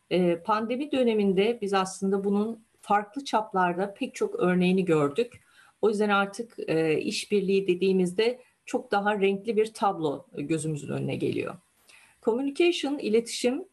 E, 0.09 0.35
pandemi 0.39 0.91
döneminde 0.91 1.59
biz 1.61 1.73
aslında 1.73 2.23
bunun 2.23 2.65
farklı 2.81 3.25
çaplarda 3.25 3.93
pek 3.93 4.15
çok 4.15 4.35
örneğini 4.35 4.85
gördük. 4.85 5.41
O 5.81 5.89
yüzden 5.89 6.09
artık 6.09 6.55
e, 6.67 6.99
işbirliği 6.99 7.67
dediğimizde 7.67 8.39
çok 8.65 8.91
daha 8.91 9.19
renkli 9.21 9.57
bir 9.57 9.73
tablo 9.73 10.25
gözümüzün 10.37 10.93
önüne 10.93 11.15
geliyor. 11.15 11.55
Communication, 12.21 12.97
iletişim. 12.99 13.65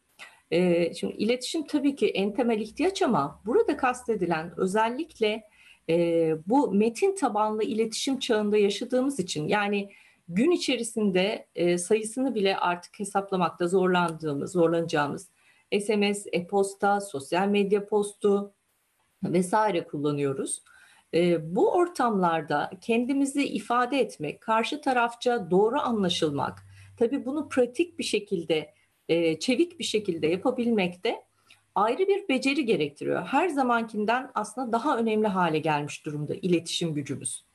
E, 0.51 0.93
şimdi 0.93 1.13
iletişim 1.13 1.67
tabii 1.67 1.95
ki 1.95 2.07
en 2.07 2.33
temel 2.33 2.59
ihtiyaç 2.59 3.01
ama 3.01 3.41
burada 3.45 3.77
kastedilen 3.77 4.53
özellikle 4.57 5.43
e, 5.89 6.33
bu 6.47 6.71
metin 6.71 7.15
tabanlı 7.15 7.63
iletişim 7.63 8.19
çağında 8.19 8.57
yaşadığımız 8.57 9.19
için 9.19 9.47
yani 9.47 9.89
gün 10.27 10.51
içerisinde 10.51 11.47
e, 11.55 11.77
sayısını 11.77 12.35
bile 12.35 12.57
artık 12.57 12.99
hesaplamakta 12.99 13.67
zorlandığımız, 13.67 14.51
zorlanacağımız 14.51 15.29
SMS, 15.81 16.25
e-posta, 16.31 17.01
sosyal 17.01 17.47
medya 17.47 17.85
postu 17.85 18.53
vesaire 19.23 19.87
kullanıyoruz. 19.87 20.63
E, 21.13 21.55
bu 21.55 21.71
ortamlarda 21.71 22.71
kendimizi 22.81 23.45
ifade 23.45 23.99
etmek, 23.99 24.41
karşı 24.41 24.81
tarafça 24.81 25.51
doğru 25.51 25.79
anlaşılmak, 25.79 26.63
tabii 26.97 27.25
bunu 27.25 27.49
pratik 27.49 27.99
bir 27.99 28.03
şekilde, 28.03 28.73
e, 29.09 29.39
çevik 29.39 29.79
bir 29.79 29.83
şekilde 29.83 30.27
yapabilmek 30.27 31.03
de 31.03 31.23
ayrı 31.75 32.07
bir 32.07 32.29
beceri 32.29 32.65
gerektiriyor. 32.65 33.25
Her 33.25 33.47
zamankinden 33.47 34.31
aslında 34.35 34.71
daha 34.71 34.97
önemli 34.97 35.27
hale 35.27 35.59
gelmiş 35.59 36.05
durumda 36.05 36.35
iletişim 36.35 36.93
gücümüz. 36.93 37.45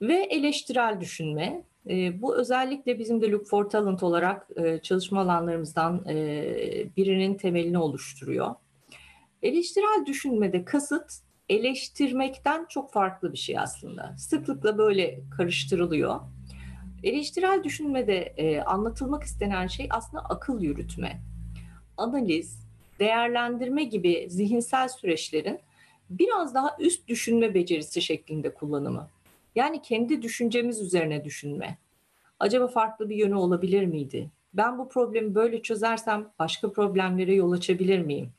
Ve 0.00 0.14
eleştirel 0.14 1.00
düşünme. 1.00 1.64
E, 1.88 2.22
bu 2.22 2.36
özellikle 2.36 2.98
bizim 2.98 3.20
de 3.22 3.30
Look 3.30 3.46
for 3.46 3.70
Talent 3.70 4.02
olarak 4.02 4.46
e, 4.56 4.78
çalışma 4.82 5.20
alanlarımızdan 5.20 6.08
e, 6.08 6.16
birinin 6.96 7.34
temelini 7.34 7.78
oluşturuyor. 7.78 8.54
Eleştirel 9.42 10.06
düşünmede 10.06 10.64
kasıt 10.64 11.12
eleştirmekten 11.48 12.66
çok 12.68 12.92
farklı 12.92 13.32
bir 13.32 13.38
şey 13.38 13.58
aslında. 13.58 14.14
Sıklıkla 14.18 14.78
böyle 14.78 15.20
karıştırılıyor. 15.36 16.20
Eleştirel 17.02 17.64
düşünmede 17.64 18.34
anlatılmak 18.66 19.22
istenen 19.22 19.66
şey 19.66 19.88
aslında 19.90 20.22
akıl 20.22 20.60
yürütme, 20.60 21.22
analiz, 21.96 22.63
değerlendirme 23.00 23.84
gibi 23.84 24.26
zihinsel 24.30 24.88
süreçlerin 24.88 25.60
biraz 26.10 26.54
daha 26.54 26.76
üst 26.78 27.08
düşünme 27.08 27.54
becerisi 27.54 28.02
şeklinde 28.02 28.54
kullanımı. 28.54 29.08
Yani 29.54 29.82
kendi 29.82 30.22
düşüncemiz 30.22 30.80
üzerine 30.80 31.24
düşünme. 31.24 31.78
Acaba 32.38 32.66
farklı 32.66 33.10
bir 33.10 33.16
yönü 33.16 33.34
olabilir 33.34 33.86
miydi? 33.86 34.30
Ben 34.54 34.78
bu 34.78 34.88
problemi 34.88 35.34
böyle 35.34 35.62
çözersem 35.62 36.32
başka 36.38 36.72
problemlere 36.72 37.34
yol 37.34 37.52
açabilir 37.52 37.98
miyim? 37.98 38.32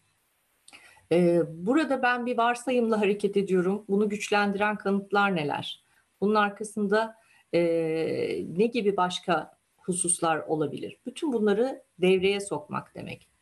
Ee, 1.12 1.42
burada 1.50 2.02
ben 2.02 2.26
bir 2.26 2.38
varsayımla 2.38 3.02
hareket 3.02 3.38
ediyorum. 3.38 3.86
Bunu 3.90 4.10
güçlendiren 4.10 4.76
kanıtlar 4.76 5.36
neler? 5.36 5.84
Bunun 6.22 6.36
arkasında 6.36 7.16
e, 7.54 7.60
ne 8.58 8.66
gibi 8.66 8.98
başka 8.98 9.58
hususlar 9.78 10.38
olabilir? 10.38 10.98
Bütün 11.06 11.34
bunları 11.34 11.84
devreye 12.00 12.40
sokmak 12.40 12.96
demek. 12.96 13.35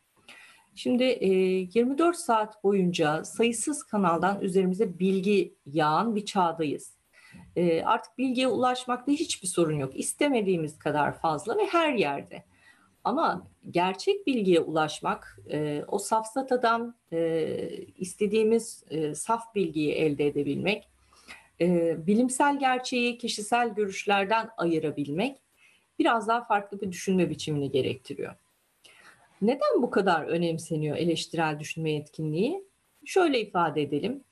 Şimdi 0.74 1.04
24 1.04 2.16
saat 2.16 2.64
boyunca 2.64 3.24
sayısız 3.24 3.82
kanaldan 3.82 4.40
üzerimize 4.40 4.98
bilgi 4.98 5.54
yağan 5.66 6.16
bir 6.16 6.24
çağdayız. 6.24 6.94
Artık 7.84 8.18
bilgiye 8.18 8.48
ulaşmakta 8.48 9.12
hiçbir 9.12 9.48
sorun 9.48 9.78
yok. 9.78 9.96
İstemediğimiz 9.96 10.78
kadar 10.78 11.18
fazla 11.18 11.56
ve 11.56 11.66
her 11.66 11.92
yerde. 11.92 12.44
Ama 13.04 13.48
gerçek 13.70 14.26
bilgiye 14.26 14.60
ulaşmak, 14.60 15.38
e, 15.50 15.84
o 15.88 15.98
safsatadan 15.98 16.96
e, 17.12 17.58
istediğimiz 17.98 18.84
e, 18.90 19.14
saf 19.14 19.54
bilgiyi 19.54 19.92
elde 19.92 20.26
edebilmek, 20.26 20.88
e, 21.60 21.96
bilimsel 22.06 22.58
gerçeği 22.58 23.18
kişisel 23.18 23.74
görüşlerden 23.74 24.48
ayırabilmek 24.56 25.38
biraz 25.98 26.28
daha 26.28 26.44
farklı 26.44 26.80
bir 26.80 26.92
düşünme 26.92 27.30
biçimini 27.30 27.70
gerektiriyor. 27.70 28.34
Neden 29.46 29.82
bu 29.82 29.90
kadar 29.90 30.24
önemseniyor 30.24 30.96
eleştirel 30.96 31.60
düşünme 31.60 31.92
yetkinliği? 31.92 32.64
Şöyle 33.04 33.40
ifade 33.40 33.82
edelim. 33.82 34.24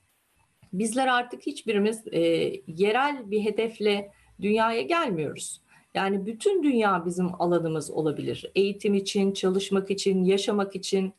Bizler 0.73 1.07
artık 1.07 1.47
hiçbirimiz 1.47 2.03
e, 2.13 2.21
yerel 2.67 3.31
bir 3.31 3.45
hedefle 3.45 4.13
dünyaya 4.41 4.83
gelmiyoruz. 4.83 5.63
Yani 5.95 6.27
bütün 6.27 6.63
dünya 6.63 7.07
bizim 7.07 7.43
alanımız 7.43 7.91
olabilir. 7.91 8.51
Eğitim 8.55 8.95
için, 8.95 9.33
çalışmak 9.33 9.91
için, 9.91 10.25
yaşamak 10.25 10.77
için. 10.77 11.15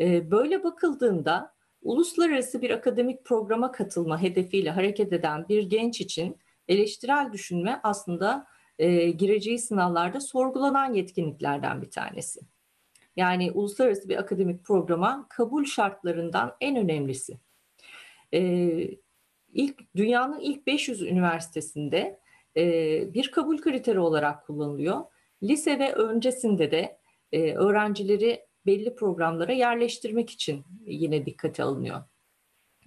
E, 0.00 0.30
böyle 0.30 0.64
bakıldığında 0.64 1.54
uluslararası 1.82 2.62
bir 2.62 2.70
akademik 2.70 3.24
programa 3.24 3.72
katılma 3.72 4.22
hedefiyle 4.22 4.70
hareket 4.70 5.12
eden 5.12 5.48
bir 5.48 5.62
genç 5.62 6.00
için 6.00 6.36
eleştirel 6.68 7.32
düşünme 7.32 7.80
aslında 7.82 8.46
e, 8.78 9.10
gireceği 9.10 9.58
sınavlarda 9.58 10.20
sorgulanan 10.20 10.94
yetkinliklerden 10.94 11.82
bir 11.82 11.90
tanesi. 11.90 12.40
Yani 13.16 13.52
uluslararası 13.52 14.08
bir 14.08 14.16
akademik 14.16 14.64
programa 14.64 15.26
kabul 15.28 15.64
şartlarından 15.64 16.56
en 16.60 16.76
önemlisi. 16.76 17.38
Ee, 18.34 18.88
ilk 19.52 19.94
dünyanın 19.96 20.40
ilk 20.40 20.66
500 20.66 21.02
üniversitesinde 21.02 22.20
e, 22.56 23.14
bir 23.14 23.30
kabul 23.30 23.58
kriteri 23.58 23.98
olarak 23.98 24.46
kullanılıyor. 24.46 25.04
Lise 25.42 25.78
ve 25.78 25.92
öncesinde 25.92 26.70
de 26.70 26.98
e, 27.32 27.52
öğrencileri 27.52 28.46
belli 28.66 28.94
programlara 28.94 29.52
yerleştirmek 29.52 30.30
için 30.30 30.64
yine 30.86 31.26
dikkate 31.26 31.62
alınıyor. 31.62 32.02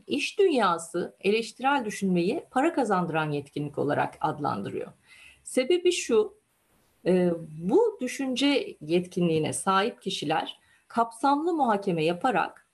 İş 0.08 0.40
dünyası 0.40 1.16
eleştirel 1.20 1.86
düşünmeyi 1.86 2.46
para 2.52 2.74
kazandıran 2.74 3.32
yetkinlik 3.32 3.78
olarak 3.78 4.18
adlandırıyor. 4.22 4.92
Sebebi 5.44 5.92
şu, 5.92 6.39
e, 7.06 7.32
bu 7.62 7.98
düşünce 8.02 8.78
yetkinliğine 8.82 9.54
sahip 9.54 10.02
kişiler 10.02 10.60
kapsamlı 10.88 11.54
muhakeme 11.54 12.06
yaparak 12.06 12.68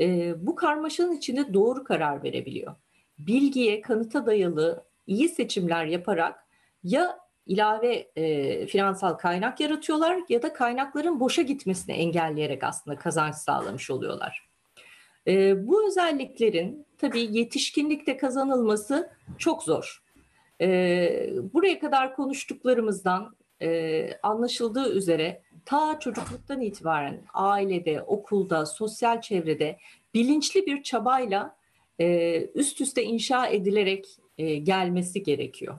e, 0.00 0.34
bu 0.46 0.54
karmaşanın 0.54 1.16
içinde 1.16 1.54
doğru 1.54 1.84
karar 1.84 2.22
verebiliyor. 2.22 2.74
Bilgiye, 3.18 3.80
kanıta 3.80 4.26
dayalı 4.26 4.84
iyi 5.06 5.28
seçimler 5.28 5.86
yaparak 5.86 6.46
ya 6.84 7.18
ilave 7.46 8.10
e, 8.16 8.66
finansal 8.66 9.14
kaynak 9.14 9.60
yaratıyorlar 9.60 10.18
ya 10.28 10.42
da 10.42 10.52
kaynakların 10.52 11.20
boşa 11.20 11.42
gitmesini 11.42 11.94
engelleyerek 11.94 12.64
aslında 12.64 12.98
kazanç 12.98 13.34
sağlamış 13.34 13.90
oluyorlar. 13.90 14.48
E, 15.26 15.66
bu 15.66 15.86
özelliklerin 15.86 16.86
tabii 16.98 17.38
yetişkinlikte 17.38 18.16
kazanılması 18.16 19.10
çok 19.38 19.62
zor. 19.62 20.02
E, 20.60 20.68
buraya 21.52 21.78
kadar 21.78 22.16
konuştuklarımızdan 22.16 23.36
e, 23.62 24.10
anlaşıldığı 24.22 24.92
üzere 24.92 25.42
ta 25.64 25.98
çocukluktan 25.98 26.60
itibaren 26.60 27.22
ailede, 27.34 28.02
okulda, 28.02 28.66
sosyal 28.66 29.20
çevrede 29.20 29.78
bilinçli 30.14 30.66
bir 30.66 30.82
çabayla 30.82 31.56
e, 31.98 32.40
üst 32.46 32.80
üste 32.80 33.02
inşa 33.02 33.46
edilerek 33.46 34.06
e, 34.38 34.56
gelmesi 34.56 35.22
gerekiyor. 35.22 35.78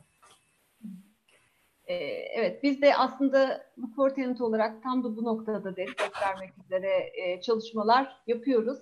Evet, 2.35 2.63
biz 2.63 2.81
de 2.81 2.95
aslında 2.95 3.65
bu 3.77 3.87
Fortenant 3.95 4.41
olarak 4.41 4.83
tam 4.83 5.03
da 5.03 5.17
bu 5.17 5.23
noktada 5.23 5.75
destek 5.75 6.21
vermek 6.21 6.49
üzere 6.65 7.11
çalışmalar 7.41 8.17
yapıyoruz. 8.27 8.77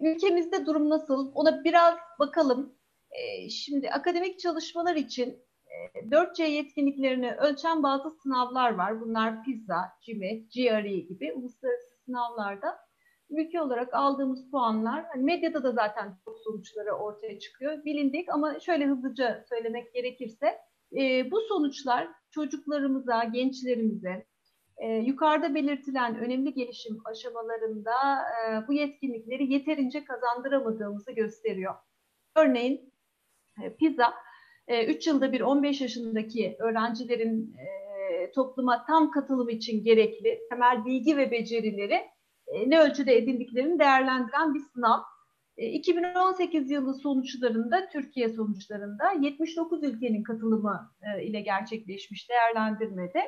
Ülkemizde 0.00 0.66
durum 0.66 0.90
nasıl? 0.90 1.32
Ona 1.34 1.64
biraz 1.64 1.94
bakalım. 2.18 2.74
Şimdi 3.50 3.90
akademik 3.90 4.38
çalışmalar 4.38 4.96
için 4.96 5.42
4C 5.94 6.42
yetkinliklerini 6.42 7.32
ölçen 7.32 7.82
bazı 7.82 8.10
sınavlar 8.10 8.74
var. 8.74 9.00
Bunlar 9.00 9.44
PISA, 9.44 9.92
CIMET, 10.00 10.52
GRE 10.54 10.98
gibi 10.98 11.32
uluslararası 11.32 12.04
sınavlarda 12.04 12.78
ülke 13.30 13.60
olarak 13.60 13.94
aldığımız 13.94 14.50
puanlar, 14.50 15.04
hani 15.12 15.22
medyada 15.22 15.62
da 15.62 15.72
zaten 15.72 16.16
çok 16.24 16.38
sonuçları 16.38 16.92
ortaya 16.92 17.38
çıkıyor, 17.38 17.84
bilindik 17.84 18.28
ama 18.28 18.60
şöyle 18.60 18.86
hızlıca 18.86 19.44
söylemek 19.48 19.94
gerekirse 19.94 20.58
e, 20.96 21.30
bu 21.30 21.40
sonuçlar 21.40 22.08
çocuklarımıza, 22.30 23.24
gençlerimize 23.24 24.26
e, 24.76 24.88
yukarıda 24.88 25.54
belirtilen 25.54 26.18
önemli 26.18 26.54
gelişim 26.54 26.98
aşamalarında 27.04 27.92
e, 28.22 28.68
bu 28.68 28.72
yetkinlikleri 28.72 29.52
yeterince 29.52 30.04
kazandıramadığımızı 30.04 31.12
gösteriyor. 31.12 31.74
Örneğin 32.36 32.92
e, 33.62 33.76
PISA 33.76 34.14
3 34.70 35.06
ee, 35.06 35.10
yılda 35.10 35.32
bir 35.32 35.40
15 35.40 35.80
yaşındaki 35.80 36.56
öğrencilerin 36.58 37.54
e, 37.58 38.30
topluma 38.32 38.84
tam 38.86 39.10
katılım 39.10 39.48
için 39.48 39.84
gerekli 39.84 40.38
temel 40.50 40.84
bilgi 40.84 41.16
ve 41.16 41.30
becerileri 41.30 42.00
e, 42.46 42.70
ne 42.70 42.80
ölçüde 42.80 43.16
edindiklerini 43.16 43.78
değerlendiren 43.78 44.54
bir 44.54 44.60
sınav. 44.60 45.00
2018 45.56 46.70
e, 46.70 46.74
yılı 46.74 46.94
sonuçlarında, 46.94 47.88
Türkiye 47.88 48.28
sonuçlarında 48.28 49.10
79 49.20 49.82
ülkenin 49.84 50.22
katılımı 50.22 50.90
ile 51.22 51.40
gerçekleşmiş 51.40 52.30
değerlendirmede. 52.30 53.22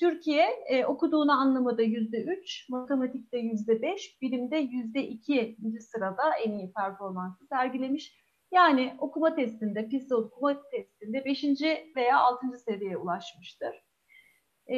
Türkiye 0.00 0.46
okuduğunu 0.86 1.32
anlamada 1.32 1.82
yüzde 1.82 2.22
üç, 2.22 2.68
matematikte 2.68 3.38
yüzde 3.38 3.82
beş, 3.82 4.18
bilimde 4.22 4.56
yüzde 4.56 5.08
iki 5.08 5.56
sırada 5.80 6.22
en 6.44 6.52
iyi 6.52 6.72
performansı 6.72 7.46
sergilemiş. 7.46 8.25
Yani 8.56 8.94
okuma 8.98 9.34
testinde, 9.34 9.88
PISA 9.88 10.16
okuma 10.16 10.62
testinde 10.70 11.24
5. 11.24 11.44
veya 11.96 12.18
6. 12.18 12.58
seviyeye 12.58 12.96
ulaşmıştır. 12.96 13.84
Ee, 14.66 14.76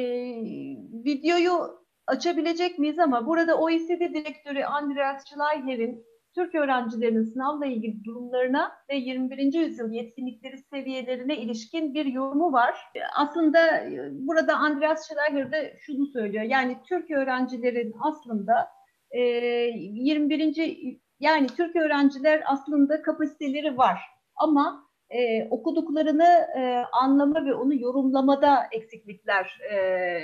videoyu 1.05 1.83
açabilecek 2.07 2.79
miyiz 2.79 2.99
ama 2.99 3.27
burada 3.27 3.57
OECD 3.57 3.99
Direktörü 3.99 4.63
Andreas 4.63 5.23
Schleicher'in 5.29 6.05
Türk 6.35 6.55
öğrencilerinin 6.55 7.23
sınavla 7.23 7.65
ilgili 7.65 8.03
durumlarına 8.03 8.71
ve 8.89 8.95
21. 8.95 9.53
yüzyıl 9.53 9.91
yetkinlikleri 9.91 10.57
seviyelerine 10.57 11.37
ilişkin 11.37 11.93
bir 11.93 12.05
yorumu 12.05 12.51
var. 12.53 12.75
Aslında 13.15 13.77
e, 13.77 14.09
burada 14.11 14.55
Andreas 14.55 15.07
Schleicher 15.07 15.51
de 15.51 15.77
şunu 15.79 16.05
söylüyor. 16.05 16.43
Yani 16.43 16.77
Türk 16.83 17.11
öğrencilerin 17.11 17.93
aslında 17.99 18.67
21. 19.13 20.99
Yani 21.19 21.47
Türk 21.47 21.75
öğrenciler 21.75 22.43
aslında 22.45 23.01
kapasiteleri 23.01 23.77
var 23.77 23.99
ama 24.35 24.89
e, 25.09 25.49
okuduklarını 25.49 26.47
e, 26.57 26.83
anlama 27.01 27.45
ve 27.45 27.53
onu 27.53 27.75
yorumlamada 27.75 28.67
eksiklikler 28.71 29.59
e, 29.71 30.19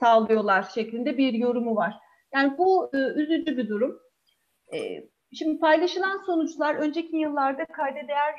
sağlıyorlar 0.00 0.62
şeklinde 0.62 1.18
bir 1.18 1.32
yorumu 1.32 1.76
var. 1.76 1.94
Yani 2.34 2.58
bu 2.58 2.90
e, 2.94 2.98
üzücü 2.98 3.56
bir 3.56 3.68
durum. 3.68 4.00
E, 4.74 4.78
şimdi 5.32 5.58
paylaşılan 5.58 6.18
sonuçlar 6.26 6.74
önceki 6.74 7.16
yıllarda 7.16 7.64
kayda 7.64 8.08
değer 8.08 8.34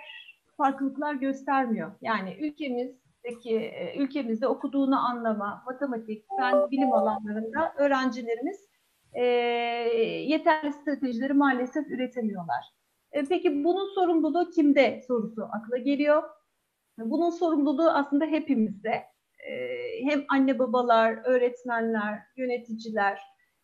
farklılıklar 0.58 1.14
göstermiyor. 1.14 1.92
Yani 2.02 2.38
ülkemizdeki 2.40 3.56
e, 3.56 3.98
ülkemizde 3.98 4.48
okuduğunu 4.48 5.00
anlama, 5.00 5.64
matematik, 5.66 6.26
fen, 6.40 6.72
bilim 6.72 6.94
alanlarında 6.94 7.74
öğrencilerimiz 7.78 8.75
e, 9.16 9.24
yeterli 10.28 10.74
stratejileri 10.74 11.34
maalesef 11.34 11.91
üretemiyorlar. 11.91 12.66
E, 13.11 13.24
peki 13.24 13.63
bunun 13.63 13.95
sorumluluğu 13.95 14.49
kimde 14.49 15.01
sorusu 15.07 15.43
akla 15.43 15.78
geliyor. 15.78 16.24
Bunun 16.97 17.30
sorumluluğu 17.30 17.89
aslında 17.89 18.26
hepimizde. 18.26 19.03
E, 19.49 19.53
hem 20.09 20.26
anne 20.30 20.59
babalar, 20.59 21.20
öğretmenler, 21.26 22.20
yöneticiler, 22.38 23.20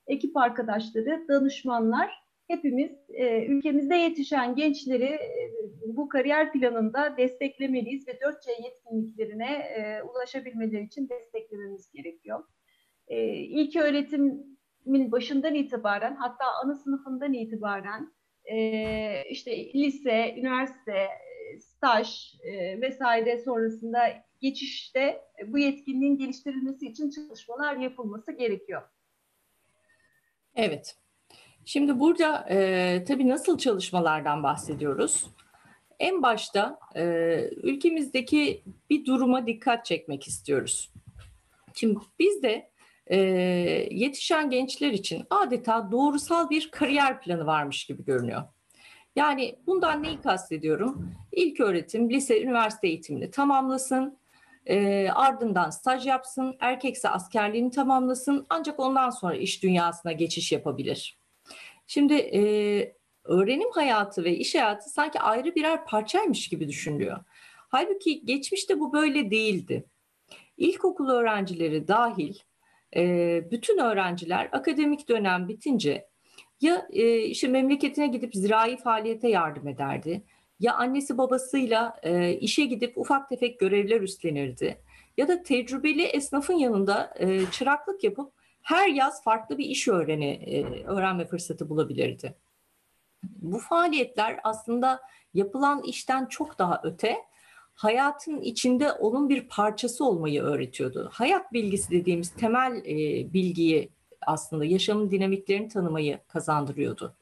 ekip 0.07 0.37
arkadaşları, 0.37 1.25
danışmanlar 1.29 2.21
hepimiz 2.47 2.91
e, 3.09 3.45
ülkemizde 3.45 3.95
yetişen 3.95 4.55
gençleri 4.55 5.03
e, 5.03 5.51
bu 5.85 6.09
kariyer 6.09 6.53
planında 6.53 7.17
desteklemeliyiz 7.17 8.07
ve 8.07 8.11
4C 8.11 8.63
yetkinliklerine 8.63 9.51
e, 9.53 10.01
ulaşabilmeleri 10.03 10.83
için 10.83 11.09
desteklememiz 11.09 11.91
gerekiyor. 11.91 12.43
E, 13.07 13.33
ilk 13.33 13.75
öğretim 13.75 14.43
başından 14.85 15.55
itibaren 15.55 16.15
hatta 16.15 16.45
ana 16.63 16.75
sınıfından 16.75 17.33
itibaren 17.33 18.13
e, 18.45 19.23
işte 19.29 19.73
lise, 19.73 20.35
üniversite, 20.37 21.07
staj 21.59 22.35
e, 22.43 22.81
vesaire 22.81 23.37
sonrasında 23.37 23.99
geçişte 24.41 25.21
bu 25.47 25.59
yetkinliğin 25.59 26.17
geliştirilmesi 26.17 26.87
için 26.87 27.09
çalışmalar 27.09 27.75
yapılması 27.75 28.31
gerekiyor. 28.31 28.81
Evet. 30.55 30.95
Şimdi 31.65 31.99
burada 31.99 32.47
e, 32.49 33.03
tabii 33.07 33.27
nasıl 33.27 33.57
çalışmalardan 33.57 34.43
bahsediyoruz? 34.43 35.27
En 35.99 36.21
başta 36.21 36.79
e, 36.95 37.03
ülkemizdeki 37.63 38.63
bir 38.89 39.05
duruma 39.05 39.47
dikkat 39.47 39.85
çekmek 39.85 40.27
istiyoruz. 40.27 40.91
Şimdi 41.73 41.99
bizde 42.19 42.70
e, 43.11 43.17
yetişen 43.91 44.49
gençler 44.49 44.91
için 44.91 45.23
adeta 45.29 45.91
doğrusal 45.91 46.49
bir 46.49 46.71
kariyer 46.71 47.21
planı 47.21 47.45
varmış 47.45 47.85
gibi 47.85 48.05
görünüyor. 48.05 48.43
Yani 49.15 49.55
bundan 49.67 50.03
neyi 50.03 50.21
kastediyorum? 50.21 51.11
İlk 51.31 51.59
öğretim, 51.59 52.09
lise, 52.09 52.41
üniversite 52.43 52.87
eğitimini 52.87 53.31
tamamlasın, 53.31 54.17
e, 54.65 55.09
ardından 55.09 55.69
staj 55.69 56.07
yapsın, 56.07 56.55
erkekse 56.59 57.09
askerliğini 57.09 57.71
tamamlasın 57.71 58.45
ancak 58.49 58.79
ondan 58.79 59.09
sonra 59.09 59.35
iş 59.35 59.63
dünyasına 59.63 60.11
geçiş 60.11 60.51
yapabilir. 60.51 61.19
Şimdi 61.87 62.13
e, 62.13 62.41
öğrenim 63.23 63.71
hayatı 63.71 64.23
ve 64.23 64.37
iş 64.37 64.55
hayatı 64.55 64.89
sanki 64.89 65.19
ayrı 65.19 65.55
birer 65.55 65.85
parçaymış 65.85 66.47
gibi 66.47 66.67
düşünülüyor. 66.67 67.17
Halbuki 67.69 68.25
geçmişte 68.25 68.79
bu 68.79 68.93
böyle 68.93 69.31
değildi. 69.31 69.85
İlkokul 70.57 71.09
öğrencileri 71.09 71.87
dahil 71.87 72.35
e, 72.95 73.51
bütün 73.51 73.77
öğrenciler 73.77 74.49
akademik 74.51 75.09
dönem 75.09 75.47
bitince 75.47 76.07
ya 76.61 76.87
e, 76.89 77.19
işte 77.19 77.47
memleketine 77.47 78.07
gidip 78.07 78.35
zirai 78.35 78.77
faaliyete 78.77 79.29
yardım 79.29 79.67
ederdi 79.67 80.23
ya 80.59 80.73
annesi 80.73 81.17
babasıyla 81.17 81.95
e, 82.03 82.33
işe 82.33 82.65
gidip 82.65 82.97
ufak 82.97 83.29
tefek 83.29 83.59
görevler 83.59 84.01
üstlenirdi 84.01 84.77
ya 85.17 85.27
da 85.27 85.43
tecrübeli 85.43 86.03
esnafın 86.03 86.53
yanında 86.53 87.13
e, 87.19 87.45
çıraklık 87.51 88.03
yapıp 88.03 88.33
her 88.61 88.89
yaz 88.89 89.23
farklı 89.23 89.57
bir 89.57 89.65
iş 89.65 89.87
öğreni 89.87 90.29
e, 90.31 90.83
öğrenme 90.83 91.25
fırsatı 91.25 91.69
bulabilirdi. 91.69 92.35
Bu 93.23 93.59
faaliyetler 93.59 94.39
aslında 94.43 95.01
yapılan 95.33 95.83
işten 95.83 96.25
çok 96.25 96.59
daha 96.59 96.81
öte 96.83 97.17
hayatın 97.81 98.41
içinde 98.41 98.91
onun 98.91 99.29
bir 99.29 99.47
parçası 99.47 100.05
olmayı 100.05 100.41
öğretiyordu. 100.41 101.09
Hayat 101.13 101.53
bilgisi 101.53 101.91
dediğimiz 101.91 102.29
temel 102.29 102.75
e, 102.85 103.33
bilgiyi 103.33 103.89
aslında 104.27 104.65
yaşamın 104.65 105.11
dinamiklerini 105.11 105.67
tanımayı 105.67 106.19
kazandırıyordu. 106.27 107.15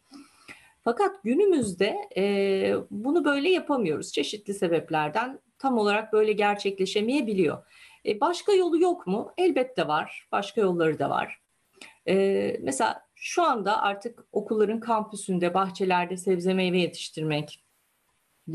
Fakat 0.84 1.24
günümüzde 1.24 1.96
e, 2.18 2.76
bunu 2.92 3.26
böyle 3.26 3.50
yapamıyoruz. 3.50 4.12
Çeşitli 4.12 4.54
sebeplerden 4.54 5.40
tam 5.60 5.78
olarak 5.78 6.14
böyle 6.14 6.34
gerçekleşemeyebiliyor. 6.34 7.64
E, 8.06 8.20
başka 8.20 8.54
yolu 8.54 8.82
yok 8.82 9.08
mu? 9.08 9.32
Elbette 9.38 9.88
var. 9.88 10.28
Başka 10.32 10.62
yolları 10.62 11.00
da 11.00 11.10
var. 11.10 11.42
E, 12.08 12.58
mesela 12.62 13.02
şu 13.16 13.44
anda 13.44 13.82
artık 13.82 14.26
okulların 14.32 14.80
kampüsünde, 14.80 15.54
bahçelerde 15.54 16.18
sebze 16.18 16.54
meyve 16.54 16.80
yetiştirmek, 16.80 17.64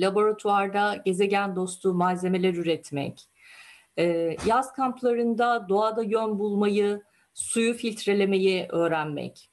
laboratuvarda 0.01 1.03
gezegen 1.05 1.57
dostu 1.57 1.95
malzemeler 1.95 2.55
üretmek, 2.55 3.29
e, 3.99 4.37
yaz 4.47 4.73
kamplarında 4.73 5.67
doğada 5.69 6.03
yön 6.03 6.39
bulmayı, 6.39 7.03
suyu 7.35 7.75
filtrelemeyi 7.75 8.67
öğrenmek, 8.69 9.51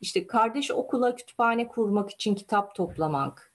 işte 0.00 0.26
kardeş 0.26 0.70
okula 0.70 1.16
kütüphane 1.16 1.68
kurmak 1.68 2.10
için 2.10 2.34
kitap 2.34 2.74
toplamak, 2.74 3.52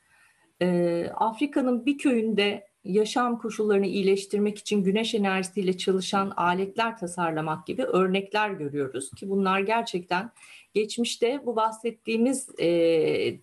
e, 0.62 1.10
Afrika'nın 1.16 1.86
bir 1.86 1.98
köyünde 1.98 2.68
yaşam 2.86 3.38
koşullarını 3.38 3.86
iyileştirmek 3.86 4.58
için 4.58 4.84
güneş 4.84 5.16
enerjisiyle 5.16 5.78
çalışan 5.78 6.34
aletler 6.38 6.98
tasarlamak 6.98 7.68
gibi 7.68 7.84
örnekler 7.84 8.50
görüyoruz 8.50 9.12
ki 9.12 9.30
bunlar 9.30 9.60
gerçekten 9.60 10.32
geçmişte 10.74 11.42
bu 11.46 11.56
bahsettiğimiz 11.56 12.50
e, 12.60 12.68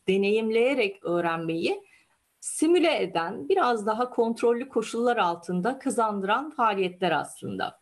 deneyimleyerek 0.09 1.05
öğrenmeyi 1.05 1.82
simüle 2.43 3.03
eden, 3.03 3.49
biraz 3.49 3.86
daha 3.86 4.11
kontrollü 4.11 4.68
koşullar 4.68 5.16
altında 5.16 5.78
kazandıran 5.78 6.51
faaliyetler 6.51 7.11
aslında. 7.11 7.80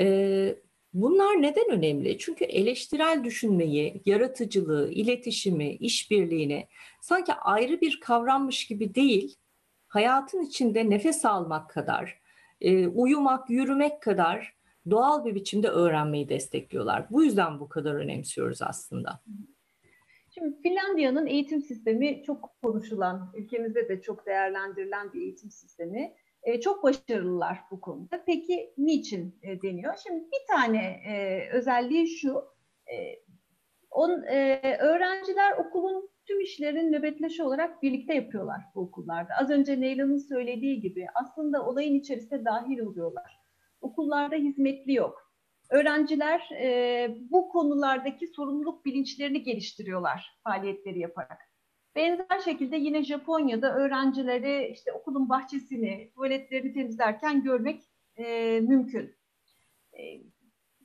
E, 0.00 0.56
bunlar 0.94 1.42
neden 1.42 1.70
önemli? 1.70 2.18
Çünkü 2.18 2.44
eleştirel 2.44 3.24
düşünmeyi, 3.24 4.02
yaratıcılığı, 4.06 4.90
iletişimi, 4.90 5.70
işbirliğini 5.70 6.68
sanki 7.00 7.32
ayrı 7.34 7.80
bir 7.80 8.00
kavrammış 8.00 8.66
gibi 8.66 8.94
değil, 8.94 9.36
hayatın 9.88 10.42
içinde 10.42 10.90
nefes 10.90 11.24
almak 11.24 11.70
kadar, 11.70 12.20
e, 12.60 12.86
uyumak, 12.86 13.50
yürümek 13.50 14.02
kadar 14.02 14.54
doğal 14.90 15.24
bir 15.24 15.34
biçimde 15.34 15.68
öğrenmeyi 15.68 16.28
destekliyorlar. 16.28 17.06
Bu 17.10 17.24
yüzden 17.24 17.60
bu 17.60 17.68
kadar 17.68 17.94
önemsiyoruz 17.94 18.62
aslında. 18.62 19.20
Şimdi 20.42 20.62
Finlandiya'nın 20.62 21.26
eğitim 21.26 21.62
sistemi 21.62 22.22
çok 22.22 22.50
konuşulan, 22.62 23.32
ülkemizde 23.36 23.88
de 23.88 24.02
çok 24.02 24.26
değerlendirilen 24.26 25.12
bir 25.12 25.20
eğitim 25.20 25.50
sistemi. 25.50 26.14
E, 26.42 26.60
çok 26.60 26.82
başarılılar 26.82 27.58
bu 27.70 27.80
konuda. 27.80 28.24
Peki 28.26 28.74
niçin 28.78 29.38
e, 29.42 29.62
deniyor? 29.62 29.94
Şimdi 30.06 30.24
bir 30.24 30.54
tane 30.54 31.00
e, 31.06 31.48
özelliği 31.52 32.08
şu, 32.08 32.44
e, 32.86 32.96
on, 33.90 34.22
e, 34.22 34.60
öğrenciler 34.80 35.58
okulun 35.58 36.10
tüm 36.26 36.40
işlerin 36.40 36.92
nöbetleşi 36.92 37.42
olarak 37.42 37.82
birlikte 37.82 38.14
yapıyorlar 38.14 38.60
bu 38.74 38.80
okullarda. 38.80 39.34
Az 39.40 39.50
önce 39.50 39.80
Neylan'ın 39.80 40.28
söylediği 40.28 40.80
gibi 40.80 41.06
aslında 41.14 41.66
olayın 41.66 41.94
içerisinde 41.94 42.44
dahil 42.44 42.78
oluyorlar. 42.78 43.38
Okullarda 43.80 44.36
hizmetli 44.36 44.94
yok. 44.94 45.21
Öğrenciler 45.72 46.48
e, 46.52 47.16
bu 47.30 47.48
konulardaki 47.48 48.26
sorumluluk 48.26 48.84
bilinçlerini 48.84 49.42
geliştiriyorlar 49.42 50.38
faaliyetleri 50.44 50.98
yaparak. 50.98 51.38
Benzer 51.96 52.40
şekilde 52.44 52.76
yine 52.76 53.04
Japonya'da 53.04 53.74
öğrencileri 53.74 54.72
işte 54.72 54.92
okulun 54.92 55.28
bahçesini, 55.28 56.10
tuvaletlerini 56.14 56.72
temizlerken 56.72 57.42
görmek 57.42 57.82
e, 58.16 58.60
mümkün. 58.60 59.16
E, 59.92 60.20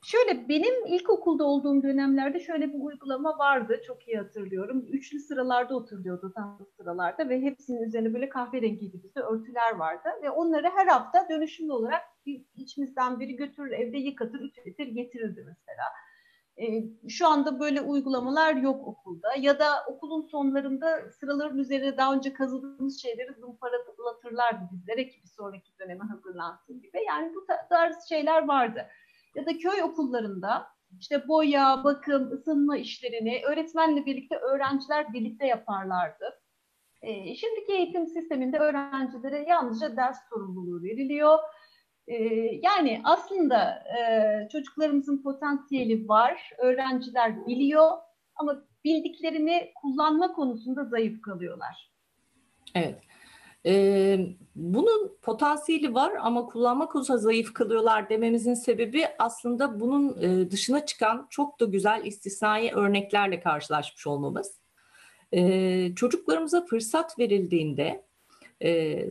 Şöyle 0.08 0.50
benim 0.50 0.86
ilkokulda 0.86 1.44
olduğum 1.44 1.84
dönemlerde 1.84 2.40
şöyle 2.40 2.74
bir 2.74 2.80
uygulama 2.80 3.38
vardı. 3.38 3.82
Çok 3.88 4.08
iyi 4.08 4.18
hatırlıyorum. 4.18 4.86
Üçlü 4.90 5.20
sıralarda 5.20 5.76
oturuyordu 5.76 6.32
tam 6.36 6.68
sıralarda 6.78 7.30
ve 7.30 7.42
hepsinin 7.42 7.82
üzerine 7.82 8.14
böyle 8.14 8.30
kahverengi 8.30 8.92
gibi 8.92 9.12
örtüler 9.16 9.76
vardı. 9.76 10.10
Ve 10.24 10.30
onları 10.30 10.70
her 10.76 10.88
hafta 10.88 11.30
dönüşümlü 11.30 11.72
olarak 11.72 12.02
bir, 12.26 12.46
içimizden 12.56 13.20
biri 13.20 13.36
götürür, 13.36 13.72
evde 13.72 13.98
yıkatır, 13.98 14.40
ütületir, 14.40 14.88
getirirdi 14.88 15.46
mesela. 15.48 15.84
Ee, 16.58 16.84
şu 17.10 17.28
anda 17.28 17.60
böyle 17.60 17.82
uygulamalar 17.82 18.56
yok 18.56 18.88
okulda. 18.88 19.28
Ya 19.40 19.60
da 19.60 19.86
okulun 19.88 20.22
sonlarında 20.22 21.12
sıraların 21.12 21.58
üzerine 21.58 21.98
daha 21.98 22.14
önce 22.14 22.34
kazıdığımız 22.34 23.02
şeyleri 23.02 23.34
zımparalatırlardı 23.34 24.62
bizlere 24.72 25.10
ki 25.10 25.22
bir 25.24 25.30
sonraki 25.30 25.80
döneme 25.80 26.06
hazırlansın 26.06 26.82
gibi. 26.82 27.04
Yani 27.08 27.34
bu 27.36 27.46
tarz 27.70 28.10
şeyler 28.10 28.48
vardı 28.48 28.88
ya 29.38 29.46
da 29.46 29.58
köy 29.58 29.84
okullarında 29.84 30.68
işte 31.00 31.28
boya, 31.28 31.82
bakım, 31.84 32.32
ısınma 32.32 32.78
işlerini 32.78 33.42
öğretmenle 33.46 34.06
birlikte 34.06 34.36
öğrenciler 34.36 35.14
birlikte 35.14 35.48
yaparlardı. 35.48 36.40
E, 37.02 37.36
şimdiki 37.36 37.74
eğitim 37.74 38.08
sisteminde 38.08 38.58
öğrencilere 38.58 39.46
yalnızca 39.50 39.98
ders 39.98 40.18
sorumluluğu 40.30 40.84
veriliyor. 40.84 41.40
E, 42.08 42.16
yani 42.64 43.02
aslında 43.04 43.84
e, 43.98 44.50
çocuklarımızın 44.52 45.24
potansiyeli 45.24 46.08
var, 46.08 46.52
öğrenciler 46.58 47.48
biliyor 47.48 47.92
ama 48.36 48.64
bildiklerini 48.84 49.72
kullanma 49.82 50.34
konusunda 50.34 50.86
zayıf 50.86 51.22
kalıyorlar. 51.22 51.92
Evet. 52.76 53.07
Bunun 54.56 55.18
potansiyeli 55.22 55.94
var 55.94 56.14
ama 56.22 56.46
kullanma 56.46 56.88
konusunda 56.88 57.18
zayıf 57.18 57.54
kalıyorlar 57.54 58.10
dememizin 58.10 58.54
sebebi 58.54 59.06
aslında 59.20 59.80
bunun 59.80 60.22
dışına 60.52 60.86
çıkan 60.86 61.28
çok 61.30 61.60
da 61.60 61.66
güzel 61.66 62.06
istisnai 62.06 62.72
örneklerle 62.72 63.40
karşılaşmış 63.40 64.08
olmamız. 64.08 64.60
Çocuklarımıza 65.96 66.66
fırsat 66.66 67.20
verildiğinde 67.20 68.04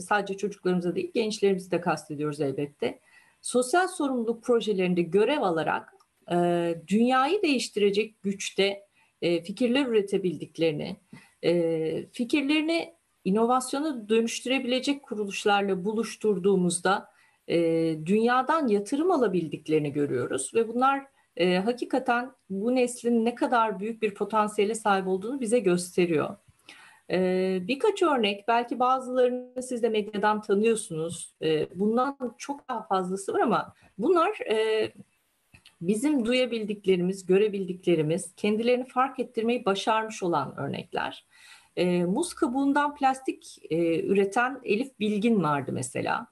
sadece 0.00 0.36
çocuklarımıza 0.36 0.94
değil 0.94 1.10
gençlerimizi 1.14 1.70
de 1.70 1.80
kastediyoruz 1.80 2.40
elbette. 2.40 3.00
Sosyal 3.42 3.88
sorumluluk 3.88 4.44
projelerinde 4.44 5.02
görev 5.02 5.42
alarak 5.42 5.92
dünyayı 6.88 7.42
değiştirecek 7.42 8.22
güçte 8.22 8.86
fikirler 9.20 9.86
üretebildiklerini, 9.86 10.96
fikirlerini 12.12 12.95
inovasyonu 13.26 14.08
dönüştürebilecek 14.08 15.02
kuruluşlarla 15.02 15.84
buluşturduğumuzda 15.84 17.10
e, 17.48 17.56
dünyadan 18.06 18.68
yatırım 18.68 19.10
alabildiklerini 19.10 19.92
görüyoruz 19.92 20.50
ve 20.54 20.68
bunlar 20.68 21.06
e, 21.36 21.58
hakikaten 21.58 22.32
bu 22.50 22.74
neslin 22.74 23.24
ne 23.24 23.34
kadar 23.34 23.80
büyük 23.80 24.02
bir 24.02 24.14
potansiyele 24.14 24.74
sahip 24.74 25.06
olduğunu 25.06 25.40
bize 25.40 25.58
gösteriyor. 25.58 26.36
E, 27.10 27.18
birkaç 27.68 28.02
örnek, 28.02 28.48
belki 28.48 28.78
bazılarını 28.78 29.62
siz 29.62 29.82
de 29.82 29.88
medyadan 29.88 30.40
tanıyorsunuz. 30.40 31.34
E, 31.42 31.78
bundan 31.78 32.34
çok 32.38 32.68
daha 32.68 32.82
fazlası 32.82 33.34
var 33.34 33.40
ama 33.40 33.74
bunlar 33.98 34.40
e, 34.50 34.92
bizim 35.80 36.24
duyabildiklerimiz, 36.24 37.26
görebildiklerimiz, 37.26 38.34
kendilerini 38.36 38.84
fark 38.84 39.18
ettirmeyi 39.18 39.64
başarmış 39.64 40.22
olan 40.22 40.58
örnekler. 40.58 41.24
E, 41.76 42.04
muz 42.04 42.34
kabuğundan 42.34 42.94
plastik 42.94 43.58
e, 43.70 44.02
üreten 44.02 44.60
Elif 44.64 45.00
Bilgin 45.00 45.42
vardı 45.42 45.70
mesela. 45.74 46.26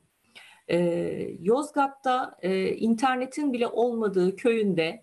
E, 0.68 0.78
Yozgat'ta 1.40 2.38
e, 2.42 2.68
internetin 2.68 3.52
bile 3.52 3.66
olmadığı 3.66 4.36
köyünde 4.36 5.02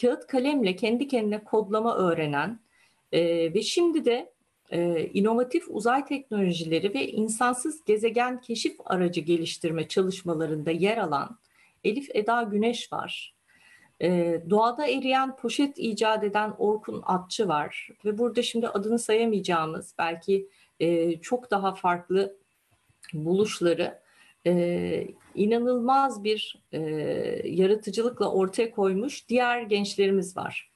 kağıt 0.00 0.26
kalemle 0.26 0.76
kendi 0.76 1.08
kendine 1.08 1.44
kodlama 1.44 1.96
öğrenen 1.96 2.60
e, 3.12 3.54
ve 3.54 3.62
şimdi 3.62 4.04
de 4.04 4.32
e, 4.70 5.06
inovatif 5.14 5.64
uzay 5.68 6.04
teknolojileri 6.04 6.94
ve 6.94 7.08
insansız 7.08 7.84
gezegen 7.84 8.40
keşif 8.40 8.76
aracı 8.84 9.20
geliştirme 9.20 9.88
çalışmalarında 9.88 10.70
yer 10.70 10.98
alan 10.98 11.38
Elif 11.84 12.08
Eda 12.14 12.42
Güneş 12.42 12.92
var. 12.92 13.34
E, 14.02 14.42
doğada 14.50 14.86
eriyen 14.86 15.36
poşet 15.36 15.78
icat 15.78 16.24
eden 16.24 16.54
Orkun 16.58 17.02
Atçı 17.06 17.48
var 17.48 17.88
ve 18.04 18.18
burada 18.18 18.42
şimdi 18.42 18.68
adını 18.68 18.98
sayamayacağımız 18.98 19.94
belki 19.98 20.48
e, 20.80 21.20
çok 21.20 21.50
daha 21.50 21.74
farklı 21.74 22.36
buluşları 23.14 24.02
e, 24.46 25.06
inanılmaz 25.34 26.24
bir 26.24 26.62
e, 26.72 26.80
yaratıcılıkla 27.44 28.32
ortaya 28.32 28.70
koymuş 28.70 29.28
diğer 29.28 29.62
gençlerimiz 29.62 30.36
var. 30.36 30.72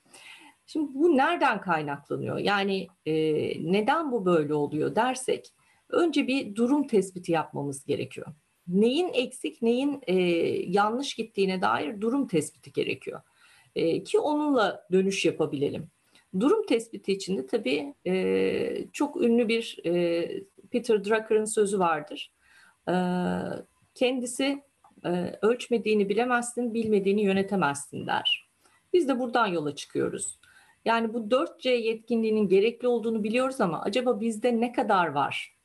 Şimdi 0.66 0.94
bu 0.94 1.16
nereden 1.16 1.60
kaynaklanıyor? 1.60 2.38
Yani 2.38 2.88
neden 3.60 4.12
bu 4.12 4.24
böyle 4.24 4.54
oluyor 4.54 4.94
dersek 4.94 5.52
önce 5.88 6.26
bir 6.26 6.54
durum 6.54 6.86
tespiti 6.86 7.32
yapmamız 7.32 7.84
gerekiyor. 7.84 8.26
Neyin 8.68 9.10
eksik, 9.14 9.62
neyin 9.62 10.00
e, 10.06 10.14
yanlış 10.68 11.14
gittiğine 11.14 11.62
dair 11.62 12.00
durum 12.00 12.26
tespiti 12.26 12.72
gerekiyor. 12.72 13.20
E, 13.76 14.04
ki 14.04 14.18
onunla 14.18 14.86
dönüş 14.92 15.24
yapabilelim. 15.24 15.90
Durum 16.40 16.66
tespiti 16.66 17.12
içinde 17.12 17.46
tabii 17.46 17.94
e, 18.06 18.86
çok 18.92 19.22
ünlü 19.22 19.48
bir 19.48 19.78
e, 19.86 20.28
Peter 20.70 21.04
Drucker'ın 21.04 21.44
sözü 21.44 21.78
vardır. 21.78 22.32
E, 22.88 22.94
kendisi 23.94 24.62
e, 25.04 25.38
ölçmediğini 25.42 26.08
bilemezsin, 26.08 26.74
bilmediğini 26.74 27.22
yönetemezsin 27.22 28.06
der. 28.06 28.48
Biz 28.92 29.08
de 29.08 29.18
buradan 29.18 29.46
yola 29.46 29.74
çıkıyoruz. 29.74 30.38
Yani 30.84 31.14
bu 31.14 31.18
4C 31.18 31.68
yetkinliğinin 31.68 32.48
gerekli 32.48 32.88
olduğunu 32.88 33.24
biliyoruz 33.24 33.60
ama 33.60 33.82
acaba 33.82 34.20
bizde 34.20 34.60
ne 34.60 34.72
kadar 34.72 35.06
var? 35.06 35.55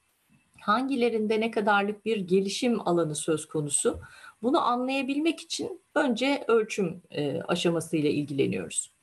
Hangilerinde 0.61 1.39
ne 1.39 1.51
kadarlık 1.51 2.05
bir 2.05 2.17
gelişim 2.17 2.87
alanı 2.87 3.15
söz 3.15 3.47
konusu? 3.47 4.01
Bunu 4.41 4.61
anlayabilmek 4.61 5.39
için 5.39 5.81
önce 5.95 6.43
ölçüm 6.47 7.01
e, 7.11 7.41
aşamasıyla 7.41 8.09
ilgileniyoruz. 8.09 8.93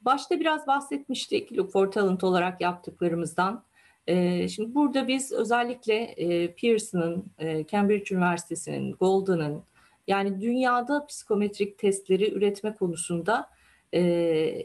Başta 0.00 0.40
biraz 0.40 0.66
bahsetmiştik 0.66 1.58
Look 1.58 1.72
for 1.72 1.90
Talent 1.90 2.24
olarak 2.24 2.60
yaptıklarımızdan. 2.60 3.64
E, 4.06 4.48
şimdi 4.48 4.74
burada 4.74 5.08
biz 5.08 5.32
özellikle 5.32 5.94
e, 5.94 6.54
Pearson'ın, 6.54 7.24
e, 7.38 7.66
Cambridge 7.66 8.14
Üniversitesi'nin, 8.14 8.92
Golden'ın 8.92 9.62
yani 10.06 10.40
dünyada 10.40 11.06
psikometrik 11.06 11.78
testleri 11.78 12.32
üretme 12.32 12.74
konusunda 12.74 13.50
e, 13.94 14.62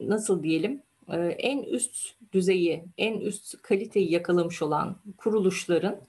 nasıl 0.00 0.42
diyelim 0.42 0.82
en 1.38 1.62
üst 1.62 2.14
düzeyi, 2.32 2.84
en 2.98 3.20
üst 3.20 3.62
kaliteyi 3.62 4.12
yakalamış 4.12 4.62
olan 4.62 4.96
kuruluşların 5.16 6.00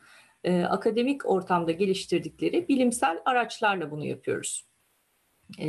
e, 0.44 0.64
akademik 0.64 1.30
ortamda 1.30 1.72
geliştirdikleri 1.72 2.68
bilimsel 2.68 3.22
araçlarla 3.26 3.92
bunu 3.92 4.06
yapıyoruz. 4.06 4.66
E, 5.60 5.68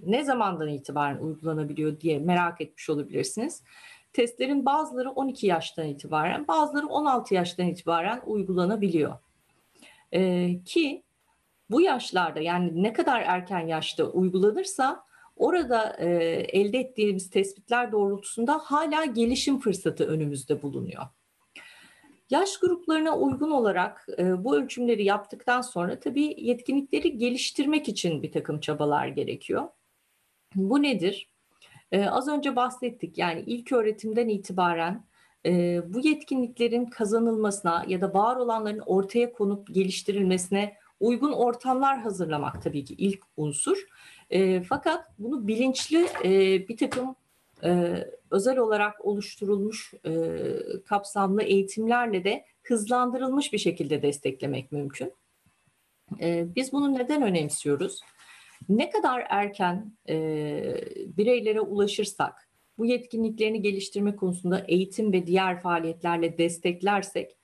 ne 0.00 0.24
zamandan 0.24 0.68
itibaren 0.68 1.18
uygulanabiliyor 1.18 2.00
diye 2.00 2.18
merak 2.18 2.60
etmiş 2.60 2.90
olabilirsiniz. 2.90 3.62
Testlerin 4.12 4.66
bazıları 4.66 5.10
12 5.10 5.46
yaştan 5.46 5.86
itibaren, 5.86 6.48
bazıları 6.48 6.86
16 6.86 7.34
yaştan 7.34 7.66
itibaren 7.66 8.20
uygulanabiliyor. 8.26 9.14
ki 10.64 11.02
bu 11.70 11.80
yaşlarda 11.80 12.40
yani 12.40 12.82
ne 12.82 12.92
kadar 12.92 13.20
erken 13.20 13.66
yaşta 13.66 14.04
uygulanırsa 14.04 15.04
Orada 15.40 15.96
e, 15.98 16.06
elde 16.52 16.78
ettiğimiz 16.78 17.30
tespitler 17.30 17.92
doğrultusunda 17.92 18.58
hala 18.58 19.04
gelişim 19.04 19.60
fırsatı 19.60 20.04
önümüzde 20.04 20.62
bulunuyor. 20.62 21.02
Yaş 22.30 22.58
gruplarına 22.58 23.18
uygun 23.18 23.50
olarak 23.50 24.06
e, 24.18 24.44
bu 24.44 24.56
ölçümleri 24.56 25.04
yaptıktan 25.04 25.60
sonra 25.60 26.00
tabii 26.00 26.34
yetkinlikleri 26.38 27.18
geliştirmek 27.18 27.88
için 27.88 28.22
bir 28.22 28.32
takım 28.32 28.60
çabalar 28.60 29.06
gerekiyor. 29.06 29.68
Bu 30.54 30.82
nedir? 30.82 31.28
E, 31.92 32.06
az 32.06 32.28
önce 32.28 32.56
bahsettik 32.56 33.18
yani 33.18 33.44
ilk 33.46 33.72
öğretimden 33.72 34.28
itibaren 34.28 35.04
e, 35.46 35.82
bu 35.94 36.00
yetkinliklerin 36.00 36.86
kazanılmasına 36.86 37.84
ya 37.88 38.00
da 38.00 38.14
var 38.14 38.36
olanların 38.36 38.82
ortaya 38.86 39.32
konup 39.32 39.74
geliştirilmesine 39.74 40.76
uygun 41.00 41.32
ortamlar 41.32 41.98
hazırlamak 41.98 42.62
tabii 42.62 42.84
ki 42.84 42.94
ilk 42.98 43.20
unsur. 43.36 43.86
E, 44.30 44.62
fakat 44.62 45.04
bunu 45.18 45.48
bilinçli 45.48 46.06
e, 46.24 46.68
bir 46.68 46.76
takım 46.76 47.16
e, 47.64 48.04
özel 48.30 48.58
olarak 48.58 49.04
oluşturulmuş 49.04 49.94
e, 50.06 50.12
kapsamlı 50.86 51.42
eğitimlerle 51.42 52.24
de 52.24 52.44
hızlandırılmış 52.62 53.52
bir 53.52 53.58
şekilde 53.58 54.02
desteklemek 54.02 54.72
mümkün. 54.72 55.12
E, 56.20 56.54
biz 56.56 56.72
bunu 56.72 56.94
neden 56.94 57.22
önemsiyoruz? 57.22 58.00
Ne 58.68 58.90
kadar 58.90 59.26
erken 59.28 59.92
e, 60.08 60.14
bireylere 61.16 61.60
ulaşırsak, 61.60 62.48
bu 62.78 62.86
yetkinliklerini 62.86 63.62
geliştirme 63.62 64.16
konusunda 64.16 64.64
eğitim 64.68 65.12
ve 65.12 65.26
diğer 65.26 65.60
faaliyetlerle 65.60 66.38
desteklersek, 66.38 67.36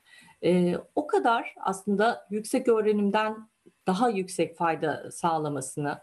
e, 0.45 0.77
o 0.95 1.07
kadar 1.07 1.55
aslında 1.61 2.27
yüksek 2.31 2.69
öğrenimden 2.69 3.49
daha 3.87 4.09
yüksek 4.09 4.57
fayda 4.57 5.11
sağlamasını, 5.11 5.99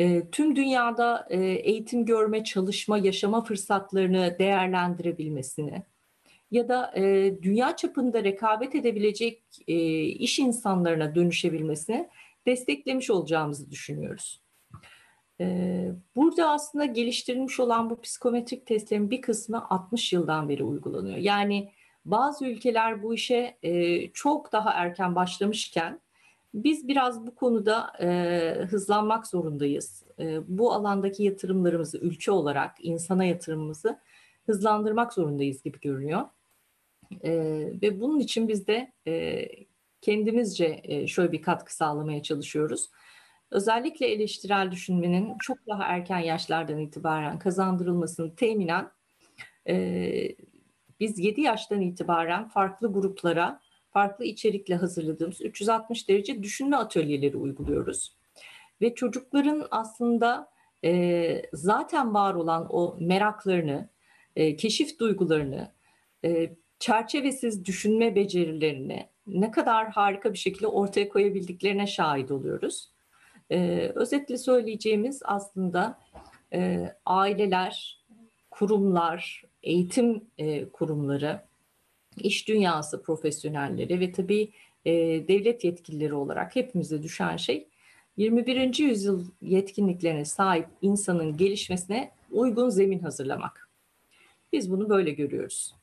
e, 0.00 0.30
tüm 0.30 0.56
dünyada 0.56 1.26
e, 1.30 1.40
eğitim 1.40 2.06
görme, 2.06 2.44
çalışma, 2.44 2.98
yaşama 2.98 3.44
fırsatlarını 3.44 4.36
değerlendirebilmesini 4.38 5.82
ya 6.50 6.68
da 6.68 6.92
e, 6.96 7.34
dünya 7.42 7.76
çapında 7.76 8.24
rekabet 8.24 8.74
edebilecek 8.74 9.42
e, 9.68 10.02
iş 10.02 10.38
insanlarına 10.38 11.14
dönüşebilmesini 11.14 12.08
desteklemiş 12.46 13.10
olacağımızı 13.10 13.70
düşünüyoruz. 13.70 14.42
E, 15.40 15.86
burada 16.16 16.50
aslında 16.50 16.84
geliştirilmiş 16.84 17.60
olan 17.60 17.90
bu 17.90 18.00
psikometrik 18.00 18.66
testlerin 18.66 19.10
bir 19.10 19.22
kısmı 19.22 19.66
60 19.70 20.12
yıldan 20.12 20.48
beri 20.48 20.64
uygulanıyor. 20.64 21.16
Yani 21.16 21.72
bazı 22.04 22.46
ülkeler 22.46 23.02
bu 23.02 23.14
işe 23.14 23.58
çok 24.14 24.52
daha 24.52 24.70
erken 24.70 25.14
başlamışken 25.14 26.00
biz 26.54 26.88
biraz 26.88 27.26
bu 27.26 27.34
konuda 27.34 27.92
e, 28.00 28.64
hızlanmak 28.70 29.26
zorundayız. 29.26 30.04
E, 30.18 30.38
bu 30.58 30.72
alandaki 30.72 31.22
yatırımlarımızı 31.22 31.98
ülke 31.98 32.30
olarak 32.30 32.76
insana 32.82 33.24
yatırımımızı 33.24 34.00
hızlandırmak 34.46 35.12
zorundayız 35.12 35.62
gibi 35.62 35.80
görünüyor. 35.80 36.22
E, 37.22 37.32
ve 37.82 38.00
bunun 38.00 38.18
için 38.20 38.48
biz 38.48 38.66
de 38.66 38.92
e, 39.06 39.46
kendimizce 40.00 40.80
e, 40.82 41.06
şöyle 41.06 41.32
bir 41.32 41.42
katkı 41.42 41.76
sağlamaya 41.76 42.22
çalışıyoruz. 42.22 42.90
Özellikle 43.50 44.06
eleştirel 44.06 44.70
düşünmenin 44.70 45.34
çok 45.40 45.58
daha 45.68 45.84
erken 45.84 46.18
yaşlardan 46.18 46.78
itibaren 46.78 47.38
kazandırılmasını 47.38 48.36
teminen 48.36 48.90
e, 49.68 50.36
biz 51.00 51.18
7 51.18 51.40
yaştan 51.40 51.80
itibaren 51.80 52.48
farklı 52.48 52.92
gruplara 52.92 53.60
farklı 53.90 54.24
içerikle 54.24 54.74
hazırladığımız 54.74 55.40
360 55.40 56.08
derece 56.08 56.42
düşünme 56.42 56.76
atölyeleri 56.76 57.36
uyguluyoruz. 57.36 58.16
Ve 58.80 58.94
çocukların 58.94 59.66
aslında 59.70 60.48
e, 60.84 61.42
zaten 61.52 62.14
var 62.14 62.34
olan 62.34 62.66
o 62.70 62.96
meraklarını, 63.00 63.88
e, 64.36 64.56
keşif 64.56 64.98
duygularını, 64.98 65.72
e, 66.24 66.50
çerçevesiz 66.78 67.64
düşünme 67.64 68.14
becerilerini 68.14 69.08
ne 69.26 69.50
kadar 69.50 69.88
harika 69.88 70.32
bir 70.32 70.38
şekilde 70.38 70.66
ortaya 70.66 71.08
koyabildiklerine 71.08 71.86
şahit 71.86 72.30
oluyoruz. 72.30 72.90
E, 73.50 73.90
özetle 73.94 74.38
söyleyeceğimiz 74.38 75.22
aslında 75.24 75.98
e, 76.52 76.88
aileler, 77.06 78.04
kurumlar, 78.50 79.44
eğitim 79.62 80.24
e, 80.38 80.68
kurumları, 80.68 81.40
iş 82.24 82.48
dünyası 82.48 83.02
profesyonelleri 83.02 84.00
ve 84.00 84.12
tabii 84.12 84.50
e, 84.84 84.92
devlet 85.28 85.64
yetkilileri 85.64 86.14
olarak 86.14 86.56
hepimize 86.56 87.02
düşen 87.02 87.36
şey 87.36 87.68
21. 88.16 88.78
yüzyıl 88.78 89.24
yetkinliklerine 89.42 90.24
sahip 90.24 90.66
insanın 90.82 91.36
gelişmesine 91.36 92.10
uygun 92.30 92.68
zemin 92.68 92.98
hazırlamak. 92.98 93.70
Biz 94.52 94.70
bunu 94.70 94.88
böyle 94.88 95.10
görüyoruz. 95.10 95.74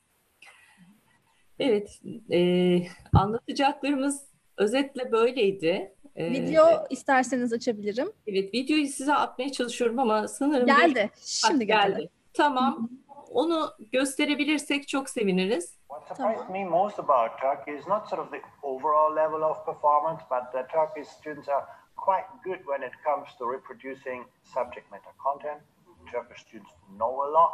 Evet, 1.60 2.02
e, 2.32 2.82
anlatacaklarımız 3.14 4.28
özetle 4.58 5.12
böyleydi. 5.12 5.94
E, 6.16 6.32
Video 6.32 6.70
ee, 6.70 6.88
isterseniz 6.90 7.54
açabilirim. 7.54 8.12
Evet, 8.28 8.54
videoyu 8.54 8.88
size 8.88 9.14
atmaya 9.14 9.52
çalışıyorum 9.52 10.00
ama 10.00 10.28
sanırım... 10.28 10.66
Geldi, 10.66 11.10
bir... 11.16 11.22
şimdi 11.24 11.68
geldi. 11.68 11.92
geldi. 11.98 12.10
Tamam, 12.34 12.90
onu 13.32 13.70
gösterebilirsek 13.92 14.88
çok 14.88 15.10
seviniriz. 15.10 15.77
What 15.88 16.06
surprised 16.08 16.50
me 16.50 16.66
most 16.66 17.00
about 17.00 17.40
Turkey 17.40 17.72
is 17.72 17.88
not 17.88 18.10
sort 18.10 18.20
of 18.20 18.30
the 18.30 18.42
overall 18.62 19.14
level 19.14 19.44
of 19.44 19.66
performance, 19.66 20.22
but 20.30 20.52
the 20.52 20.64
Turkish 20.72 21.08
students 21.08 21.48
are 21.48 21.66
quite 21.96 22.26
good 22.44 22.60
when 22.66 22.84
it 22.84 22.92
comes 23.06 23.28
to 23.38 23.46
reproducing 23.46 24.26
subject 24.44 24.92
matter 24.92 25.16
content. 25.22 25.62
Mm-hmm. 25.62 26.12
Turkish 26.12 26.42
students 26.42 26.72
know 26.98 27.24
a 27.24 27.30
lot, 27.32 27.54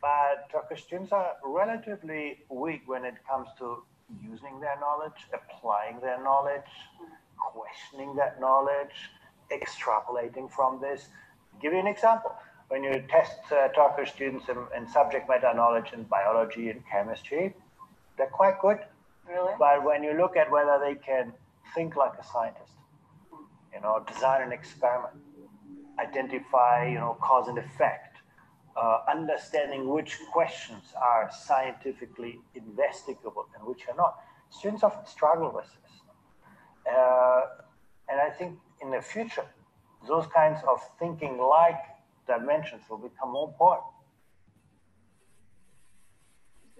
but 0.00 0.48
Turkish 0.50 0.84
students 0.84 1.12
are 1.12 1.36
relatively 1.44 2.38
weak 2.48 2.82
when 2.86 3.04
it 3.04 3.16
comes 3.28 3.48
to 3.58 3.84
using 4.22 4.58
their 4.60 4.78
knowledge, 4.80 5.28
applying 5.34 6.00
their 6.00 6.22
knowledge, 6.22 6.72
questioning 7.36 8.14
that 8.16 8.40
knowledge, 8.40 8.96
extrapolating 9.52 10.50
from 10.50 10.80
this. 10.80 11.08
I'll 11.52 11.60
give 11.60 11.74
you 11.74 11.78
an 11.78 11.86
example. 11.86 12.32
When 12.68 12.82
you 12.82 13.04
test 13.08 13.38
uh, 13.52 13.68
Turkish 13.68 14.12
students 14.12 14.48
in, 14.48 14.56
in, 14.76 14.88
subject 14.88 15.28
matter 15.28 15.52
knowledge 15.54 15.92
in 15.92 16.04
biology 16.04 16.70
and 16.70 16.82
chemistry, 16.90 17.54
they're 18.16 18.26
quite 18.26 18.60
good. 18.60 18.78
Really? 19.28 19.52
But 19.58 19.84
when 19.84 20.02
you 20.02 20.14
look 20.14 20.36
at 20.36 20.50
whether 20.50 20.78
they 20.82 20.94
can 20.94 21.32
think 21.74 21.96
like 21.96 22.12
a 22.18 22.24
scientist, 22.24 22.72
you 23.72 23.80
know, 23.80 24.04
design 24.12 24.42
an 24.42 24.52
experiment, 24.52 25.14
identify, 25.98 26.86
you 26.86 26.94
know, 26.94 27.16
cause 27.20 27.48
and 27.48 27.58
effect, 27.58 28.18
uh, 28.76 28.98
understanding 29.08 29.88
which 29.88 30.18
questions 30.32 30.92
are 31.00 31.30
scientifically 31.32 32.40
investigable 32.54 33.46
and 33.56 33.66
which 33.66 33.82
are 33.88 33.94
not. 33.96 34.18
Students 34.50 34.82
often 34.82 35.06
struggle 35.06 35.52
with 35.54 35.66
this. 35.66 35.92
Uh, 36.92 37.40
and 38.08 38.20
I 38.20 38.30
think 38.30 38.58
in 38.82 38.90
the 38.90 39.00
future, 39.00 39.46
those 40.06 40.26
kinds 40.34 40.60
of 40.68 40.80
thinking 40.98 41.38
like 41.38 41.80
dimensions 42.26 42.82
will 42.88 43.02
become 43.02 43.32
more 43.32 43.52
important. 43.52 43.94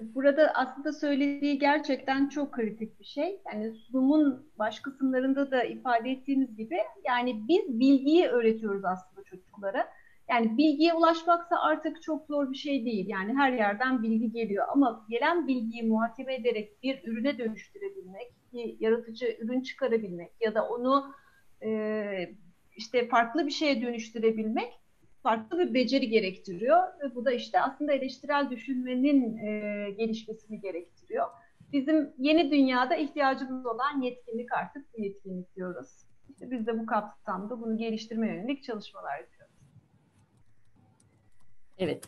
Burada 0.01 0.53
aslında 0.55 0.93
söylediği 0.93 1.59
gerçekten 1.59 2.29
çok 2.29 2.53
kritik 2.53 3.01
bir 3.01 3.05
şey. 3.05 3.41
Yani 3.53 3.75
sunumun 3.75 4.51
baş 4.59 4.81
kısımlarında 4.81 5.51
da 5.51 5.65
ifade 5.65 6.11
ettiğimiz 6.11 6.57
gibi 6.57 6.79
yani 7.05 7.49
biz 7.49 7.81
bilgiyi 7.81 8.27
öğretiyoruz 8.27 8.85
aslında 8.85 9.25
çocuklara. 9.25 9.89
Yani 10.29 10.59
bilgiye 10.59 10.95
ulaşmaksa 10.95 11.57
artık 11.61 12.03
çok 12.03 12.27
zor 12.27 12.51
bir 12.51 12.57
şey 12.57 12.85
değil. 12.85 13.09
Yani 13.09 13.35
her 13.37 13.53
yerden 13.53 14.03
bilgi 14.03 14.33
geliyor 14.33 14.67
ama 14.73 15.07
gelen 15.09 15.47
bilgiyi 15.47 15.83
muhakeme 15.83 16.35
ederek 16.35 16.83
bir 16.83 17.05
ürüne 17.05 17.39
dönüştürebilmek, 17.39 18.33
bir 18.53 18.81
yaratıcı 18.81 19.37
ürün 19.41 19.61
çıkarabilmek 19.61 20.33
ya 20.41 20.55
da 20.55 20.69
onu 20.69 21.15
e, 21.63 22.35
işte 22.77 23.09
farklı 23.09 23.47
bir 23.47 23.51
şeye 23.51 23.83
dönüştürebilmek 23.83 24.73
farklı 25.25 25.59
bir 25.59 25.75
beceri 25.75 26.09
gerektiriyor 26.09 26.83
ve 27.01 27.15
bu 27.15 27.25
da 27.25 27.33
işte 27.33 27.61
aslında 27.61 27.93
eleştirel 27.93 28.51
düşünmenin 28.51 29.37
e, 29.37 29.91
gelişmesini 29.91 30.61
gerektiriyor. 30.61 31.27
Bizim 31.73 32.13
yeni 32.19 32.51
dünyada 32.51 32.97
ihtiyacımız 32.97 33.67
olan 33.67 34.03
yetkinlik 34.03 34.53
artık 34.53 34.95
bu 34.95 35.03
yetkinlik 35.03 35.57
diyoruz. 35.57 35.89
İşte 36.31 36.51
biz 36.51 36.67
de 36.67 36.79
bu 36.79 36.87
kapsamda 36.87 37.61
bunu 37.61 37.77
geliştirme 37.77 38.27
yönelik 38.27 38.65
çalışmalar 38.65 39.19
yapıyoruz. 39.19 39.55
Evet. 41.79 42.05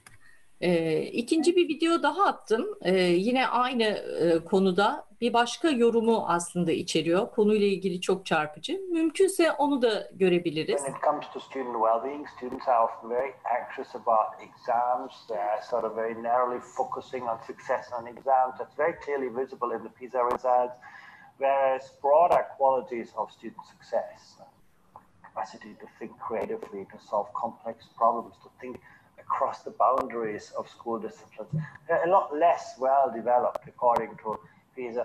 Ee, 0.61 1.03
ikinci 1.03 1.57
bir 1.57 1.69
video 1.69 2.03
daha 2.03 2.25
attım. 2.25 2.67
Ee, 2.83 2.95
yine 2.99 3.47
aynı 3.47 3.83
e, 3.83 4.45
konuda 4.45 5.07
bir 5.21 5.33
başka 5.33 5.71
yorumu 5.71 6.25
aslında 6.29 6.73
içeriyor. 6.73 7.31
Konuyla 7.31 7.67
ilgili 7.67 8.01
çok 8.01 8.27
çarpıcı. 8.27 8.81
Mümkünse 8.91 9.53
onu 9.53 9.83
da 9.83 10.09
görebiliriz. 10.13 10.77
When 10.77 10.95
it 10.95 11.03
comes 11.05 11.25
to 11.33 11.41
student 11.41 11.75
well-being, 11.75 12.27
students 12.37 12.69
are 12.69 12.85
often 12.85 13.11
very 13.11 13.33
anxious 13.61 13.95
about 13.95 14.49
exams. 14.49 15.27
They 15.29 15.39
are 15.39 15.63
sort 15.71 15.85
of 15.85 15.97
very 15.97 16.23
narrowly 16.23 16.61
focusing 16.61 17.25
on 17.25 17.39
success 17.47 17.93
on 18.01 18.07
exams. 18.07 18.59
That's 18.59 18.79
very 18.79 18.95
clearly 19.05 19.29
visible 19.43 19.77
in 19.77 19.83
the 19.83 19.91
PISA 20.01 20.25
results. 20.33 20.77
Whereas 21.39 21.93
broader 22.03 22.45
qualities 22.57 23.13
of 23.17 23.31
student 23.31 23.67
success, 23.67 24.41
capacity 25.25 25.75
to 25.81 25.87
think 25.99 26.13
creatively, 26.29 26.87
to 26.93 26.99
solve 27.11 27.29
complex 27.35 27.77
problems, 27.97 28.35
to 28.43 28.49
think 28.61 28.81
across 29.27 29.63
the 29.65 29.73
boundaries 29.79 30.53
of 30.59 30.69
school 30.69 31.03
disciplines. 31.03 31.65
They're 31.89 32.05
a 32.05 32.11
lot 32.11 32.33
less 32.33 32.77
well 32.79 33.11
developed 33.15 33.69
according 33.69 34.17
to 34.23 34.41
PISA. 34.77 35.05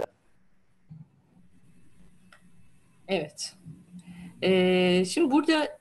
Evet. 3.07 3.55
Ee, 4.41 5.05
şimdi 5.05 5.31
burada 5.31 5.79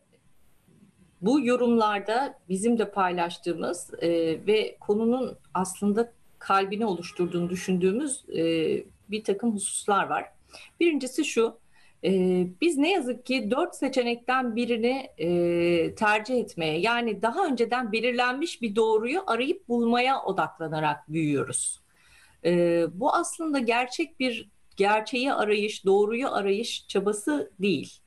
bu 1.23 1.41
yorumlarda 1.41 2.39
bizim 2.49 2.79
de 2.79 2.91
paylaştığımız 2.91 3.95
e, 4.03 4.11
ve 4.47 4.77
konunun 4.81 5.39
aslında 5.55 6.13
kalbini 6.39 6.87
oluşturduğunu 6.87 7.51
düşündüğümüz 7.51 8.25
e, 8.29 8.43
bir 9.11 9.25
takım 9.25 9.55
hususlar 9.55 10.09
var. 10.09 10.33
Birincisi 10.81 11.25
şu, 11.25 11.59
e, 12.05 12.11
biz 12.61 12.79
ne 12.79 12.93
yazık 12.93 13.27
ki 13.27 13.51
dört 13.51 13.75
seçenekten 13.75 14.57
birini 14.57 15.11
e, 15.19 15.95
tercih 15.95 16.39
etmeye 16.39 16.79
yani 16.79 17.23
daha 17.23 17.47
önceden 17.47 17.93
belirlenmiş 17.93 18.63
bir 18.63 18.77
doğruyu 18.77 19.23
arayıp 19.27 19.69
bulmaya 19.69 20.23
odaklanarak 20.23 21.13
büyüyoruz. 21.13 21.81
E, 22.45 22.85
bu 22.95 23.15
aslında 23.15 23.59
gerçek 23.59 24.21
bir 24.21 24.49
gerçeği 24.77 25.33
arayış, 25.33 25.85
doğruyu 25.85 26.29
arayış 26.29 26.89
çabası 26.89 27.51
değil. 27.61 28.01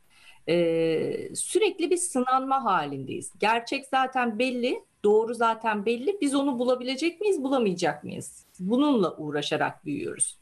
Ee, 0.49 1.29
sürekli 1.35 1.91
bir 1.91 1.97
sınanma 1.97 2.63
halindeyiz. 2.63 3.33
Gerçek 3.39 3.85
zaten 3.85 4.39
belli, 4.39 4.83
doğru 5.03 5.33
zaten 5.33 5.85
belli. 5.85 6.17
Biz 6.21 6.35
onu 6.35 6.59
bulabilecek 6.59 7.21
miyiz, 7.21 7.43
bulamayacak 7.43 8.03
mıyız? 8.03 8.45
Bununla 8.59 9.17
uğraşarak 9.17 9.85
büyüyoruz. 9.85 10.37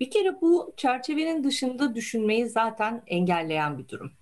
Bir 0.00 0.10
kere 0.10 0.40
bu 0.40 0.74
çerçevenin 0.76 1.44
dışında 1.44 1.94
düşünmeyi 1.94 2.46
zaten 2.46 3.02
engelleyen 3.06 3.78
bir 3.78 3.88
durum. 3.88 4.12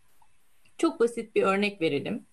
Çok 0.78 1.00
basit 1.00 1.34
bir 1.34 1.42
örnek 1.42 1.80
verelim. 1.80 2.26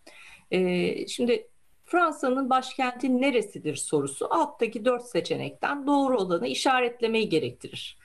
Ee, 0.52 1.08
şimdi 1.08 1.48
Fransa'nın 1.86 2.50
başkenti 2.50 3.22
neresidir 3.22 3.76
sorusu 3.76 4.34
alttaki 4.34 4.86
dört 4.86 5.06
seçenekten 5.06 5.88
doğru 5.88 6.18
olanı 6.18 6.48
işaretlemeyi 6.48 7.30
gerektirir 7.30 7.98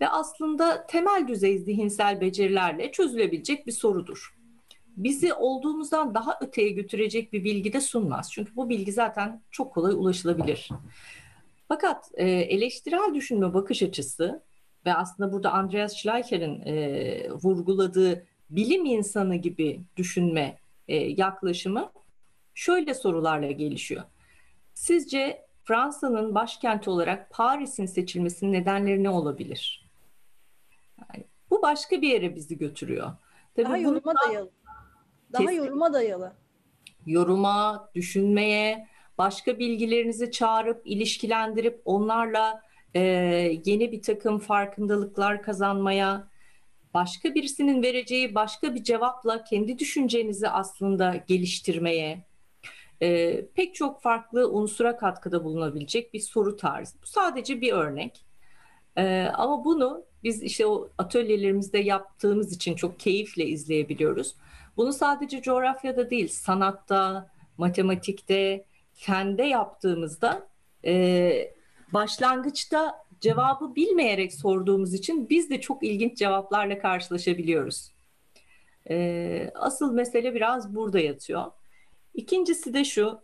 ve 0.00 0.08
aslında 0.08 0.86
temel 0.86 1.28
düzey 1.28 1.58
zihinsel 1.58 2.20
becerilerle 2.20 2.92
çözülebilecek 2.92 3.66
bir 3.66 3.72
sorudur. 3.72 4.36
Bizi 4.96 5.34
olduğumuzdan 5.34 6.14
daha 6.14 6.38
öteye 6.40 6.70
götürecek 6.70 7.32
bir 7.32 7.44
bilgi 7.44 7.72
de 7.72 7.80
sunmaz. 7.80 8.32
Çünkü 8.32 8.56
bu 8.56 8.68
bilgi 8.68 8.92
zaten 8.92 9.42
çok 9.50 9.74
kolay 9.74 9.92
ulaşılabilir. 9.92 10.68
Fakat 11.68 12.10
e, 12.14 12.28
eleştirel 12.28 13.14
düşünme 13.14 13.54
bakış 13.54 13.82
açısı 13.82 14.42
ve 14.86 14.94
aslında 14.94 15.32
burada 15.32 15.52
Andreas 15.52 15.96
Schleicher'in 15.96 16.62
e, 16.66 17.30
vurguladığı 17.30 18.26
bilim 18.50 18.84
insanı 18.84 19.36
gibi 19.36 19.80
düşünme 19.96 20.58
e, 20.88 20.96
yaklaşımı 20.96 21.92
şöyle 22.54 22.94
sorularla 22.94 23.50
gelişiyor. 23.50 24.02
Sizce 24.74 25.46
Fransa'nın 25.64 26.34
başkenti 26.34 26.90
olarak 26.90 27.30
Paris'in 27.30 27.86
seçilmesinin 27.86 28.52
nedenleri 28.52 29.02
ne 29.04 29.10
olabilir? 29.10 29.90
Yani 30.98 31.24
bu 31.50 31.62
başka 31.62 32.02
bir 32.02 32.08
yere 32.08 32.36
bizi 32.36 32.58
götürüyor. 32.58 33.10
Tabii 33.56 33.64
Daha 33.64 33.76
yoruma 33.76 34.12
dayalı. 34.26 34.50
Daha 35.32 35.42
kesin, 35.42 35.56
yoruma 35.56 35.92
dayalı. 35.92 36.32
Yoruma, 37.06 37.90
düşünmeye, 37.94 38.88
başka 39.18 39.58
bilgilerinizi 39.58 40.30
çağırıp, 40.30 40.82
ilişkilendirip 40.84 41.82
onlarla 41.84 42.62
e, 42.94 43.00
yeni 43.64 43.92
bir 43.92 44.02
takım 44.02 44.38
farkındalıklar 44.38 45.42
kazanmaya, 45.42 46.28
başka 46.94 47.34
birisinin 47.34 47.82
vereceği 47.82 48.34
başka 48.34 48.74
bir 48.74 48.84
cevapla 48.84 49.44
kendi 49.44 49.78
düşüncenizi 49.78 50.48
aslında 50.48 51.16
geliştirmeye, 51.16 52.24
e, 53.02 53.40
pek 53.46 53.74
çok 53.74 54.02
farklı 54.02 54.50
unsura 54.50 54.96
katkıda 54.96 55.44
bulunabilecek 55.44 56.14
bir 56.14 56.20
soru 56.20 56.56
tarzı. 56.56 56.98
Bu 57.02 57.06
sadece 57.06 57.60
bir 57.60 57.72
örnek. 57.72 58.24
E, 58.96 59.26
ama 59.34 59.64
bunu 59.64 60.04
biz 60.24 60.42
işte 60.42 60.66
o 60.66 60.88
atölyelerimizde 60.98 61.78
yaptığımız 61.78 62.52
için 62.52 62.74
çok 62.74 63.00
keyifle 63.00 63.46
izleyebiliyoruz. 63.46 64.34
Bunu 64.76 64.92
sadece 64.92 65.42
coğrafyada 65.42 66.10
değil, 66.10 66.28
sanatta, 66.28 67.30
matematikte, 67.58 68.64
fende 68.92 69.42
yaptığımızda 69.42 70.48
e, 70.84 71.54
başlangıçta 71.92 73.04
cevabı 73.20 73.74
bilmeyerek 73.74 74.34
sorduğumuz 74.34 74.94
için 74.94 75.28
biz 75.28 75.50
de 75.50 75.60
çok 75.60 75.82
ilginç 75.82 76.18
cevaplarla 76.18 76.78
karşılaşabiliyoruz. 76.78 77.92
E, 78.90 79.50
asıl 79.54 79.92
mesele 79.92 80.34
biraz 80.34 80.74
burada 80.74 81.00
yatıyor. 81.00 81.44
İkincisi 82.14 82.74
de 82.74 82.84
şu, 82.84 83.20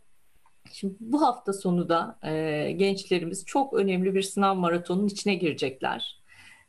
şimdi 0.72 0.94
bu 1.00 1.22
hafta 1.22 1.52
sonu 1.52 1.88
da 1.88 2.18
e, 2.22 2.72
gençlerimiz 2.72 3.44
çok 3.44 3.74
önemli 3.74 4.14
bir 4.14 4.22
sınav 4.22 4.54
maratonunun 4.54 5.06
içine 5.06 5.34
girecekler. 5.34 6.22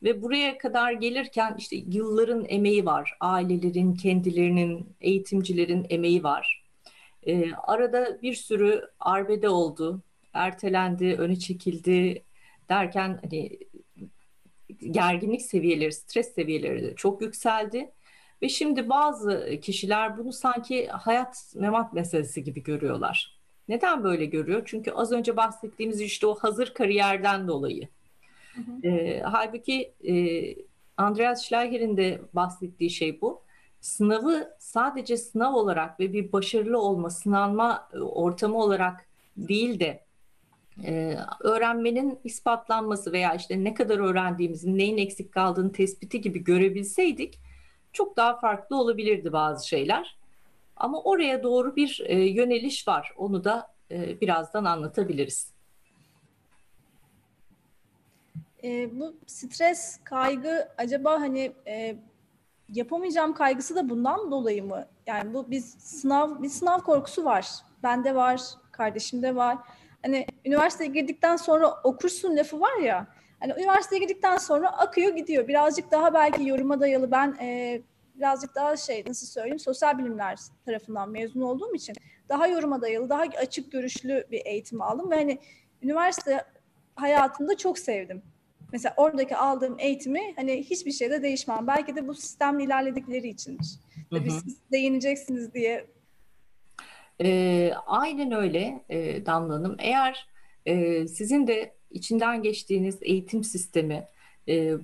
Ve 0.04 0.22
buraya 0.22 0.58
kadar 0.58 0.92
gelirken 0.92 1.56
işte 1.58 1.76
yılların 1.76 2.46
emeği 2.50 2.86
var. 2.86 3.18
Ailelerin, 3.20 3.96
kendilerinin, 3.96 4.90
eğitimcilerin 5.02 5.86
emeği 5.90 6.24
var. 6.24 6.64
Ee, 7.28 7.52
arada 7.54 8.22
bir 8.22 8.34
sürü 8.34 8.90
arbede 9.00 9.50
oldu, 9.50 10.02
ertelendi, 10.38 11.16
öne 11.18 11.36
çekildi, 11.40 12.24
derken 12.70 13.20
hani 13.24 13.60
gerginlik 14.92 15.42
seviyeleri, 15.42 15.92
stres 15.92 16.34
seviyeleri 16.34 16.84
de 16.84 16.96
çok 16.96 17.22
yükseldi. 17.22 17.92
Ve 18.42 18.50
şimdi 18.50 18.90
bazı 18.90 19.60
kişiler 19.62 20.18
bunu 20.18 20.34
sanki 20.34 20.88
hayat 20.88 21.54
memat 21.56 21.94
meselesi 21.94 22.44
gibi 22.44 22.64
görüyorlar. 22.64 23.38
Neden 23.68 24.04
böyle 24.04 24.26
görüyor? 24.26 24.62
Çünkü 24.66 24.92
az 24.92 25.12
önce 25.12 25.38
bahsettiğimiz 25.38 26.02
işte 26.02 26.28
o 26.28 26.36
hazır 26.36 26.74
kariyerden 26.74 27.48
dolayı. 27.48 27.88
Hı 28.56 28.62
hı. 28.62 28.88
E, 28.88 29.22
halbuki 29.22 29.94
e, 30.08 30.16
Andreas 30.98 31.46
Schleicher'in 31.46 31.98
de 31.98 32.22
bahsettiği 32.34 32.90
şey 32.90 33.22
bu. 33.22 33.42
Sınavı 33.82 34.56
sadece 34.60 35.18
sınav 35.18 35.54
olarak 35.54 36.00
ve 36.00 36.14
bir 36.14 36.32
başarılı 36.32 36.80
olma, 36.80 37.10
sınanma 37.10 37.90
ortamı 38.02 38.58
olarak 38.58 39.08
değil 39.38 39.80
de 39.80 40.07
e, 40.86 41.18
öğrenmenin 41.40 42.20
ispatlanması 42.24 43.12
veya 43.12 43.34
işte 43.34 43.64
ne 43.64 43.74
kadar 43.74 44.00
öğrendiğimizin, 44.00 44.78
neyin 44.78 44.98
eksik 44.98 45.32
kaldığını 45.32 45.72
tespiti 45.72 46.22
gibi 46.22 46.44
görebilseydik 46.44 47.40
çok 47.94 48.18
daha 48.18 48.40
farklı 48.40 48.76
olabilirdi 48.76 49.34
bazı 49.34 49.68
şeyler. 49.68 50.18
Ama 50.76 51.02
oraya 51.02 51.44
doğru 51.44 51.76
bir 51.76 52.04
e, 52.06 52.16
yöneliş 52.16 52.88
var. 52.88 53.14
Onu 53.18 53.44
da 53.44 53.74
e, 53.92 54.22
birazdan 54.22 54.66
anlatabiliriz. 54.66 55.52
E, 58.64 59.00
bu 59.00 59.16
stres, 59.28 60.00
kaygı 60.04 60.70
acaba 60.78 61.12
hani 61.12 61.52
e, 61.68 61.96
yapamayacağım 62.70 63.34
kaygısı 63.34 63.76
da 63.76 63.90
bundan 63.90 64.32
dolayı 64.32 64.64
mı? 64.64 64.86
Yani 65.08 65.34
bu 65.34 65.52
biz 65.52 65.74
sınav 65.80 66.44
bir 66.44 66.50
sınav 66.50 66.80
korkusu 66.80 67.26
var. 67.26 67.48
Bende 67.84 68.16
var, 68.16 68.42
kardeşimde 68.72 69.36
var. 69.36 69.58
Hani 70.02 70.26
üniversiteye 70.48 70.90
girdikten 70.90 71.36
sonra 71.36 71.82
okursun 71.84 72.38
lafı 72.38 72.60
var 72.60 72.78
ya. 72.78 73.08
Hani 73.40 73.54
üniversiteye 73.58 74.02
girdikten 74.02 74.38
sonra 74.38 74.78
akıyor 74.78 75.16
gidiyor. 75.16 75.48
Birazcık 75.48 75.92
daha 75.92 76.14
belki 76.14 76.48
yoruma 76.48 76.80
dayalı 76.80 77.12
ben 77.12 77.38
e, 77.42 77.82
birazcık 78.16 78.56
daha 78.56 78.78
şey 78.78 79.04
nasıl 79.08 79.28
söyleyeyim 79.28 79.60
sosyal 79.60 79.98
bilimler 79.98 80.40
tarafından 80.66 81.10
mezun 81.10 81.42
olduğum 81.42 81.76
için 81.76 81.96
daha 82.30 82.48
yoruma 82.48 82.82
dayalı, 82.82 83.10
daha 83.10 83.22
açık 83.22 83.72
görüşlü 83.72 84.28
bir 84.32 84.42
eğitim 84.46 84.82
aldım 84.82 85.12
ve 85.12 85.16
hani 85.16 85.40
üniversite 85.82 86.46
hayatında 86.96 87.58
çok 87.58 87.80
sevdim. 87.80 88.22
Mesela 88.72 88.94
oradaki 88.98 89.36
aldığım 89.36 89.76
eğitimi 89.80 90.34
hani 90.36 90.64
hiçbir 90.64 90.92
şeyde 90.92 91.24
değişmem. 91.24 91.68
Belki 91.68 91.96
de 91.96 92.08
bu 92.08 92.14
sistemle 92.14 92.64
ilerledikleri 92.64 93.28
içindir. 93.28 93.68
Tabii 94.12 94.32
siz 94.32 94.58
değineceksiniz 94.72 95.54
diye. 95.54 95.88
E, 97.24 97.72
aynen 97.86 98.32
öyle 98.32 98.84
e, 98.90 99.26
Damla 99.26 99.54
Hanım. 99.54 99.76
Eğer 99.80 100.28
sizin 101.08 101.48
de 101.48 101.74
içinden 101.92 102.44
geçtiğiniz 102.44 102.98
eğitim 103.02 103.44
sistemi 103.44 104.08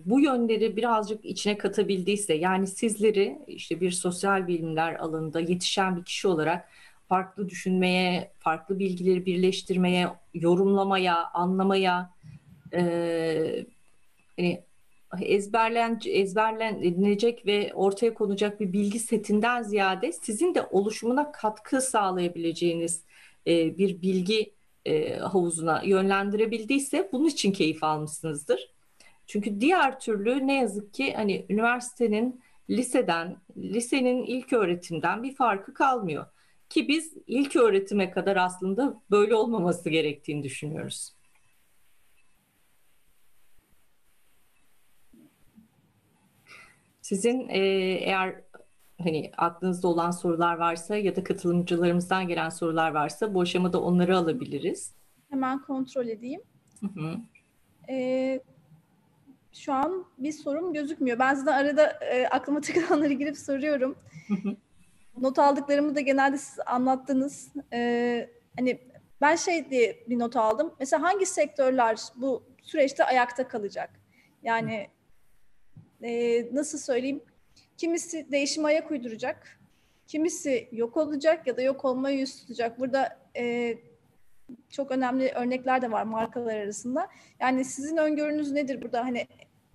bu 0.05 0.19
yönleri 0.19 0.77
birazcık 0.77 1.25
içine 1.25 1.57
katabildiyse 1.57 2.33
yani 2.33 2.67
sizleri 2.67 3.39
işte 3.47 3.81
bir 3.81 3.91
sosyal 3.91 4.47
bilimler 4.47 4.95
alanında 4.95 5.39
yetişen 5.39 5.97
bir 5.97 6.03
kişi 6.03 6.27
olarak 6.27 6.69
farklı 7.09 7.49
düşünmeye, 7.49 8.31
farklı 8.39 8.79
bilgileri 8.79 9.25
birleştirmeye, 9.25 10.07
yorumlamaya, 10.33 11.25
anlamaya 11.33 12.13
hani 14.37 14.63
ezberlen 15.21 15.99
ezberlenecek 16.05 17.45
ve 17.45 17.71
ortaya 17.73 18.13
konacak 18.13 18.59
bir 18.59 18.73
bilgi 18.73 18.99
setinden 18.99 19.63
ziyade 19.63 20.11
sizin 20.11 20.55
de 20.55 20.61
oluşumuna 20.61 21.31
katkı 21.31 21.81
sağlayabileceğiniz 21.81 23.03
bir 23.45 24.01
bilgi 24.01 24.51
e, 24.85 25.17
havuzuna 25.17 25.81
yönlendirebildiyse 25.83 27.09
bunun 27.11 27.25
için 27.25 27.51
keyif 27.51 27.83
almışsınızdır. 27.83 28.73
Çünkü 29.27 29.61
diğer 29.61 29.99
türlü 29.99 30.47
ne 30.47 30.55
yazık 30.55 30.93
ki 30.93 31.13
hani 31.13 31.45
üniversitenin 31.49 32.41
liseden, 32.69 33.37
lisenin 33.57 34.23
ilk 34.23 34.53
öğretimden 34.53 35.23
bir 35.23 35.35
farkı 35.35 35.73
kalmıyor. 35.73 36.25
Ki 36.69 36.87
biz 36.87 37.13
ilk 37.27 37.55
öğretime 37.55 38.11
kadar 38.11 38.35
aslında 38.35 39.01
böyle 39.11 39.35
olmaması 39.35 39.89
gerektiğini 39.89 40.43
düşünüyoruz. 40.43 41.13
Sizin 47.01 47.49
e, 47.49 47.59
eğer 48.01 48.41
hani 49.03 49.31
aklınızda 49.37 49.87
olan 49.87 50.11
sorular 50.11 50.57
varsa 50.57 50.95
ya 50.95 51.15
da 51.15 51.23
katılımcılarımızdan 51.23 52.27
gelen 52.27 52.49
sorular 52.49 52.91
varsa 52.91 53.33
bu 53.33 53.41
aşamada 53.41 53.81
onları 53.81 54.17
alabiliriz. 54.17 54.93
Hemen 55.29 55.61
kontrol 55.61 56.07
edeyim. 56.07 56.41
Hı 56.79 56.87
hı. 56.87 57.15
Ee, 57.89 58.41
şu 59.53 59.73
an 59.73 60.05
bir 60.17 60.31
sorum 60.31 60.73
gözükmüyor. 60.73 61.19
Ben 61.19 61.33
zaten 61.33 61.53
arada 61.53 61.87
e, 61.91 62.27
aklıma 62.27 62.61
takılanları 62.61 63.13
girip 63.13 63.37
soruyorum. 63.37 63.95
not 65.17 65.39
aldıklarımı 65.39 65.95
da 65.95 65.99
genelde 65.99 66.37
siz 66.37 66.59
anlattınız. 66.65 67.51
Ee, 67.73 68.29
hani 68.57 68.79
ben 69.21 69.35
şey 69.35 69.69
diye 69.69 70.03
bir 70.09 70.19
not 70.19 70.35
aldım. 70.35 70.73
Mesela 70.79 71.03
hangi 71.03 71.25
sektörler 71.25 71.99
bu 72.15 72.43
süreçte 72.61 73.05
ayakta 73.05 73.47
kalacak? 73.47 73.89
Yani 74.43 74.87
e, 76.03 76.41
nasıl 76.55 76.77
söyleyeyim? 76.77 77.23
Kimisi 77.83 78.31
değişime 78.31 78.67
ayak 78.67 78.91
uyduracak. 78.91 79.59
Kimisi 80.07 80.69
yok 80.71 80.97
olacak 80.97 81.47
ya 81.47 81.57
da 81.57 81.61
yok 81.61 81.85
olmaya 81.85 82.17
yüz 82.17 82.41
tutacak. 82.41 82.79
Burada 82.79 83.19
e, 83.37 83.77
çok 84.69 84.91
önemli 84.91 85.29
örnekler 85.29 85.81
de 85.81 85.91
var 85.91 86.03
markalar 86.03 86.55
arasında. 86.55 87.07
Yani 87.39 87.65
sizin 87.65 87.97
öngörünüz 87.97 88.51
nedir 88.51 88.81
burada? 88.81 89.05
Hani 89.05 89.27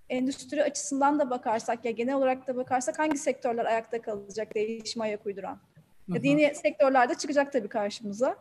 endüstri 0.08 0.62
açısından 0.62 1.18
da 1.18 1.30
bakarsak 1.30 1.84
ya 1.84 1.90
genel 1.90 2.14
olarak 2.14 2.46
da 2.46 2.56
bakarsak 2.56 2.98
hangi 2.98 3.18
sektörler 3.18 3.64
ayakta 3.64 4.02
kalacak 4.02 4.54
değişime 4.54 5.04
ayak 5.04 5.26
uyduran? 5.26 5.60
Ya 6.08 6.20
yeni 6.22 6.54
sektörlerde 6.54 7.14
çıkacak 7.14 7.52
tabii 7.52 7.68
karşımıza. 7.68 8.36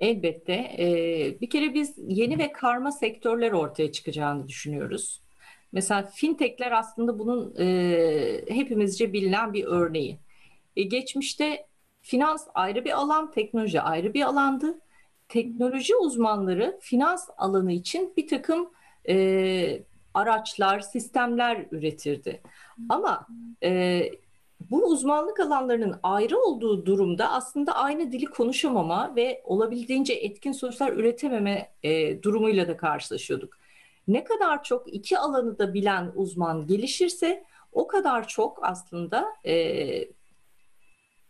Elbette. 0.00 0.52
Ee, 0.52 1.40
bir 1.40 1.50
kere 1.50 1.74
biz 1.74 1.94
yeni 1.98 2.38
ve 2.38 2.52
karma 2.52 2.92
sektörler 2.92 3.52
ortaya 3.52 3.92
çıkacağını 3.92 4.48
düşünüyoruz. 4.48 5.22
Mesela 5.72 6.06
fintechler 6.06 6.72
aslında 6.72 7.18
bunun 7.18 7.54
e, 7.58 8.44
hepimizce 8.48 9.12
bilinen 9.12 9.52
bir 9.52 9.64
örneği. 9.64 10.18
E, 10.76 10.82
geçmişte 10.82 11.66
finans 12.02 12.48
ayrı 12.54 12.84
bir 12.84 12.98
alan, 12.98 13.30
teknoloji 13.30 13.80
ayrı 13.80 14.14
bir 14.14 14.22
alandı. 14.22 14.80
Teknoloji 15.28 15.96
uzmanları 15.96 16.78
finans 16.80 17.28
alanı 17.38 17.72
için 17.72 18.12
bir 18.16 18.28
takım 18.28 18.70
e, 19.08 19.82
araçlar, 20.14 20.80
sistemler 20.80 21.66
üretirdi. 21.70 22.42
Ama 22.88 23.26
e, 23.62 24.02
bu 24.70 24.84
uzmanlık 24.84 25.40
alanlarının 25.40 26.00
ayrı 26.02 26.38
olduğu 26.38 26.86
durumda 26.86 27.32
aslında 27.32 27.72
aynı 27.72 28.12
dili 28.12 28.26
konuşamama 28.26 29.16
ve 29.16 29.42
olabildiğince 29.44 30.12
etkin 30.12 30.52
sonuçlar 30.52 30.92
üretememe 30.92 31.72
e, 31.82 32.22
durumuyla 32.22 32.68
da 32.68 32.76
karşılaşıyorduk. 32.76 33.59
Ne 34.08 34.24
kadar 34.24 34.62
çok 34.62 34.94
iki 34.94 35.18
alanı 35.18 35.58
da 35.58 35.74
bilen 35.74 36.12
uzman 36.14 36.66
gelişirse 36.66 37.44
o 37.72 37.86
kadar 37.86 38.28
çok 38.28 38.58
aslında 38.62 39.26
e, 39.46 40.04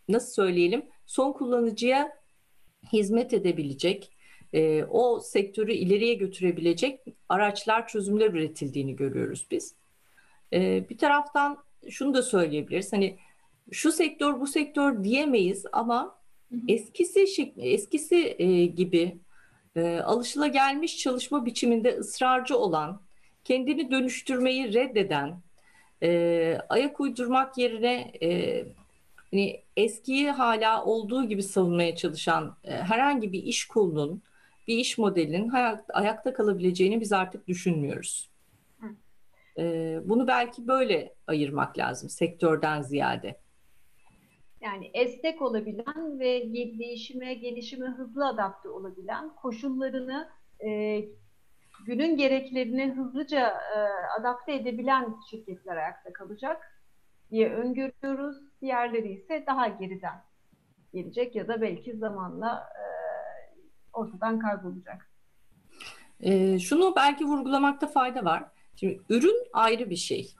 nasıl 0.08 0.32
söyleyelim 0.32 0.82
son 1.06 1.32
kullanıcıya 1.32 2.20
hizmet 2.92 3.34
edebilecek, 3.34 4.10
e, 4.52 4.84
o 4.84 5.20
sektörü 5.20 5.72
ileriye 5.72 6.14
götürebilecek 6.14 7.00
araçlar, 7.28 7.88
çözümler 7.88 8.30
üretildiğini 8.30 8.96
görüyoruz 8.96 9.46
biz. 9.50 9.74
E, 10.52 10.88
bir 10.88 10.98
taraftan 10.98 11.58
şunu 11.88 12.14
da 12.14 12.22
söyleyebiliriz. 12.22 12.92
Hani 12.92 13.18
şu 13.72 13.92
sektör 13.92 14.40
bu 14.40 14.46
sektör 14.46 15.04
diyemeyiz 15.04 15.64
ama 15.72 16.18
eskisi 16.68 17.52
eskisi 17.56 18.36
e, 18.38 18.66
gibi 18.66 19.18
e, 19.76 20.00
alışılagelmiş 20.00 20.98
çalışma 20.98 21.46
biçiminde 21.46 21.96
ısrarcı 21.96 22.58
olan, 22.58 23.00
kendini 23.44 23.90
dönüştürmeyi 23.90 24.74
reddeden, 24.74 25.40
e, 26.02 26.58
ayak 26.68 27.00
uydurmak 27.00 27.58
yerine 27.58 28.12
e, 28.22 28.64
hani 29.30 29.62
eskiyi 29.76 30.30
hala 30.30 30.84
olduğu 30.84 31.28
gibi 31.28 31.42
savunmaya 31.42 31.96
çalışan 31.96 32.56
e, 32.64 32.72
herhangi 32.72 33.32
bir 33.32 33.42
iş 33.42 33.66
kolunun, 33.66 34.22
bir 34.68 34.76
iş 34.76 34.98
modelinin 34.98 35.48
hayat, 35.48 35.84
ayakta 35.88 36.32
kalabileceğini 36.32 37.00
biz 37.00 37.12
artık 37.12 37.48
düşünmüyoruz. 37.48 38.30
E, 39.58 39.98
bunu 40.04 40.26
belki 40.26 40.68
böyle 40.68 41.14
ayırmak 41.26 41.78
lazım 41.78 42.08
sektörden 42.08 42.82
ziyade. 42.82 43.36
Yani 44.60 44.90
esnek 44.94 45.42
olabilen 45.42 46.20
ve 46.20 46.52
değişime, 46.78 47.34
gelişime 47.34 47.86
hızlı 47.86 48.28
adapte 48.28 48.68
olabilen, 48.68 49.34
koşullarını 49.34 50.28
e, 50.64 51.00
günün 51.86 52.16
gereklerine 52.16 52.90
hızlıca 52.90 53.48
e, 53.48 53.78
adapte 54.20 54.54
edebilen 54.54 55.16
şirketler 55.30 55.76
ayakta 55.76 56.12
kalacak 56.12 56.82
diye 57.30 57.52
öngörüyoruz. 57.52 58.36
Diğerleri 58.60 59.12
ise 59.12 59.44
daha 59.46 59.68
geriden 59.68 60.22
gelecek 60.92 61.34
ya 61.34 61.48
da 61.48 61.60
belki 61.60 61.96
zamanla 61.96 62.68
e, 62.76 62.84
ortadan 63.92 64.38
kaybolacak. 64.38 65.10
E, 66.20 66.58
şunu 66.58 66.92
belki 66.96 67.24
vurgulamakta 67.24 67.86
fayda 67.86 68.24
var. 68.24 68.44
Şimdi 68.76 69.00
ürün 69.08 69.46
ayrı 69.52 69.90
bir 69.90 69.96
şey. 69.96 70.34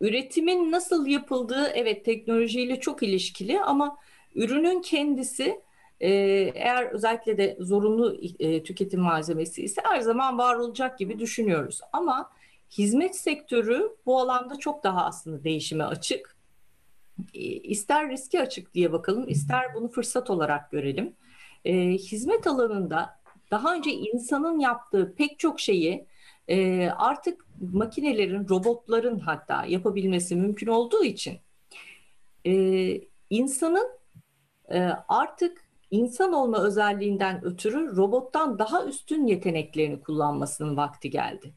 Üretimin 0.00 0.70
nasıl 0.70 1.06
yapıldığı 1.06 1.66
evet 1.66 2.04
teknolojiyle 2.04 2.80
çok 2.80 3.02
ilişkili 3.02 3.60
ama 3.60 3.96
ürünün 4.34 4.82
kendisi 4.82 5.60
e, 6.00 6.10
eğer 6.54 6.86
özellikle 6.86 7.38
de 7.38 7.56
zorunlu 7.60 8.20
e, 8.38 8.62
tüketim 8.62 9.00
malzemesi 9.00 9.62
ise 9.62 9.82
her 9.84 10.00
zaman 10.00 10.38
var 10.38 10.56
olacak 10.56 10.98
gibi 10.98 11.18
düşünüyoruz. 11.18 11.80
Ama 11.92 12.30
hizmet 12.70 13.16
sektörü 13.16 13.96
bu 14.06 14.20
alanda 14.20 14.56
çok 14.56 14.84
daha 14.84 15.04
aslında 15.04 15.44
değişime 15.44 15.84
açık. 15.84 16.36
E, 17.34 17.40
ister 17.40 18.10
riski 18.10 18.40
açık 18.40 18.74
diye 18.74 18.92
bakalım, 18.92 19.28
ister 19.28 19.74
bunu 19.74 19.88
fırsat 19.88 20.30
olarak 20.30 20.70
görelim. 20.70 21.14
E, 21.64 21.74
hizmet 21.90 22.46
alanında 22.46 23.20
daha 23.50 23.74
önce 23.74 23.90
insanın 23.90 24.58
yaptığı 24.58 25.14
pek 25.14 25.38
çok 25.38 25.60
şeyi 25.60 26.06
artık 26.96 27.46
makinelerin, 27.60 28.48
robotların 28.48 29.18
hatta 29.18 29.64
yapabilmesi 29.66 30.36
mümkün 30.36 30.66
olduğu 30.66 31.04
için 31.04 31.38
e, 32.46 32.54
insanın 33.30 33.88
e, 34.70 34.78
artık 35.08 35.64
insan 35.90 36.32
olma 36.32 36.62
özelliğinden 36.62 37.44
ötürü 37.44 37.96
robottan 37.96 38.58
daha 38.58 38.84
üstün 38.84 39.26
yeteneklerini 39.26 40.00
kullanmasının 40.00 40.76
vakti 40.76 41.10
geldi. 41.10 41.52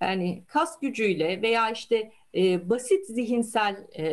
Yani 0.00 0.44
kas 0.46 0.80
gücüyle 0.80 1.42
veya 1.42 1.70
işte 1.70 2.12
e, 2.34 2.70
basit 2.70 3.06
zihinsel 3.06 3.86
e, 3.98 4.04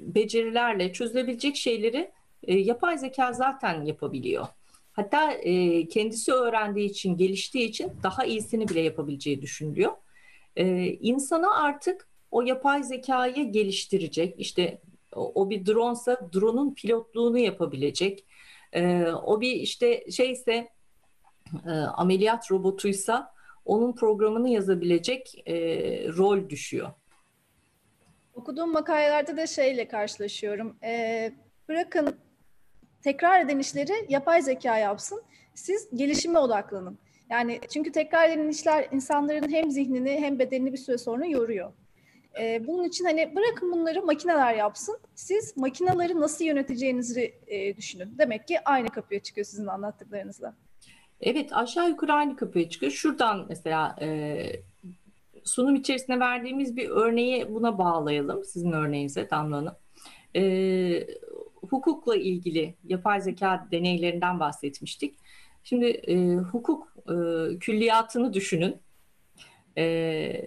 becerilerle 0.00 0.92
çözülebilecek 0.92 1.56
şeyleri 1.56 2.10
e, 2.42 2.58
yapay 2.58 2.98
zeka 2.98 3.32
zaten 3.32 3.84
yapabiliyor. 3.84 4.46
Hatta 4.92 5.32
e, 5.32 5.88
kendisi 5.88 6.32
öğrendiği 6.32 6.90
için, 6.90 7.16
geliştiği 7.16 7.68
için 7.68 7.92
daha 8.02 8.24
iyisini 8.24 8.68
bile 8.68 8.80
yapabileceği 8.80 9.42
düşünülüyor. 9.42 9.92
E, 10.58 10.64
insana 10.92 11.54
artık 11.54 12.08
o 12.30 12.42
yapay 12.42 12.82
zekayı 12.82 13.52
geliştirecek, 13.52 14.34
işte 14.38 14.80
o, 15.14 15.32
o 15.34 15.50
bir 15.50 15.66
dronesa 15.66 16.20
drone'un 16.32 16.74
pilotluğunu 16.74 17.38
yapabilecek, 17.38 18.26
e, 18.72 19.06
o 19.06 19.40
bir 19.40 19.52
işte 19.52 20.10
şeyse 20.10 20.68
e, 21.66 21.70
ameliyat 21.70 22.50
robotuysa 22.50 23.34
onun 23.64 23.92
programını 23.92 24.48
yazabilecek 24.48 25.42
e, 25.46 25.54
rol 26.08 26.48
düşüyor. 26.48 26.90
Okuduğum 28.34 28.72
makalelerde 28.72 29.36
de 29.36 29.46
şeyle 29.46 29.88
karşılaşıyorum. 29.88 30.76
E, 30.82 31.32
bırakın 31.68 32.16
tekrar 33.02 33.40
eden 33.40 33.58
işleri 33.58 33.92
yapay 34.08 34.42
zeka 34.42 34.78
yapsın. 34.78 35.22
Siz 35.54 35.88
gelişime 35.94 36.38
odaklanın. 36.38 36.98
Yani 37.30 37.60
çünkü 37.68 37.92
tekrar 37.92 38.28
eden 38.28 38.48
işler 38.48 38.88
insanların 38.92 39.52
hem 39.52 39.70
zihnini 39.70 40.10
hem 40.10 40.38
bedenini 40.38 40.72
bir 40.72 40.78
süre 40.78 40.98
sonra 40.98 41.26
yoruyor. 41.26 41.72
Ee, 42.40 42.66
bunun 42.66 42.84
için 42.84 43.04
hani 43.04 43.36
bırakın 43.36 43.72
bunları 43.72 44.02
makineler 44.02 44.54
yapsın. 44.54 44.98
Siz 45.14 45.56
makineleri 45.56 46.20
nasıl 46.20 46.44
yöneteceğinizi 46.44 47.34
e, 47.46 47.76
düşünün. 47.76 48.18
Demek 48.18 48.48
ki 48.48 48.60
aynı 48.64 48.88
kapıya 48.88 49.20
çıkıyor 49.20 49.44
sizin 49.44 49.66
anlattıklarınızla. 49.66 50.54
Evet 51.20 51.52
aşağı 51.52 51.88
yukarı 51.88 52.12
aynı 52.12 52.36
kapıya 52.36 52.68
çıkıyor. 52.68 52.92
Şuradan 52.92 53.46
mesela 53.48 53.96
e, 54.00 54.38
sunum 55.44 55.74
içerisinde 55.74 56.20
verdiğimiz 56.20 56.76
bir 56.76 56.88
örneği 56.88 57.54
buna 57.54 57.78
bağlayalım. 57.78 58.44
Sizin 58.44 58.72
örneğinize 58.72 59.30
Damla 59.30 59.56
Hanım. 59.56 59.74
E, 60.36 61.06
hukukla 61.70 62.16
ilgili 62.16 62.74
yapay 62.84 63.20
zeka 63.20 63.68
deneylerinden 63.70 64.40
bahsetmiştik. 64.40 65.18
Şimdi 65.62 65.86
e, 65.86 66.34
hukuk 66.36 66.94
e, 67.08 67.58
külliyatını 67.58 68.32
düşünün. 68.32 68.76
E, 69.78 70.46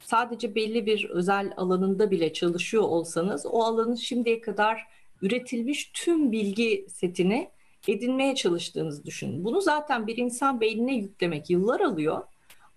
sadece 0.00 0.54
belli 0.54 0.86
bir 0.86 1.10
özel 1.10 1.52
alanında 1.56 2.10
bile 2.10 2.32
çalışıyor 2.32 2.82
olsanız 2.82 3.46
o 3.46 3.62
alanın 3.62 3.94
şimdiye 3.94 4.40
kadar 4.40 4.86
üretilmiş 5.22 5.90
tüm 5.94 6.32
bilgi 6.32 6.86
setini 6.88 7.50
edinmeye 7.88 8.34
çalıştığınızı 8.34 9.04
düşünün. 9.04 9.44
Bunu 9.44 9.60
zaten 9.60 10.06
bir 10.06 10.16
insan 10.16 10.60
beynine 10.60 10.94
yüklemek 10.94 11.50
yıllar 11.50 11.80
alıyor. 11.80 12.22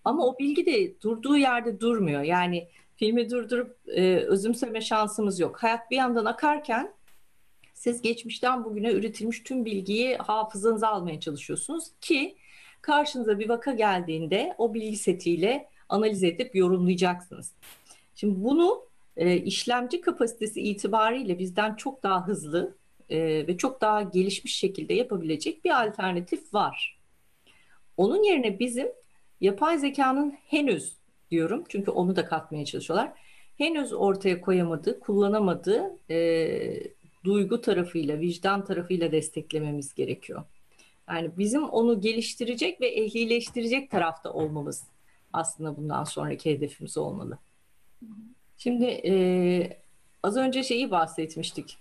Ama 0.06 0.26
o 0.28 0.38
bilgi 0.40 0.66
de 0.66 1.02
durduğu 1.02 1.38
yerde 1.38 1.80
durmuyor. 1.80 2.22
Yani 2.22 2.68
filmi 2.96 3.30
durdurup 3.30 3.78
e, 3.88 4.16
özümseme 4.16 4.82
şansımız 4.82 5.40
yok. 5.40 5.64
Hayat 5.64 5.92
bir 5.92 5.96
yandan 5.96 6.26
akarken 6.26 6.94
siz 7.74 8.02
geçmişten 8.02 8.66
bugüne 8.66 8.92
üretilmiş 8.92 9.44
tüm 9.44 9.66
bilgiyi 9.66 10.16
hafızanıza 10.18 10.88
almaya 10.88 11.20
çalışıyorsunuz 11.20 11.92
ki 12.02 12.38
karşınıza 12.86 13.40
bir 13.40 13.50
vaka 13.50 13.74
geldiğinde 13.74 14.56
o 14.58 14.74
bilgi 14.74 14.98
setiyle 14.98 15.70
analiz 15.90 16.24
edip 16.24 16.56
yorumlayacaksınız. 16.56 17.54
Şimdi 18.16 18.44
bunu 18.44 18.86
e, 19.18 19.38
işlemci 19.38 20.02
kapasitesi 20.02 20.62
itibariyle 20.62 21.40
bizden 21.40 21.76
çok 21.76 22.04
daha 22.04 22.28
hızlı 22.28 22.76
e, 23.10 23.48
ve 23.48 23.58
çok 23.58 23.82
daha 23.82 24.02
gelişmiş 24.02 24.56
şekilde 24.56 24.94
yapabilecek 24.94 25.66
bir 25.66 25.84
alternatif 25.84 26.54
var. 26.54 27.00
Onun 27.98 28.24
yerine 28.24 28.60
bizim 28.60 28.88
yapay 29.42 29.78
zekanın 29.78 30.32
henüz 30.32 30.94
diyorum 31.32 31.64
çünkü 31.70 31.92
onu 31.92 32.16
da 32.16 32.26
katmaya 32.26 32.66
çalışıyorlar. 32.66 33.12
Henüz 33.58 33.94
ortaya 33.94 34.42
koyamadığı, 34.42 35.00
kullanamadığı 35.00 36.00
e, 36.10 36.84
duygu 37.24 37.62
tarafıyla, 37.62 38.20
vicdan 38.20 38.66
tarafıyla 38.66 39.12
desteklememiz 39.12 39.94
gerekiyor. 39.94 40.44
Yani 41.10 41.32
bizim 41.38 41.64
onu 41.64 42.01
geliştirecek 42.01 42.82
ve 42.82 42.88
ehlileştirecek 42.88 43.91
tarafta 43.91 44.34
olmamız 44.34 44.84
aslında 45.34 45.78
bundan 45.78 46.03
sonraki 46.03 46.51
hedefimiz 46.51 46.97
olmalı. 46.97 47.38
Şimdi 48.58 48.86
e, 48.86 49.14
az 50.24 50.38
önce 50.38 50.64
şeyi 50.64 50.91
bahsetmiştik. 50.91 51.78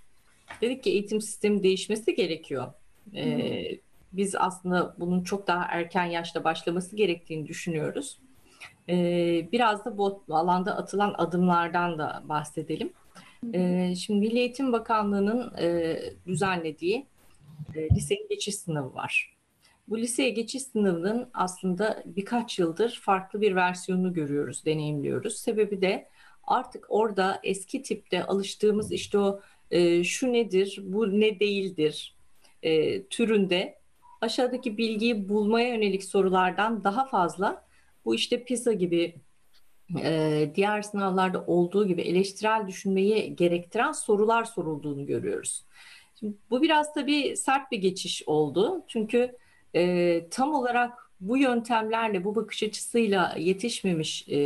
Dedik 0.60 0.82
ki 0.84 0.90
eğitim 0.90 1.20
sistemi 1.20 1.62
değişmesi 1.62 2.14
gerekiyor. 2.14 2.72
E, 3.14 3.44
biz 4.12 4.34
aslında 4.36 4.94
bunun 4.98 5.22
çok 5.24 5.46
daha 5.46 5.64
erken 5.64 6.04
yaşta 6.04 6.44
başlaması 6.44 6.96
gerektiğini 6.96 7.46
düşünüyoruz. 7.46 8.18
E, 8.88 8.96
biraz 9.52 9.84
da 9.84 9.98
bu 9.98 10.22
alanda 10.30 10.76
atılan 10.76 11.14
adımlardan 11.18 11.98
da 11.98 12.22
bahsedelim. 12.24 12.92
E, 13.52 13.94
şimdi 13.94 14.20
Milli 14.20 14.38
Eğitim 14.38 14.72
Bakanlığı'nın 14.72 15.54
e, 15.58 15.98
düzenlediği 16.26 17.06
e, 17.74 17.88
liseye 17.88 18.26
geçiş 18.30 18.54
sınavı 18.54 18.94
var. 18.94 19.36
Bu 19.88 19.98
liseye 19.98 20.30
geçiş 20.30 20.62
sınavının 20.62 21.30
aslında 21.34 22.02
birkaç 22.06 22.58
yıldır 22.58 23.00
farklı 23.02 23.40
bir 23.40 23.54
versiyonunu 23.54 24.12
görüyoruz, 24.12 24.64
deneyimliyoruz. 24.64 25.36
Sebebi 25.36 25.80
de 25.80 26.08
artık 26.42 26.86
orada 26.88 27.40
eski 27.42 27.82
tipte 27.82 28.24
alıştığımız 28.24 28.92
işte 28.92 29.18
o 29.18 29.40
e, 29.70 30.04
şu 30.04 30.32
nedir, 30.32 30.80
bu 30.82 31.20
ne 31.20 31.40
değildir 31.40 32.16
e, 32.62 33.02
türünde 33.06 33.78
aşağıdaki 34.20 34.78
bilgiyi 34.78 35.28
bulmaya 35.28 35.68
yönelik 35.68 36.04
sorulardan 36.04 36.84
daha 36.84 37.06
fazla 37.06 37.64
bu 38.04 38.14
işte 38.14 38.44
PISA 38.44 38.72
gibi 38.72 39.14
e, 40.02 40.50
diğer 40.54 40.82
sınavlarda 40.82 41.44
olduğu 41.46 41.86
gibi 41.88 42.02
eleştirel 42.02 42.66
düşünmeyi 42.68 43.36
gerektiren 43.36 43.92
sorular 43.92 44.44
sorulduğunu 44.44 45.06
görüyoruz. 45.06 45.64
Şimdi 46.20 46.36
bu 46.50 46.62
biraz 46.62 46.94
tabii 46.94 47.36
sert 47.36 47.72
bir 47.72 47.78
geçiş 47.78 48.22
oldu. 48.26 48.84
Çünkü 48.88 49.36
e, 49.74 50.28
tam 50.30 50.54
olarak 50.54 51.10
bu 51.20 51.36
yöntemlerle, 51.36 52.24
bu 52.24 52.34
bakış 52.34 52.62
açısıyla 52.62 53.34
yetişmemiş 53.38 54.28
e, 54.28 54.36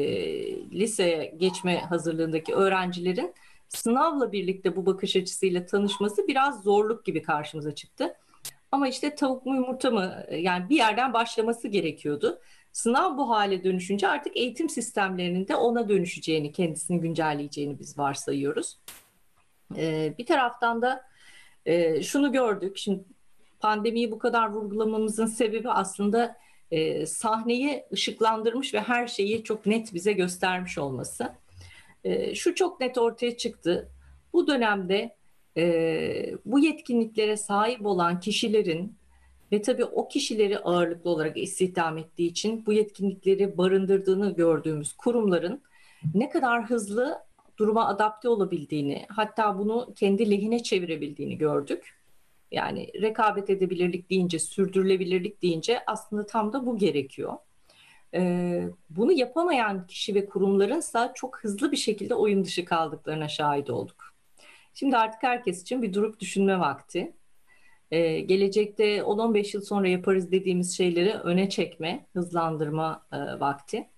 liseye 0.70 1.34
geçme 1.36 1.80
hazırlığındaki 1.80 2.54
öğrencilerin 2.54 3.34
sınavla 3.68 4.32
birlikte 4.32 4.76
bu 4.76 4.86
bakış 4.86 5.16
açısıyla 5.16 5.66
tanışması 5.66 6.28
biraz 6.28 6.62
zorluk 6.62 7.04
gibi 7.04 7.22
karşımıza 7.22 7.74
çıktı. 7.74 8.14
Ama 8.72 8.88
işte 8.88 9.14
tavuk 9.14 9.46
mu 9.46 9.54
yumurta 9.54 9.90
mı 9.90 10.24
yani 10.30 10.68
bir 10.68 10.76
yerden 10.76 11.12
başlaması 11.12 11.68
gerekiyordu. 11.68 12.40
Sınav 12.72 13.18
bu 13.18 13.30
hale 13.30 13.64
dönüşünce 13.64 14.08
artık 14.08 14.36
eğitim 14.36 14.68
sistemlerinin 14.68 15.48
de 15.48 15.56
ona 15.56 15.88
dönüşeceğini, 15.88 16.52
kendisini 16.52 17.00
güncelleyeceğini 17.00 17.78
biz 17.78 17.98
varsayıyoruz. 17.98 18.78
Ee, 19.76 20.14
bir 20.18 20.26
taraftan 20.26 20.82
da 20.82 21.07
e, 21.68 22.02
şunu 22.02 22.32
gördük. 22.32 22.76
Şimdi 22.78 23.04
pandemiyi 23.60 24.10
bu 24.10 24.18
kadar 24.18 24.50
vurgulamamızın 24.50 25.26
sebebi 25.26 25.70
aslında 25.70 26.36
e, 26.70 27.06
sahneyi 27.06 27.84
ışıklandırmış 27.92 28.74
ve 28.74 28.80
her 28.80 29.06
şeyi 29.06 29.44
çok 29.44 29.66
net 29.66 29.94
bize 29.94 30.12
göstermiş 30.12 30.78
olması. 30.78 31.32
E, 32.04 32.34
şu 32.34 32.54
çok 32.54 32.80
net 32.80 32.98
ortaya 32.98 33.36
çıktı. 33.36 33.88
Bu 34.32 34.46
dönemde 34.46 35.16
e, 35.56 36.34
bu 36.44 36.58
yetkinliklere 36.58 37.36
sahip 37.36 37.86
olan 37.86 38.20
kişilerin 38.20 38.96
ve 39.52 39.62
tabii 39.62 39.84
o 39.84 40.08
kişileri 40.08 40.58
ağırlıklı 40.58 41.10
olarak 41.10 41.36
istihdam 41.36 41.98
ettiği 41.98 42.30
için 42.30 42.66
bu 42.66 42.72
yetkinlikleri 42.72 43.58
barındırdığını 43.58 44.34
gördüğümüz 44.34 44.92
kurumların 44.92 45.62
ne 46.14 46.30
kadar 46.30 46.64
hızlı 46.64 47.27
duruma 47.58 47.88
adapte 47.88 48.28
olabildiğini, 48.28 49.06
hatta 49.08 49.58
bunu 49.58 49.94
kendi 49.96 50.30
lehine 50.30 50.62
çevirebildiğini 50.62 51.38
gördük. 51.38 51.98
Yani 52.50 52.92
rekabet 53.02 53.50
edebilirlik 53.50 54.10
deyince, 54.10 54.38
sürdürülebilirlik 54.38 55.42
deyince 55.42 55.80
aslında 55.86 56.26
tam 56.26 56.52
da 56.52 56.66
bu 56.66 56.78
gerekiyor. 56.78 57.36
e, 58.14 58.62
bunu 58.90 59.12
yapamayan 59.12 59.86
kişi 59.86 60.14
ve 60.14 60.26
kurumlarınsa 60.26 61.12
çok 61.14 61.38
hızlı 61.44 61.72
bir 61.72 61.76
şekilde 61.76 62.14
oyun 62.14 62.44
dışı 62.44 62.64
kaldıklarına 62.64 63.28
şahit 63.28 63.70
olduk. 63.70 64.14
Şimdi 64.74 64.96
artık 64.96 65.22
herkes 65.22 65.62
için 65.62 65.82
bir 65.82 65.94
durup 65.94 66.20
düşünme 66.20 66.60
vakti. 66.60 67.12
Ee, 67.90 68.20
gelecekte 68.20 69.02
10-15 69.02 69.56
yıl 69.56 69.62
sonra 69.62 69.88
yaparız 69.88 70.32
dediğimiz 70.32 70.76
şeyleri 70.76 71.12
öne 71.12 71.48
çekme, 71.48 72.06
hızlandırma 72.12 73.06
e, 73.12 73.16
vakti. 73.40 73.88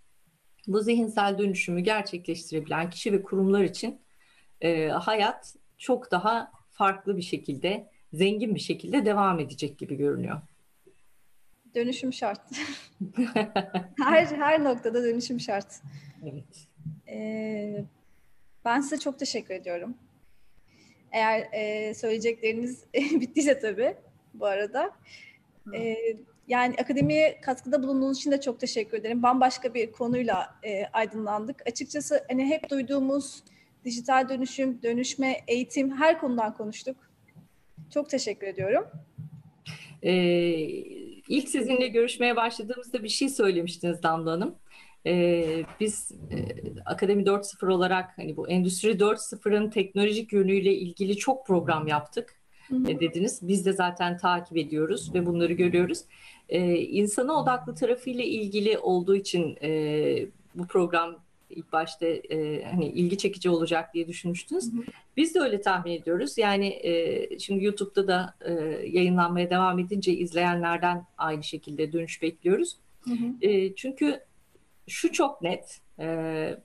Bu 0.73 0.81
zihinsel 0.81 1.39
dönüşümü 1.39 1.81
gerçekleştirebilen 1.81 2.91
kişi 2.91 3.13
ve 3.13 3.23
kurumlar 3.23 3.65
için 3.65 4.01
e, 4.61 4.89
hayat 4.89 5.55
çok 5.79 6.11
daha 6.11 6.53
farklı 6.71 7.17
bir 7.17 7.23
şekilde, 7.23 7.91
zengin 8.13 8.55
bir 8.55 8.61
şekilde 8.61 9.05
devam 9.05 9.41
edecek 9.41 9.79
gibi 9.79 9.97
görünüyor. 9.97 10.41
Dönüşüm 11.75 12.13
şart. 12.13 12.41
her 14.05 14.27
her 14.27 14.65
noktada 14.65 15.05
dönüşüm 15.05 15.41
şart. 15.41 15.83
Evet. 16.23 16.69
Ee, 17.09 17.85
ben 18.65 18.81
size 18.81 18.99
çok 18.99 19.19
teşekkür 19.19 19.55
ediyorum. 19.55 19.95
Eğer 21.13 21.49
e, 21.53 21.95
söyleyecekleriniz 21.95 22.85
bittiyse 22.95 23.59
tabii 23.59 23.95
bu 24.35 24.47
arada. 24.47 24.91
E, 25.75 25.97
yani 26.51 26.75
akademiye 26.81 27.41
katkıda 27.41 27.83
bulunduğunuz 27.83 28.19
için 28.19 28.31
de 28.31 28.41
çok 28.41 28.61
teşekkür 28.61 28.99
ederim. 28.99 29.23
Bambaşka 29.23 29.75
bir 29.75 29.93
konuyla 29.93 30.55
e, 30.63 30.85
aydınlandık. 30.93 31.63
Açıkçası 31.67 32.25
hani 32.29 32.47
hep 32.47 32.71
duyduğumuz 32.71 33.43
dijital 33.85 34.29
dönüşüm, 34.29 34.83
dönüşme, 34.83 35.37
eğitim 35.49 35.97
her 35.97 36.21
konudan 36.21 36.57
konuştuk. 36.57 36.97
Çok 37.95 38.11
teşekkür 38.11 38.47
ediyorum. 38.47 38.85
Ee, 40.03 40.13
ilk 41.29 41.49
sizinle 41.49 41.89
görüşmeye 41.89 42.37
başladığımızda 42.37 43.03
bir 43.03 43.09
şey 43.09 43.29
söylemiştiniz 43.29 44.03
Damla 44.03 44.33
Hanım. 44.33 44.55
Ee, 45.07 45.65
biz 45.81 46.13
e, 46.13 46.37
Akademi 46.85 47.23
4.0 47.23 47.73
olarak 47.73 48.19
hani 48.19 48.37
bu 48.37 48.49
Endüstri 48.49 48.91
4.0'ın 48.91 49.71
teknolojik 49.71 50.33
yönüyle 50.33 50.75
ilgili 50.75 51.17
çok 51.17 51.47
program 51.47 51.87
yaptık 51.87 52.41
hı 52.71 52.77
hı. 52.77 52.91
E, 52.91 53.01
dediniz. 53.01 53.39
Biz 53.43 53.67
de 53.67 53.73
zaten 53.73 54.17
takip 54.17 54.57
ediyoruz 54.57 55.15
ve 55.15 55.27
bunları 55.27 55.53
görüyoruz. 55.53 56.05
Ee, 56.51 56.75
insana 56.75 57.43
odaklı 57.43 57.75
tarafıyla 57.75 58.25
ilgili 58.25 58.79
olduğu 58.79 59.17
için 59.17 59.59
e, 59.63 60.27
bu 60.55 60.67
program 60.67 61.17
ilk 61.51 61.73
başta 61.73 62.07
e, 62.07 62.65
hani 62.65 62.89
ilgi 62.89 63.19
çekici 63.19 63.51
olacak 63.51 63.95
diye 63.95 64.09
düşünmüştünüz. 64.09 64.73
Hı 64.73 64.77
hı. 64.77 64.83
Biz 65.17 65.35
de 65.35 65.41
öyle 65.41 65.61
tahmin 65.61 65.93
ediyoruz. 65.93 66.39
Yani 66.39 66.67
e, 66.67 67.39
şimdi 67.39 67.65
YouTube'da 67.65 68.09
da 68.09 68.35
e, 68.41 68.53
yayınlanmaya 68.89 69.51
devam 69.51 69.79
edince 69.79 70.13
izleyenlerden 70.13 71.07
aynı 71.19 71.45
şekilde 71.45 71.93
dönüş 71.93 72.23
bekliyoruz. 72.23 72.77
Hı 73.01 73.11
hı. 73.11 73.47
E, 73.47 73.75
çünkü 73.75 74.21
şu 74.87 75.13
çok 75.13 75.43
net 75.43 75.81
e, 75.99 76.07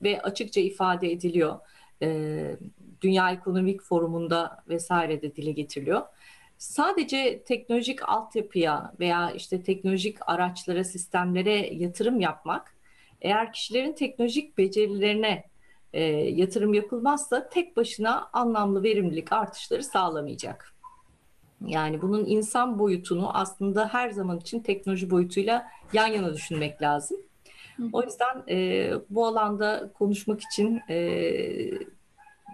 ve 0.02 0.20
açıkça 0.22 0.60
ifade 0.60 1.12
ediliyor. 1.12 1.58
E, 2.02 2.56
Dünya 3.00 3.30
Ekonomik 3.30 3.82
Forumu'nda 3.82 4.64
vesaire 4.68 5.22
de 5.22 5.36
dile 5.36 5.52
getiriliyor. 5.52 6.02
Sadece 6.58 7.42
teknolojik 7.42 8.08
altyapıya 8.08 8.92
veya 9.00 9.30
işte 9.30 9.62
teknolojik 9.62 10.16
araçlara, 10.26 10.84
sistemlere 10.84 11.74
yatırım 11.74 12.20
yapmak, 12.20 12.74
eğer 13.20 13.52
kişilerin 13.52 13.92
teknolojik 13.92 14.58
becerilerine 14.58 15.44
e, 15.92 16.02
yatırım 16.12 16.74
yapılmazsa 16.74 17.48
tek 17.48 17.76
başına 17.76 18.28
anlamlı 18.32 18.82
verimlilik 18.82 19.32
artışları 19.32 19.82
sağlamayacak. 19.82 20.74
Yani 21.66 22.02
bunun 22.02 22.24
insan 22.24 22.78
boyutunu 22.78 23.36
aslında 23.36 23.88
her 23.88 24.10
zaman 24.10 24.38
için 24.38 24.60
teknoloji 24.60 25.10
boyutuyla 25.10 25.66
yan 25.92 26.06
yana 26.06 26.34
düşünmek 26.34 26.82
lazım. 26.82 27.16
O 27.92 28.02
yüzden 28.02 28.42
e, 28.48 28.90
bu 29.10 29.26
alanda 29.26 29.92
konuşmak 29.94 30.40
için, 30.40 30.80
e, 30.88 30.98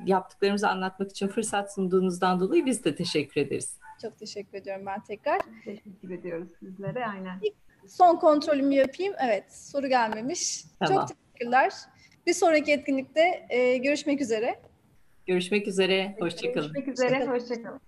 yaptıklarımızı 0.06 0.68
anlatmak 0.68 1.10
için 1.10 1.28
fırsat 1.28 1.74
sunduğunuzdan 1.74 2.40
dolayı 2.40 2.66
biz 2.66 2.84
de 2.84 2.94
teşekkür 2.94 3.40
ederiz. 3.40 3.78
Çok 4.02 4.18
teşekkür 4.18 4.58
ediyorum 4.58 4.86
ben 4.86 5.04
tekrar. 5.04 5.40
Teşekkür 5.64 6.10
ediyoruz 6.10 6.48
sizlere, 6.60 7.06
aynen. 7.06 7.40
Son 7.88 8.16
kontrolümü 8.16 8.74
yapayım. 8.74 9.14
Evet, 9.24 9.52
soru 9.52 9.88
gelmemiş. 9.88 10.64
Tamam. 10.80 11.06
Çok 11.06 11.16
teşekkürler. 11.16 11.72
Bir 12.26 12.32
sonraki 12.32 12.72
etkinlikte 12.72 13.46
e, 13.48 13.76
görüşmek 13.76 14.20
üzere. 14.20 14.60
Görüşmek 15.26 15.68
üzere, 15.68 16.16
hoşçakalın. 16.18 16.72
Görüşmek 16.72 16.88
üzere, 16.88 17.26
hoşçakalın. 17.26 17.80